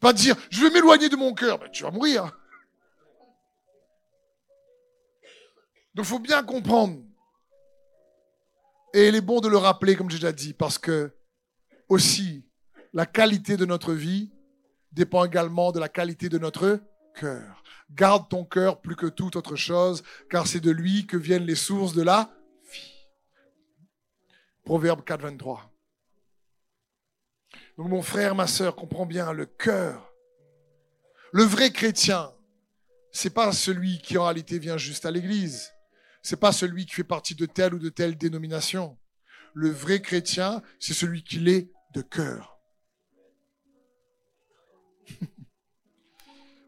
Pas 0.00 0.12
dire, 0.12 0.36
je 0.50 0.60
vais 0.60 0.70
m'éloigner 0.70 1.08
de 1.08 1.16
mon 1.16 1.32
cœur. 1.32 1.58
Ben, 1.58 1.70
tu 1.70 1.82
vas 1.82 1.90
mourir. 1.90 2.24
Donc 5.94 6.04
il 6.04 6.08
faut 6.10 6.18
bien 6.18 6.42
comprendre. 6.42 7.07
Et 8.94 9.08
il 9.08 9.14
est 9.14 9.20
bon 9.20 9.40
de 9.40 9.48
le 9.48 9.56
rappeler, 9.56 9.96
comme 9.96 10.10
j'ai 10.10 10.16
déjà 10.16 10.32
dit, 10.32 10.54
parce 10.54 10.78
que 10.78 11.12
aussi, 11.88 12.44
la 12.92 13.06
qualité 13.06 13.56
de 13.56 13.66
notre 13.66 13.92
vie 13.92 14.30
dépend 14.92 15.24
également 15.24 15.72
de 15.72 15.80
la 15.80 15.88
qualité 15.88 16.28
de 16.28 16.38
notre 16.38 16.80
cœur. 17.14 17.62
Garde 17.90 18.28
ton 18.28 18.44
cœur 18.44 18.80
plus 18.80 18.96
que 18.96 19.06
toute 19.06 19.36
autre 19.36 19.56
chose, 19.56 20.02
car 20.30 20.46
c'est 20.46 20.60
de 20.60 20.70
lui 20.70 21.06
que 21.06 21.16
viennent 21.16 21.44
les 21.44 21.54
sources 21.54 21.94
de 21.94 22.02
la 22.02 22.30
vie. 22.70 23.06
Proverbe 24.64 25.04
4, 25.04 25.22
23. 25.22 25.70
Donc 27.76 27.88
mon 27.88 28.02
frère, 28.02 28.34
ma 28.34 28.46
sœur, 28.46 28.74
comprends 28.74 29.06
bien, 29.06 29.32
le 29.32 29.46
cœur, 29.46 30.12
le 31.32 31.44
vrai 31.44 31.70
chrétien, 31.70 32.32
c'est 33.12 33.30
pas 33.30 33.52
celui 33.52 34.00
qui 34.00 34.18
en 34.18 34.24
réalité 34.24 34.58
vient 34.58 34.76
juste 34.76 35.06
à 35.06 35.10
l'église. 35.10 35.72
C'est 36.28 36.36
pas 36.36 36.52
celui 36.52 36.84
qui 36.84 36.92
fait 36.92 37.04
partie 37.04 37.34
de 37.34 37.46
telle 37.46 37.72
ou 37.72 37.78
de 37.78 37.88
telle 37.88 38.18
dénomination. 38.18 38.98
Le 39.54 39.70
vrai 39.70 40.02
chrétien, 40.02 40.62
c'est 40.78 40.92
celui 40.92 41.24
qui 41.24 41.38
l'est 41.38 41.72
de 41.94 42.02
cœur. 42.02 42.60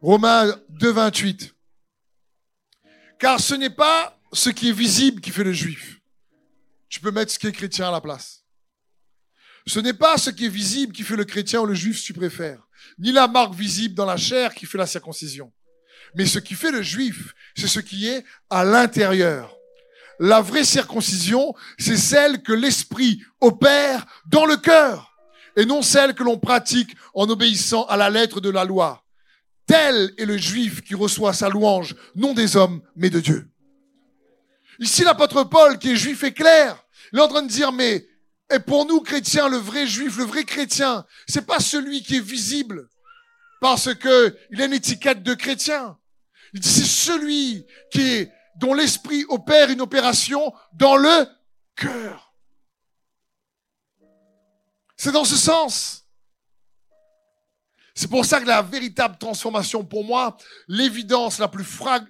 Romains 0.01 0.59
2, 0.71 0.91
28. 0.91 1.55
Car 3.19 3.39
ce 3.39 3.55
n'est 3.55 3.69
pas 3.69 4.19
ce 4.33 4.49
qui 4.49 4.71
est 4.71 4.73
visible 4.73 5.21
qui 5.21 5.31
fait 5.31 5.45
le 5.45 5.53
juif. 5.53 6.01
Tu 6.89 7.01
peux 7.01 7.11
mettre 7.11 7.31
ce 7.31 7.39
qui 7.39 7.47
est 7.47 7.53
chrétien 7.53 7.89
à 7.89 7.93
la 7.93 8.01
place. 8.01 8.47
Ce 9.67 9.79
n'est 9.79 9.93
pas 9.93 10.17
ce 10.17 10.31
qui 10.31 10.47
est 10.47 10.49
visible 10.49 10.95
qui 10.95 11.03
fait 11.03 11.17
le 11.17 11.27
chrétien 11.27 11.61
ou 11.61 11.67
le 11.67 11.75
juif 11.75 11.99
si 11.99 12.05
tu 12.07 12.15
préfères. 12.15 12.67
Ni 12.99 13.13
la 13.13 13.29
marque 13.29 13.53
visible 13.53 13.95
dans 13.95 14.07
la 14.07 14.17
chair 14.17 14.55
qui 14.55 14.65
fait 14.65 14.79
la 14.79 14.87
circoncision. 14.87 15.53
Mais 16.15 16.27
ce 16.27 16.39
qui 16.39 16.55
fait 16.55 16.71
le 16.71 16.83
juif, 16.83 17.35
c'est 17.57 17.69
ce 17.69 17.81
qui 17.81 18.09
est 18.09 18.25
à 18.49 18.65
l'intérieur. 18.65 19.57
La 20.19 20.41
vraie 20.41 20.65
circoncision, 20.65 21.55
c'est 21.79 21.97
celle 21.97 22.43
que 22.43 22.53
l'esprit 22.53 23.23
opère 23.41 24.07
dans 24.27 24.45
le 24.45 24.57
cœur 24.57 25.17
et 25.57 25.65
non 25.65 25.83
celle 25.83 26.15
que 26.15 26.23
l'on 26.23 26.39
pratique 26.39 26.95
en 27.15 27.29
obéissant 27.29 27.85
à 27.87 27.97
la 27.97 28.11
lettre 28.11 28.41
de 28.41 28.51
la 28.51 28.65
loi. 28.65 29.05
Tel 29.67 30.13
est 30.19 30.27
le 30.27 30.37
juif 30.37 30.83
qui 30.83 30.95
reçoit 30.95 31.33
sa 31.33 31.49
louange, 31.49 31.97
non 32.17 32.35
des 32.35 32.57
hommes, 32.57 32.83
mais 32.97 33.11
de 33.11 33.21
Dieu. 33.21 33.49
Ici, 34.79 35.05
l'apôtre 35.05 35.45
Paul, 35.45 35.79
qui 35.79 35.93
est 35.93 35.97
juif, 35.97 36.25
est 36.25 36.33
clair. 36.33 36.83
Il 37.13 37.19
est 37.19 37.23
en 37.23 37.29
train 37.29 37.43
de 37.43 37.49
dire, 37.49 37.73
mais, 37.73 38.07
et 38.53 38.59
pour 38.59 38.87
nous, 38.87 39.01
chrétiens, 39.01 39.49
le 39.49 39.59
vrai 39.59 39.87
juif, 39.87 40.17
le 40.17 40.25
vrai 40.25 40.45
chrétien, 40.45 41.05
c'est 41.27 41.47
pas 41.47 41.61
celui 41.61 42.03
qui 42.03 42.17
est 42.17 42.25
visible 42.25 42.89
parce 43.61 43.95
que 43.95 44.37
il 44.51 44.61
a 44.61 44.65
une 44.65 44.73
étiquette 44.73 45.23
de 45.23 45.35
chrétien. 45.35 45.97
Il 46.53 46.61
dit, 46.61 46.69
c'est 46.69 46.85
celui 46.85 47.67
qui 47.91 48.01
est, 48.01 48.33
dont 48.57 48.75
l'esprit 48.75 49.25
opère 49.29 49.71
une 49.71 49.81
opération 49.81 50.53
dans 50.73 50.97
le 50.97 51.27
cœur. 51.77 52.35
C'est 54.97 55.13
dans 55.13 55.25
ce 55.25 55.37
sens. 55.37 56.05
C'est 57.95 58.09
pour 58.09 58.25
ça 58.25 58.41
que 58.41 58.47
la 58.47 58.63
véritable 58.63 59.19
transformation, 59.19 59.85
pour 59.85 60.05
moi, 60.05 60.37
l'évidence 60.69 61.39
la 61.39 61.49
plus 61.49 61.67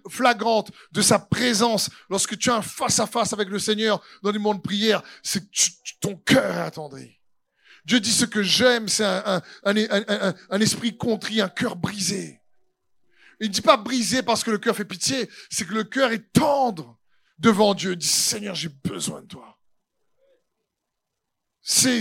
flagrante 0.09 0.71
de 0.93 1.03
sa 1.03 1.19
présence 1.19 1.91
lorsque 2.09 2.39
tu 2.39 2.51
as 2.51 2.57
un 2.57 2.63
face-à-face 2.63 3.33
avec 3.33 3.49
le 3.49 3.59
Seigneur 3.59 4.01
dans 4.23 4.31
le 4.31 4.39
monde 4.39 4.59
de 4.59 4.63
prière, 4.63 5.03
c'est 5.23 5.41
que 5.41 5.71
ton 6.01 6.17
cœur 6.17 6.55
est 6.55 6.61
attendri. 6.61 7.21
Dieu 7.85 7.99
dit 7.99 8.13
ce 8.13 8.25
que 8.25 8.43
j'aime, 8.43 8.89
c'est 8.89 9.05
un, 9.05 9.43
un, 9.65 10.61
esprit 10.61 10.97
contrit, 10.97 11.41
un 11.41 11.49
cœur 11.49 11.77
brisé. 11.77 12.40
Il 13.41 13.49
ne 13.49 13.53
dit 13.53 13.63
pas 13.63 13.79
brisé 13.79 14.23
parce 14.23 14.45
que 14.45 14.51
le 14.51 14.59
cœur 14.59 14.77
fait 14.77 14.85
pitié, 14.85 15.29
c'est 15.49 15.67
que 15.67 15.73
le 15.73 15.85
cœur 15.85 16.13
est 16.13 16.31
tendre 16.33 16.99
devant 17.39 17.75
Dieu. 17.75 17.93
Il 17.93 17.97
dit, 17.97 18.07
Seigneur, 18.07 18.55
j'ai 18.55 18.69
besoin 18.69 19.23
de 19.23 19.27
toi. 19.27 19.59
C'est, 21.63 22.01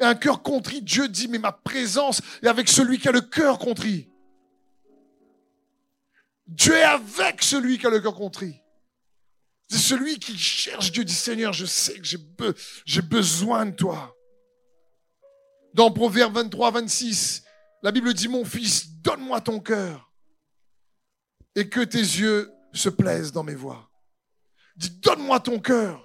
un 0.00 0.14
cœur 0.14 0.42
contrit. 0.42 0.80
Dieu 0.80 1.08
dit, 1.08 1.28
mais 1.28 1.38
ma 1.38 1.52
présence 1.52 2.22
est 2.42 2.46
avec 2.46 2.68
celui 2.68 2.98
qui 2.98 3.08
a 3.08 3.12
le 3.12 3.20
cœur 3.20 3.58
contrit. 3.58 4.10
Dieu 6.46 6.74
est 6.74 6.82
avec 6.82 7.42
celui 7.42 7.78
qui 7.78 7.86
a 7.86 7.90
le 7.90 8.00
cœur 8.00 8.14
contrit. 8.14 8.60
C'est 9.68 9.78
celui 9.78 10.18
qui 10.18 10.38
cherche 10.38 10.90
Dieu 10.90 11.04
dit, 11.04 11.14
Seigneur, 11.14 11.52
je 11.52 11.66
sais 11.66 11.98
que 11.98 12.06
j'ai, 12.86 13.02
besoin 13.02 13.66
de 13.66 13.72
toi. 13.72 14.14
Dans 15.74 15.90
Proverbe 15.90 16.34
23, 16.34 16.70
26, 16.72 17.42
la 17.82 17.92
Bible 17.92 18.14
dit, 18.14 18.28
mon 18.28 18.44
fils, 18.44 18.90
donne-moi 19.02 19.40
ton 19.42 19.60
cœur 19.60 20.11
et 21.54 21.68
que 21.68 21.80
tes 21.80 21.98
yeux 21.98 22.52
se 22.72 22.88
plaisent 22.88 23.32
dans 23.32 23.42
mes 23.42 23.54
voies. 23.54 23.90
Dis, 24.76 24.90
donne-moi 24.90 25.40
ton 25.40 25.58
cœur. 25.58 26.02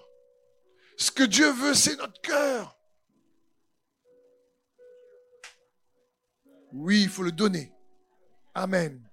Ce 0.98 1.12
que 1.12 1.24
Dieu 1.24 1.52
veut, 1.52 1.74
c'est 1.74 1.96
notre 1.98 2.20
cœur. 2.22 2.78
Oui, 6.74 7.04
il 7.04 7.10
faut 7.10 7.24
le 7.24 7.32
donner. 7.32 7.72
Amen. 8.54 9.08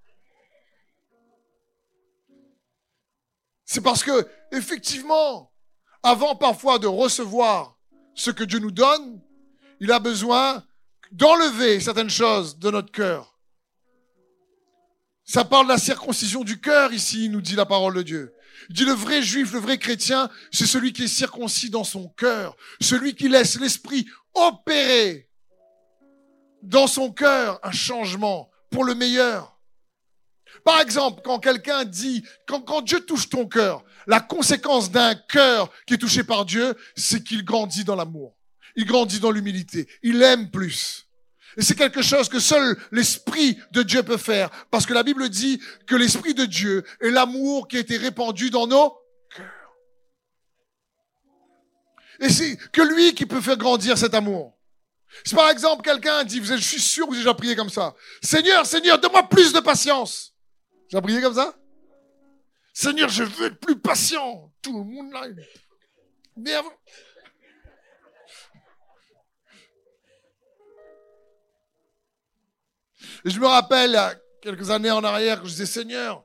C'est 3.64 3.80
parce 3.80 4.02
que, 4.02 4.26
effectivement, 4.52 5.52
avant 6.02 6.36
parfois 6.36 6.78
de 6.78 6.86
recevoir 6.86 7.78
ce 8.14 8.30
que 8.30 8.44
Dieu 8.44 8.58
nous 8.58 8.70
donne, 8.70 9.20
il 9.80 9.90
a 9.92 9.98
besoin 9.98 10.64
d'enlever 11.12 11.80
certaines 11.80 12.10
choses 12.10 12.58
de 12.58 12.70
notre 12.70 12.92
cœur. 12.92 13.33
Ça 15.24 15.44
parle 15.44 15.66
de 15.66 15.72
la 15.72 15.78
circoncision 15.78 16.44
du 16.44 16.60
cœur 16.60 16.92
ici, 16.92 17.28
nous 17.28 17.40
dit 17.40 17.56
la 17.56 17.66
parole 17.66 17.94
de 17.94 18.02
Dieu. 18.02 18.34
Il 18.68 18.76
dit 18.76 18.84
le 18.84 18.92
vrai 18.92 19.22
juif, 19.22 19.52
le 19.52 19.58
vrai 19.58 19.78
chrétien, 19.78 20.30
c'est 20.52 20.66
celui 20.66 20.92
qui 20.92 21.04
est 21.04 21.08
circoncis 21.08 21.70
dans 21.70 21.84
son 21.84 22.08
cœur, 22.08 22.56
celui 22.80 23.14
qui 23.14 23.28
laisse 23.28 23.58
l'esprit 23.58 24.06
opérer 24.34 25.28
dans 26.62 26.86
son 26.86 27.10
cœur 27.12 27.58
un 27.62 27.72
changement 27.72 28.50
pour 28.70 28.84
le 28.84 28.94
meilleur. 28.94 29.58
Par 30.64 30.80
exemple, 30.80 31.20
quand 31.24 31.38
quelqu'un 31.38 31.84
dit, 31.84 32.24
quand, 32.46 32.62
quand 32.62 32.82
Dieu 32.82 33.00
touche 33.00 33.28
ton 33.28 33.46
cœur, 33.46 33.84
la 34.06 34.20
conséquence 34.20 34.90
d'un 34.90 35.14
cœur 35.14 35.70
qui 35.86 35.94
est 35.94 35.98
touché 35.98 36.24
par 36.24 36.44
Dieu, 36.44 36.74
c'est 36.96 37.22
qu'il 37.22 37.44
grandit 37.44 37.84
dans 37.84 37.96
l'amour. 37.96 38.36
Il 38.76 38.86
grandit 38.86 39.20
dans 39.20 39.30
l'humilité. 39.30 39.88
Il 40.02 40.22
aime 40.22 40.50
plus. 40.50 41.03
Et 41.56 41.62
c'est 41.62 41.74
quelque 41.74 42.02
chose 42.02 42.28
que 42.28 42.40
seul 42.40 42.76
l'Esprit 42.90 43.58
de 43.72 43.82
Dieu 43.82 44.02
peut 44.02 44.16
faire. 44.16 44.50
Parce 44.70 44.86
que 44.86 44.94
la 44.94 45.02
Bible 45.02 45.28
dit 45.28 45.60
que 45.86 45.94
l'Esprit 45.94 46.34
de 46.34 46.44
Dieu 46.44 46.84
est 47.00 47.10
l'amour 47.10 47.68
qui 47.68 47.76
a 47.76 47.80
été 47.80 47.96
répandu 47.96 48.50
dans 48.50 48.66
nos 48.66 48.90
cœurs. 49.34 49.76
Et 52.20 52.28
c'est 52.28 52.56
que 52.72 52.82
lui 52.82 53.14
qui 53.14 53.26
peut 53.26 53.40
faire 53.40 53.56
grandir 53.56 53.96
cet 53.96 54.14
amour. 54.14 54.56
Si 55.24 55.34
par 55.34 55.48
exemple 55.50 55.82
quelqu'un 55.82 56.24
dit, 56.24 56.42
je 56.44 56.56
suis 56.56 56.80
sûr 56.80 57.04
que 57.04 57.10
vous 57.10 57.14
avez 57.16 57.24
déjà 57.24 57.34
prié 57.34 57.54
comme 57.54 57.70
ça. 57.70 57.94
Seigneur, 58.22 58.66
Seigneur, 58.66 58.98
donne-moi 58.98 59.28
plus 59.28 59.52
de 59.52 59.60
patience. 59.60 60.34
J'ai 60.88 61.00
prié 61.00 61.20
comme 61.20 61.34
ça? 61.34 61.54
Seigneur, 62.72 63.08
je 63.08 63.22
veux 63.22 63.46
être 63.46 63.60
plus 63.60 63.78
patient. 63.78 64.52
Tout 64.60 64.76
le 64.76 64.84
monde 64.84 65.12
là, 65.12 65.26
merde. 66.36 66.66
Je 73.24 73.38
me 73.38 73.46
rappelle, 73.46 73.98
quelques 74.40 74.70
années 74.70 74.90
en 74.90 75.02
arrière, 75.02 75.40
que 75.40 75.46
je 75.46 75.52
disais, 75.52 75.66
Seigneur, 75.66 76.24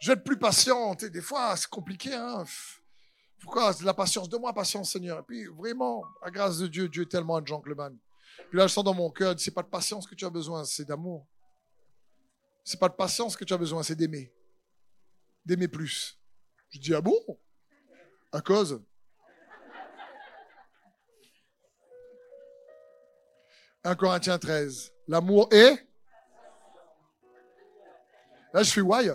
je 0.00 0.08
vais 0.08 0.14
être 0.14 0.24
plus 0.24 0.38
patient. 0.38 0.94
Et 0.94 1.10
des 1.10 1.20
fois, 1.20 1.56
c'est 1.56 1.68
compliqué. 1.68 2.12
Hein 2.12 2.44
Pourquoi? 3.40 3.72
La 3.84 3.94
patience 3.94 4.28
Donne-moi 4.28 4.52
patience, 4.52 4.92
Seigneur. 4.92 5.20
Et 5.20 5.22
puis, 5.22 5.44
vraiment, 5.46 6.04
à 6.22 6.30
grâce 6.30 6.58
de 6.58 6.66
Dieu, 6.66 6.88
Dieu 6.88 7.02
est 7.02 7.10
tellement 7.10 7.36
un 7.36 7.44
gentleman. 7.44 7.96
Puis 8.48 8.58
là, 8.58 8.66
je 8.66 8.72
sens 8.72 8.84
dans 8.84 8.94
mon 8.94 9.10
cœur, 9.10 9.34
c'est 9.38 9.50
pas 9.50 9.62
de 9.62 9.68
patience 9.68 10.06
que 10.06 10.14
tu 10.14 10.24
as 10.24 10.30
besoin, 10.30 10.64
c'est 10.64 10.84
d'amour. 10.84 11.26
C'est 12.64 12.78
pas 12.78 12.88
de 12.88 12.94
patience 12.94 13.36
que 13.36 13.44
tu 13.44 13.52
as 13.52 13.58
besoin, 13.58 13.82
c'est 13.82 13.94
d'aimer. 13.94 14.32
D'aimer 15.44 15.68
plus. 15.68 16.18
Je 16.70 16.78
dis, 16.78 16.94
ah 16.94 17.00
bon? 17.00 17.18
À 18.30 18.40
cause 18.40 18.80
1 23.84 23.96
Corinthiens 23.96 24.38
13. 24.38 24.92
L'amour 25.08 25.48
est 25.52 25.86
Là, 28.52 28.62
je 28.62 28.70
suis 28.70 28.80
why 28.80 29.10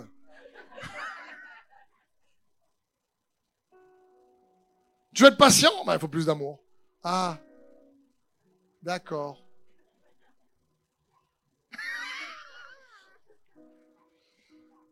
Tu 5.14 5.22
veux 5.22 5.30
être 5.30 5.38
patient 5.38 5.84
ben, 5.84 5.94
Il 5.94 5.98
faut 5.98 6.08
plus 6.08 6.26
d'amour. 6.26 6.60
Ah, 7.02 7.38
d'accord. 8.82 9.42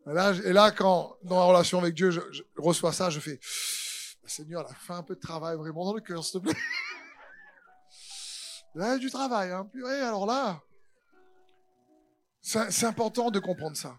Et 0.09 0.13
là, 0.13 0.33
et 0.33 0.53
là, 0.53 0.71
quand 0.71 1.17
dans 1.23 1.39
la 1.39 1.45
relation 1.45 1.79
avec 1.79 1.93
Dieu, 1.93 2.11
je, 2.11 2.21
reçois 2.57 2.93
ça, 2.93 3.09
je 3.09 3.19
fais 3.19 3.39
Seigneur, 4.25 4.63
là, 4.63 4.69
fais 4.73 4.93
un 4.93 5.03
peu 5.03 5.15
de 5.15 5.19
travail 5.19 5.57
vraiment 5.57 5.85
dans 5.85 5.93
le 5.93 6.01
cœur, 6.01 6.23
s'il 6.23 6.41
te 6.41 6.47
plaît. 6.47 6.59
Là, 8.75 8.97
du 8.97 9.09
travail, 9.09 9.51
hein. 9.51 9.65
Purée, 9.71 10.01
alors 10.01 10.25
là, 10.25 10.61
c'est 12.41 12.85
important 12.85 13.31
de 13.31 13.39
comprendre 13.39 13.77
ça. 13.77 13.97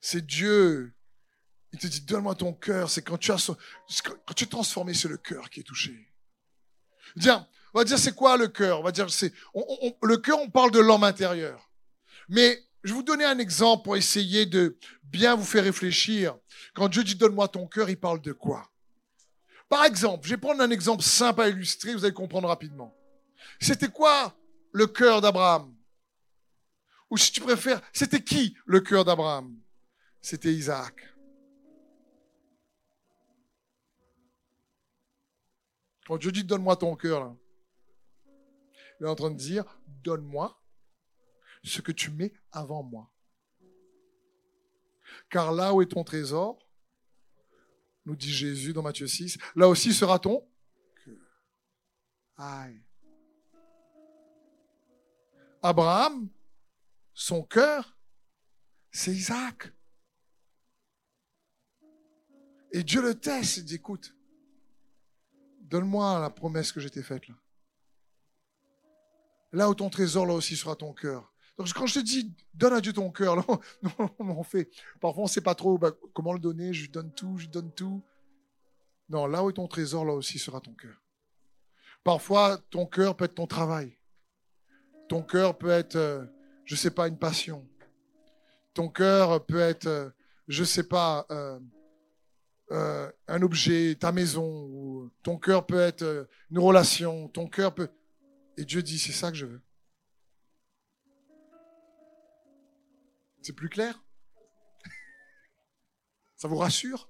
C'est 0.00 0.24
Dieu. 0.24 0.94
Il 1.72 1.78
te 1.78 1.86
dit, 1.86 2.00
donne-moi 2.00 2.34
ton 2.34 2.52
cœur. 2.52 2.90
C'est 2.90 3.02
quand 3.02 3.18
tu 3.18 3.32
as, 3.32 3.50
quand 4.04 4.34
tu 4.34 4.44
es 4.44 4.46
transformé, 4.46 4.94
c'est 4.94 5.08
le 5.08 5.18
cœur 5.18 5.50
qui 5.50 5.60
est 5.60 5.64
touché. 5.64 6.12
Tiens, 7.20 7.46
on 7.74 7.78
va 7.78 7.84
dire, 7.84 7.98
c'est 7.98 8.14
quoi 8.14 8.36
le 8.36 8.48
cœur? 8.48 8.80
On 8.80 8.82
va 8.82 8.92
dire, 8.92 9.10
c'est, 9.10 9.32
le 9.54 10.16
cœur, 10.16 10.38
on 10.40 10.50
parle 10.50 10.70
de 10.70 10.80
l'homme 10.80 11.04
intérieur. 11.04 11.70
Mais 12.28 12.62
je 12.82 12.90
vais 12.90 12.94
vous 12.94 13.02
donner 13.02 13.24
un 13.24 13.38
exemple 13.38 13.84
pour 13.84 13.96
essayer 13.96 14.46
de 14.46 14.78
bien 15.02 15.34
vous 15.34 15.44
faire 15.44 15.64
réfléchir. 15.64 16.36
Quand 16.74 16.88
Dieu 16.88 17.04
dit 17.04 17.14
donne-moi 17.14 17.48
ton 17.48 17.66
cœur, 17.66 17.90
il 17.90 17.98
parle 17.98 18.20
de 18.20 18.32
quoi? 18.32 18.70
Par 19.68 19.84
exemple, 19.84 20.26
je 20.26 20.34
vais 20.34 20.40
prendre 20.40 20.62
un 20.62 20.70
exemple 20.70 21.02
simple 21.02 21.42
à 21.42 21.48
illustrer, 21.48 21.92
vous 21.94 22.04
allez 22.04 22.14
comprendre 22.14 22.48
rapidement. 22.48 22.96
C'était 23.60 23.88
quoi 23.88 24.36
le 24.72 24.86
cœur 24.86 25.20
d'Abraham? 25.20 25.74
Ou 27.10 27.16
si 27.16 27.32
tu 27.32 27.40
préfères, 27.40 27.80
c'était 27.92 28.22
qui 28.22 28.56
le 28.66 28.80
cœur 28.80 29.04
d'Abraham? 29.04 29.54
C'était 30.20 30.52
Isaac. 30.52 31.14
Quand 36.06 36.16
Dieu 36.16 36.32
dit 36.32 36.44
donne-moi 36.44 36.76
ton 36.76 36.96
cœur, 36.96 37.36
il 38.98 39.06
est 39.06 39.08
en 39.08 39.14
train 39.14 39.30
de 39.30 39.36
dire 39.36 39.64
donne-moi 39.86 40.58
ce 41.62 41.80
que 41.80 41.92
tu 41.92 42.10
mets 42.10 42.32
avant 42.50 42.82
moi. 42.82 43.10
Car 45.30 45.52
là 45.52 45.74
où 45.74 45.82
est 45.82 45.86
ton 45.86 46.04
trésor, 46.04 46.58
nous 48.04 48.16
dit 48.16 48.32
Jésus 48.32 48.72
dans 48.72 48.82
Matthieu 48.82 49.06
6, 49.06 49.38
là 49.54 49.68
aussi 49.68 49.92
sera 49.92 50.18
ton 50.18 50.48
cœur. 51.04 51.42
Aïe. 52.36 52.82
Abraham, 55.62 56.28
son 57.12 57.42
cœur, 57.42 57.98
c'est 58.90 59.12
Isaac. 59.12 59.72
Et 62.72 62.82
Dieu 62.82 63.02
le 63.02 63.14
teste, 63.14 63.58
il 63.58 63.64
dit, 63.64 63.76
écoute, 63.76 64.14
donne-moi 65.60 66.20
la 66.20 66.30
promesse 66.30 66.72
que 66.72 66.80
j'étais 66.80 67.02
faite 67.02 67.28
là. 67.28 67.34
Là 69.52 69.70
où 69.70 69.74
ton 69.74 69.88
trésor, 69.88 70.26
là 70.26 70.34
aussi 70.34 70.56
sera 70.56 70.76
ton 70.76 70.92
cœur. 70.92 71.32
Donc 71.56 71.72
quand 71.72 71.86
je 71.86 71.94
te 71.94 72.04
dis, 72.04 72.34
donne 72.54 72.74
à 72.74 72.80
Dieu 72.80 72.92
ton 72.92 73.10
cœur, 73.10 73.36
là, 73.36 73.44
on 74.18 74.42
fait. 74.42 74.70
Parfois 75.00 75.22
on 75.22 75.26
ne 75.26 75.30
sait 75.30 75.40
pas 75.40 75.54
trop 75.54 75.78
bah, 75.78 75.92
comment 76.14 76.32
le 76.32 76.38
donner, 76.38 76.72
je 76.72 76.82
lui 76.82 76.88
donne 76.88 77.12
tout, 77.12 77.36
je 77.38 77.44
lui 77.44 77.50
donne 77.50 77.72
tout. 77.72 78.02
Non, 79.08 79.26
là 79.26 79.42
où 79.42 79.50
ton 79.50 79.66
trésor, 79.66 80.04
là 80.04 80.12
aussi 80.12 80.38
sera 80.38 80.60
ton 80.60 80.74
cœur. 80.74 81.00
Parfois, 82.04 82.58
ton 82.70 82.86
cœur 82.86 83.16
peut 83.16 83.24
être 83.24 83.34
ton 83.34 83.46
travail. 83.46 83.96
Ton 85.08 85.22
cœur 85.22 85.56
peut 85.56 85.70
être, 85.70 85.96
euh, 85.96 86.24
je 86.64 86.74
ne 86.74 86.78
sais 86.78 86.90
pas, 86.90 87.08
une 87.08 87.18
passion. 87.18 87.66
Ton 88.74 88.88
cœur 88.88 89.44
peut 89.46 89.60
être, 89.60 89.86
euh, 89.86 90.10
je 90.46 90.60
ne 90.60 90.66
sais 90.66 90.86
pas, 90.86 91.26
euh, 91.30 91.58
un 92.70 93.42
objet, 93.42 93.96
ta 93.98 94.12
maison. 94.12 94.44
Ou 94.44 95.10
ton 95.22 95.38
cœur 95.38 95.66
peut 95.66 95.80
être 95.80 96.28
une 96.50 96.58
relation. 96.58 97.28
Ton 97.28 97.48
cœur 97.48 97.74
peut... 97.74 97.90
Et 98.56 98.64
Dieu 98.64 98.82
dit, 98.82 98.98
c'est 98.98 99.12
ça 99.12 99.30
que 99.30 99.36
je 99.36 99.46
veux. 99.46 99.60
C'est 103.42 103.52
plus 103.52 103.68
clair? 103.68 104.02
Ça 106.36 106.48
vous 106.48 106.58
rassure? 106.58 107.08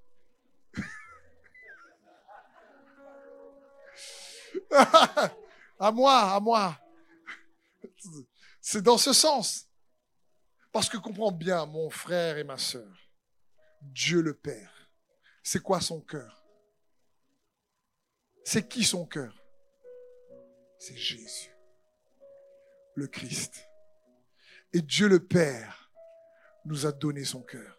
À 5.81 5.93
moi, 5.93 6.35
à 6.35 6.41
moi. 6.41 6.77
C'est 8.61 8.83
dans 8.83 8.99
ce 8.99 9.13
sens. 9.13 9.69
Parce 10.73 10.89
que 10.89 10.97
comprends 10.97 11.33
bien, 11.33 11.67
mon 11.67 11.89
frère 11.89 12.37
et 12.39 12.45
ma 12.45 12.59
sœur, 12.59 13.13
Dieu 13.83 14.21
le 14.21 14.35
Père, 14.35 14.78
c'est 15.43 15.63
quoi 15.63 15.81
son 15.81 16.01
cœur? 16.01 16.45
C'est 18.45 18.69
qui 18.69 18.85
son 18.85 19.07
cœur? 19.07 19.35
C'est 20.79 20.97
Jésus, 20.97 21.55
le 22.95 23.07
Christ. 23.07 23.69
Et 24.73 24.81
Dieu 24.81 25.09
le 25.09 25.25
Père 25.25 25.91
nous 26.65 26.87
a 26.87 26.93
donné 26.93 27.25
son 27.25 27.43
cœur. 27.43 27.79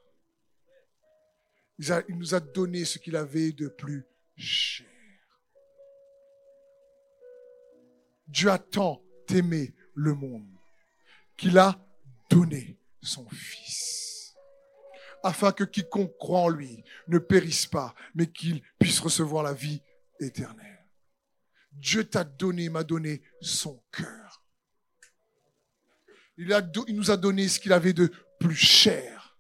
Il, 1.78 2.16
nous 2.18 2.36
a 2.36 2.40
donné 2.40 2.84
ce 2.84 3.00
qu'il 3.00 3.16
avait 3.16 3.52
de 3.54 3.70
plus 3.70 4.06
cher. 4.36 4.88
Dieu 8.28 8.50
a 8.50 8.60
tant 8.60 9.02
aimé 9.30 9.74
le 9.96 10.14
monde 10.14 10.48
qu'il 11.38 11.58
a 11.58 11.80
donné 12.30 12.78
son 13.02 13.28
Fils, 13.30 14.09
afin 15.24 15.52
que 15.52 15.64
quiconque 15.64 16.18
croit 16.18 16.42
en 16.42 16.50
lui 16.50 16.84
ne 17.08 17.18
périsse 17.18 17.68
pas, 17.68 17.96
mais 18.16 18.28
qu'il 18.28 18.62
puisse 18.80 19.00
recevoir 19.00 19.44
la 19.44 19.54
vie 19.54 19.82
éternelle. 20.20 20.86
Dieu 21.72 22.04
t'a 22.04 22.24
donné, 22.24 22.70
m'a 22.70 22.84
donné 22.84 23.22
son 23.42 23.82
cœur. 23.92 24.44
Il, 26.38 26.54
a, 26.54 26.62
il 26.88 26.96
nous 26.96 27.12
a 27.12 27.18
donné 27.18 27.48
ce 27.48 27.60
qu'il 27.60 27.74
avait 27.74 27.94
de 27.94 28.12
plus 28.40 28.56
cher 28.56 29.38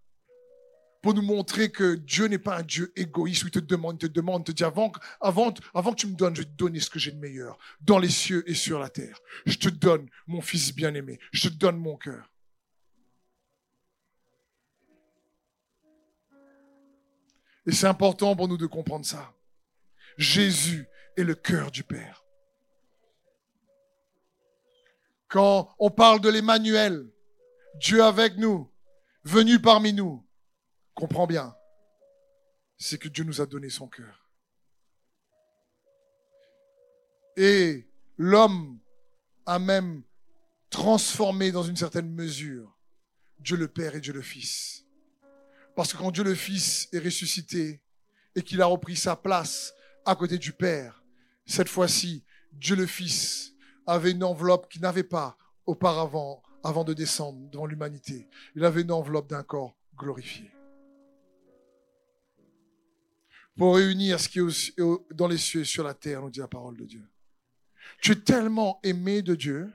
pour 1.01 1.13
nous 1.13 1.21
montrer 1.21 1.71
que 1.71 1.95
Dieu 1.95 2.27
n'est 2.27 2.39
pas 2.39 2.57
un 2.57 2.63
Dieu 2.63 2.91
égoïste 2.95 3.43
où 3.43 3.47
il 3.47 3.51
te 3.51 3.59
demande, 3.59 3.99
te 3.99 4.07
demande, 4.07 4.45
te 4.45 4.51
dit 4.51 4.63
avant, 4.63 4.91
avant, 5.21 5.53
avant 5.73 5.91
que 5.91 6.01
tu 6.01 6.07
me 6.07 6.15
donnes, 6.15 6.35
je 6.35 6.41
vais 6.41 6.47
te 6.47 6.55
donner 6.55 6.79
ce 6.79 6.89
que 6.89 6.99
j'ai 6.99 7.11
de 7.11 7.19
meilleur 7.19 7.57
dans 7.81 7.99
les 7.99 8.09
cieux 8.09 8.43
et 8.49 8.53
sur 8.53 8.79
la 8.79 8.89
terre. 8.89 9.19
Je 9.45 9.57
te 9.57 9.69
donne 9.69 10.09
mon 10.27 10.41
fils 10.41 10.75
bien-aimé. 10.75 11.19
Je 11.31 11.47
te 11.47 11.53
donne 11.53 11.77
mon 11.77 11.95
cœur. 11.95 12.29
Et 17.65 17.71
c'est 17.71 17.87
important 17.87 18.35
pour 18.35 18.47
nous 18.47 18.57
de 18.57 18.65
comprendre 18.65 19.05
ça. 19.05 19.33
Jésus 20.17 20.87
est 21.17 21.23
le 21.23 21.35
cœur 21.35 21.71
du 21.71 21.83
Père. 21.83 22.25
Quand 25.27 25.75
on 25.77 25.91
parle 25.91 26.21
de 26.21 26.29
l'Emmanuel, 26.29 27.11
Dieu 27.75 28.03
avec 28.03 28.37
nous, 28.37 28.71
venu 29.23 29.61
parmi 29.61 29.93
nous, 29.93 30.27
comprends 30.95 31.27
bien, 31.27 31.55
c'est 32.77 32.97
que 32.97 33.07
Dieu 33.07 33.23
nous 33.23 33.41
a 33.41 33.45
donné 33.45 33.69
son 33.69 33.87
cœur. 33.87 34.29
Et 37.37 37.87
l'homme 38.17 38.79
a 39.45 39.59
même 39.59 40.03
transformé 40.69 41.51
dans 41.51 41.63
une 41.63 41.77
certaine 41.77 42.11
mesure 42.11 42.77
Dieu 43.39 43.55
le 43.55 43.67
Père 43.67 43.95
et 43.95 44.01
Dieu 44.01 44.13
le 44.13 44.21
Fils. 44.21 44.85
Parce 45.79 45.93
que 45.93 45.97
quand 45.97 46.11
Dieu 46.11 46.25
le 46.25 46.35
Fils 46.35 46.89
est 46.91 46.99
ressuscité 46.99 47.81
et 48.35 48.41
qu'il 48.41 48.61
a 48.61 48.65
repris 48.65 48.97
sa 48.97 49.15
place 49.15 49.73
à 50.03 50.13
côté 50.13 50.37
du 50.37 50.51
Père, 50.51 51.01
cette 51.45 51.69
fois-ci, 51.69 52.25
Dieu 52.51 52.75
le 52.75 52.85
Fils 52.85 53.53
avait 53.87 54.11
une 54.11 54.25
enveloppe 54.25 54.69
qu'il 54.69 54.81
n'avait 54.81 55.03
pas 55.03 55.37
auparavant 55.65 56.43
avant 56.65 56.83
de 56.83 56.93
descendre 56.93 57.49
devant 57.49 57.65
l'humanité. 57.65 58.27
Il 58.57 58.65
avait 58.65 58.81
une 58.81 58.91
enveloppe 58.91 59.29
d'un 59.29 59.41
corps 59.41 59.73
glorifié. 59.95 60.51
Pour 63.55 63.77
réunir 63.77 64.19
ce 64.19 64.27
qui 64.27 64.39
est 64.39 65.13
dans 65.13 65.29
les 65.29 65.37
cieux 65.37 65.61
et 65.61 65.63
sur 65.63 65.85
la 65.85 65.93
terre, 65.93 66.21
nous 66.21 66.29
dit 66.29 66.41
la 66.41 66.49
parole 66.49 66.75
de 66.75 66.83
Dieu. 66.83 67.07
Tu 68.01 68.11
es 68.11 68.19
tellement 68.19 68.81
aimé 68.83 69.21
de 69.21 69.33
Dieu 69.33 69.71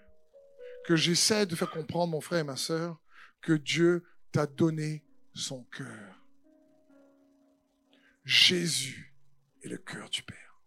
que 0.85 0.97
j'essaie 0.97 1.47
de 1.47 1.57
faire 1.57 1.71
comprendre, 1.71 2.13
mon 2.13 2.21
frère 2.21 2.41
et 2.41 2.45
ma 2.45 2.57
sœur, 2.57 3.01
que 3.41 3.55
Dieu 3.55 4.05
t'a 4.33 4.47
donné 4.47 5.03
son 5.35 5.65
cœur. 5.65 6.21
Jésus 8.25 9.15
et 9.63 9.69
le 9.69 9.79
cœur 9.79 10.09
du 10.09 10.23
Père. 10.23 10.63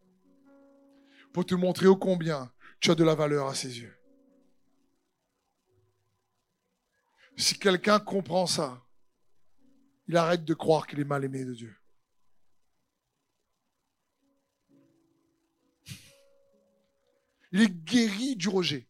Pour 1.33 1.45
te 1.45 1.55
montrer 1.55 1.87
ô 1.87 1.95
combien 1.95 2.51
tu 2.79 2.91
as 2.91 2.95
de 2.95 3.03
la 3.03 3.15
valeur 3.15 3.47
à 3.47 3.55
ses 3.55 3.79
yeux. 3.79 3.95
Si 7.35 7.57
quelqu'un 7.57 7.99
comprend 7.99 8.47
ça, 8.47 8.83
il 10.07 10.17
arrête 10.17 10.43
de 10.43 10.53
croire 10.53 10.87
qu'il 10.87 10.99
est 10.99 11.05
mal 11.05 11.23
aimé 11.23 11.45
de 11.45 11.53
Dieu. 11.53 11.75
Il 17.51 17.61
est 17.61 17.69
guéri 17.69 18.35
du 18.35 18.49
rejet. 18.49 18.87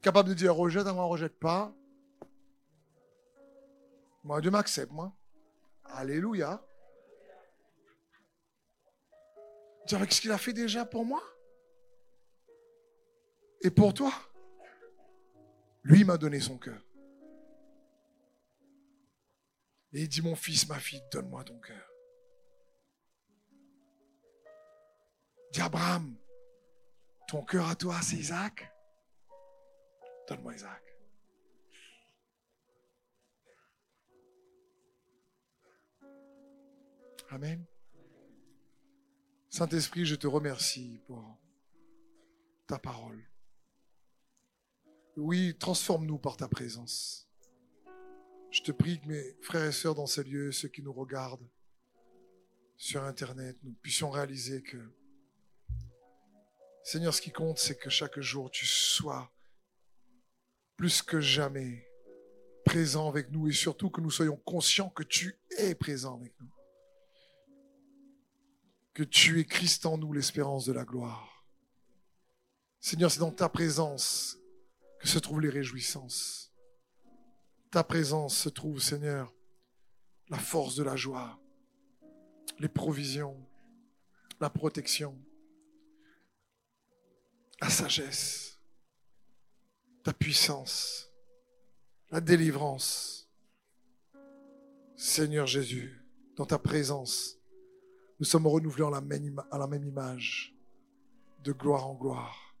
Capable 0.00 0.30
de 0.30 0.34
dire 0.34 0.54
rejette, 0.54 0.86
moi, 0.86 1.04
rejette 1.04 1.38
pas. 1.38 1.74
Moi, 4.24 4.40
Dieu 4.40 4.50
m'accepte, 4.50 4.92
moi. 4.92 5.12
Alléluia. 5.84 6.64
Dire 9.86 9.98
avec 9.98 10.12
ce 10.12 10.20
qu'il 10.20 10.30
a 10.30 10.38
fait 10.38 10.52
déjà 10.52 10.84
pour 10.84 11.04
moi? 11.04 11.22
Et 13.62 13.70
pour 13.70 13.92
toi? 13.92 14.12
Lui 15.82 16.04
m'a 16.04 16.16
donné 16.16 16.40
son 16.40 16.58
cœur. 16.58 16.80
Et 19.92 20.02
il 20.02 20.08
dit, 20.08 20.22
mon 20.22 20.36
fils, 20.36 20.68
ma 20.68 20.78
fille, 20.78 21.02
donne-moi 21.10 21.44
ton 21.44 21.58
cœur. 21.58 21.88
Dis 25.52 25.60
Abraham, 25.60 26.16
ton 27.28 27.44
cœur 27.44 27.68
à 27.68 27.74
toi, 27.74 28.00
c'est 28.00 28.16
Isaac. 28.16 28.72
Donne-moi 30.28 30.54
Isaac. 30.54 30.91
Amen. 37.32 37.64
Saint-Esprit, 39.48 40.04
je 40.04 40.16
te 40.16 40.26
remercie 40.26 41.00
pour 41.06 41.38
ta 42.66 42.78
parole. 42.78 43.26
Oui, 45.16 45.56
transforme-nous 45.58 46.18
par 46.18 46.36
ta 46.36 46.46
présence. 46.46 47.26
Je 48.50 48.60
te 48.60 48.70
prie 48.70 49.00
que 49.00 49.06
mes 49.06 49.36
frères 49.40 49.64
et 49.64 49.72
sœurs 49.72 49.94
dans 49.94 50.06
ces 50.06 50.24
lieux, 50.24 50.52
ceux 50.52 50.68
qui 50.68 50.82
nous 50.82 50.92
regardent 50.92 51.48
sur 52.76 53.02
Internet, 53.02 53.56
nous 53.62 53.72
puissions 53.80 54.10
réaliser 54.10 54.62
que, 54.62 54.92
Seigneur, 56.84 57.14
ce 57.14 57.22
qui 57.22 57.32
compte, 57.32 57.58
c'est 57.58 57.78
que 57.78 57.88
chaque 57.88 58.20
jour, 58.20 58.50
tu 58.50 58.66
sois 58.66 59.32
plus 60.76 61.00
que 61.00 61.18
jamais 61.18 61.88
présent 62.66 63.08
avec 63.08 63.30
nous 63.30 63.48
et 63.48 63.52
surtout 63.52 63.88
que 63.88 64.02
nous 64.02 64.10
soyons 64.10 64.36
conscients 64.36 64.90
que 64.90 65.02
tu 65.02 65.40
es 65.56 65.74
présent 65.74 66.18
avec 66.18 66.38
nous. 66.38 66.50
Que 68.94 69.02
tu 69.02 69.40
es 69.40 69.44
Christ 69.44 69.86
en 69.86 69.98
nous, 69.98 70.12
l'espérance 70.12 70.66
de 70.66 70.72
la 70.72 70.84
gloire. 70.84 71.46
Seigneur, 72.80 73.10
c'est 73.10 73.20
dans 73.20 73.30
ta 73.30 73.48
présence 73.48 74.38
que 75.00 75.08
se 75.08 75.18
trouvent 75.18 75.40
les 75.40 75.48
réjouissances. 75.48 76.52
Ta 77.70 77.84
présence 77.84 78.36
se 78.36 78.48
trouve, 78.48 78.80
Seigneur, 78.80 79.32
la 80.28 80.38
force 80.38 80.74
de 80.74 80.82
la 80.82 80.96
joie, 80.96 81.40
les 82.58 82.68
provisions, 82.68 83.36
la 84.40 84.50
protection, 84.50 85.16
la 87.60 87.70
sagesse, 87.70 88.58
ta 90.02 90.12
puissance, 90.12 91.10
la 92.10 92.20
délivrance. 92.20 93.30
Seigneur 94.96 95.46
Jésus, 95.46 96.04
dans 96.36 96.46
ta 96.46 96.58
présence, 96.58 97.38
nous 98.22 98.26
sommes 98.26 98.46
renouvelés 98.46 98.84
à 98.84 99.58
la 99.58 99.66
même 99.66 99.84
image, 99.84 100.54
de 101.42 101.50
gloire 101.50 101.88
en 101.88 101.94
gloire. 101.96 102.54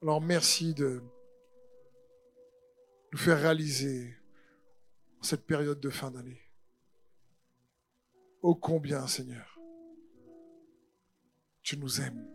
Alors 0.00 0.22
merci 0.22 0.72
de 0.72 1.02
nous 3.12 3.18
faire 3.18 3.38
réaliser 3.38 4.16
cette 5.20 5.44
période 5.44 5.78
de 5.78 5.90
fin 5.90 6.10
d'année. 6.10 6.40
Ô 8.40 8.54
combien, 8.54 9.06
Seigneur, 9.06 9.60
tu 11.60 11.76
nous 11.76 12.00
aimes. 12.00 12.26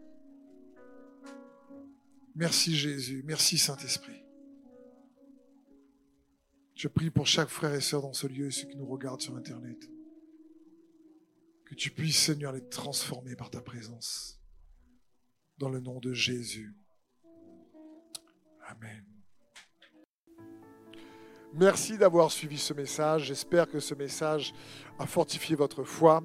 Merci 2.35 2.75
Jésus, 2.75 3.23
merci 3.25 3.57
Saint-Esprit. 3.57 4.21
Je 6.75 6.87
prie 6.87 7.09
pour 7.09 7.25
chaque 7.25 7.49
frère 7.49 7.73
et 7.73 7.81
sœur 7.81 8.03
dans 8.03 8.13
ce 8.13 8.27
lieu, 8.27 8.51
ceux 8.51 8.67
qui 8.67 8.77
nous 8.77 8.85
regardent 8.85 9.21
sur 9.21 9.35
Internet, 9.35 9.89
que 11.65 11.75
tu 11.75 11.91
puisses, 11.91 12.17
Seigneur, 12.17 12.51
les 12.51 12.67
transformer 12.69 13.35
par 13.35 13.49
ta 13.49 13.61
présence. 13.61 14.39
Dans 15.57 15.69
le 15.69 15.79
nom 15.79 15.99
de 15.99 16.13
Jésus. 16.13 16.75
Amen. 18.67 19.05
Merci 21.57 21.97
d'avoir 21.97 22.31
suivi 22.31 22.57
ce 22.57 22.73
message. 22.73 23.25
J'espère 23.27 23.69
que 23.69 23.79
ce 23.79 23.95
message 23.95 24.53
a 24.99 25.05
fortifié 25.05 25.55
votre 25.55 25.83
foi. 25.83 26.21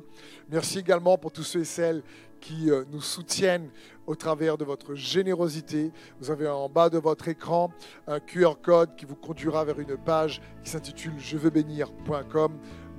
Merci 0.48 0.80
également 0.80 1.16
pour 1.18 1.30
tous 1.30 1.44
ceux 1.44 1.60
et 1.60 1.64
celles 1.64 2.02
qui 2.40 2.70
euh, 2.70 2.84
nous 2.90 3.00
soutiennent 3.00 3.70
au 4.06 4.16
travers 4.16 4.58
de 4.58 4.64
votre 4.64 4.96
générosité. 4.96 5.92
Vous 6.18 6.32
avez 6.32 6.48
en 6.48 6.68
bas 6.68 6.90
de 6.90 6.98
votre 6.98 7.28
écran 7.28 7.70
un 8.08 8.18
QR 8.18 8.54
code 8.60 8.96
qui 8.96 9.04
vous 9.04 9.14
conduira 9.14 9.64
vers 9.64 9.78
une 9.78 9.96
page 9.96 10.42
qui 10.64 10.70
s'intitule 10.70 11.12
je 11.18 11.36
veux 11.36 11.50
bénir.com. 11.50 12.58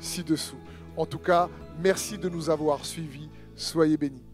ci-dessous. 0.00 0.58
En 0.96 1.06
tout 1.06 1.18
cas, 1.18 1.48
merci 1.80 2.18
de 2.18 2.28
nous 2.28 2.50
avoir 2.50 2.84
suivis. 2.84 3.28
Soyez 3.54 3.96
bénis. 3.96 4.29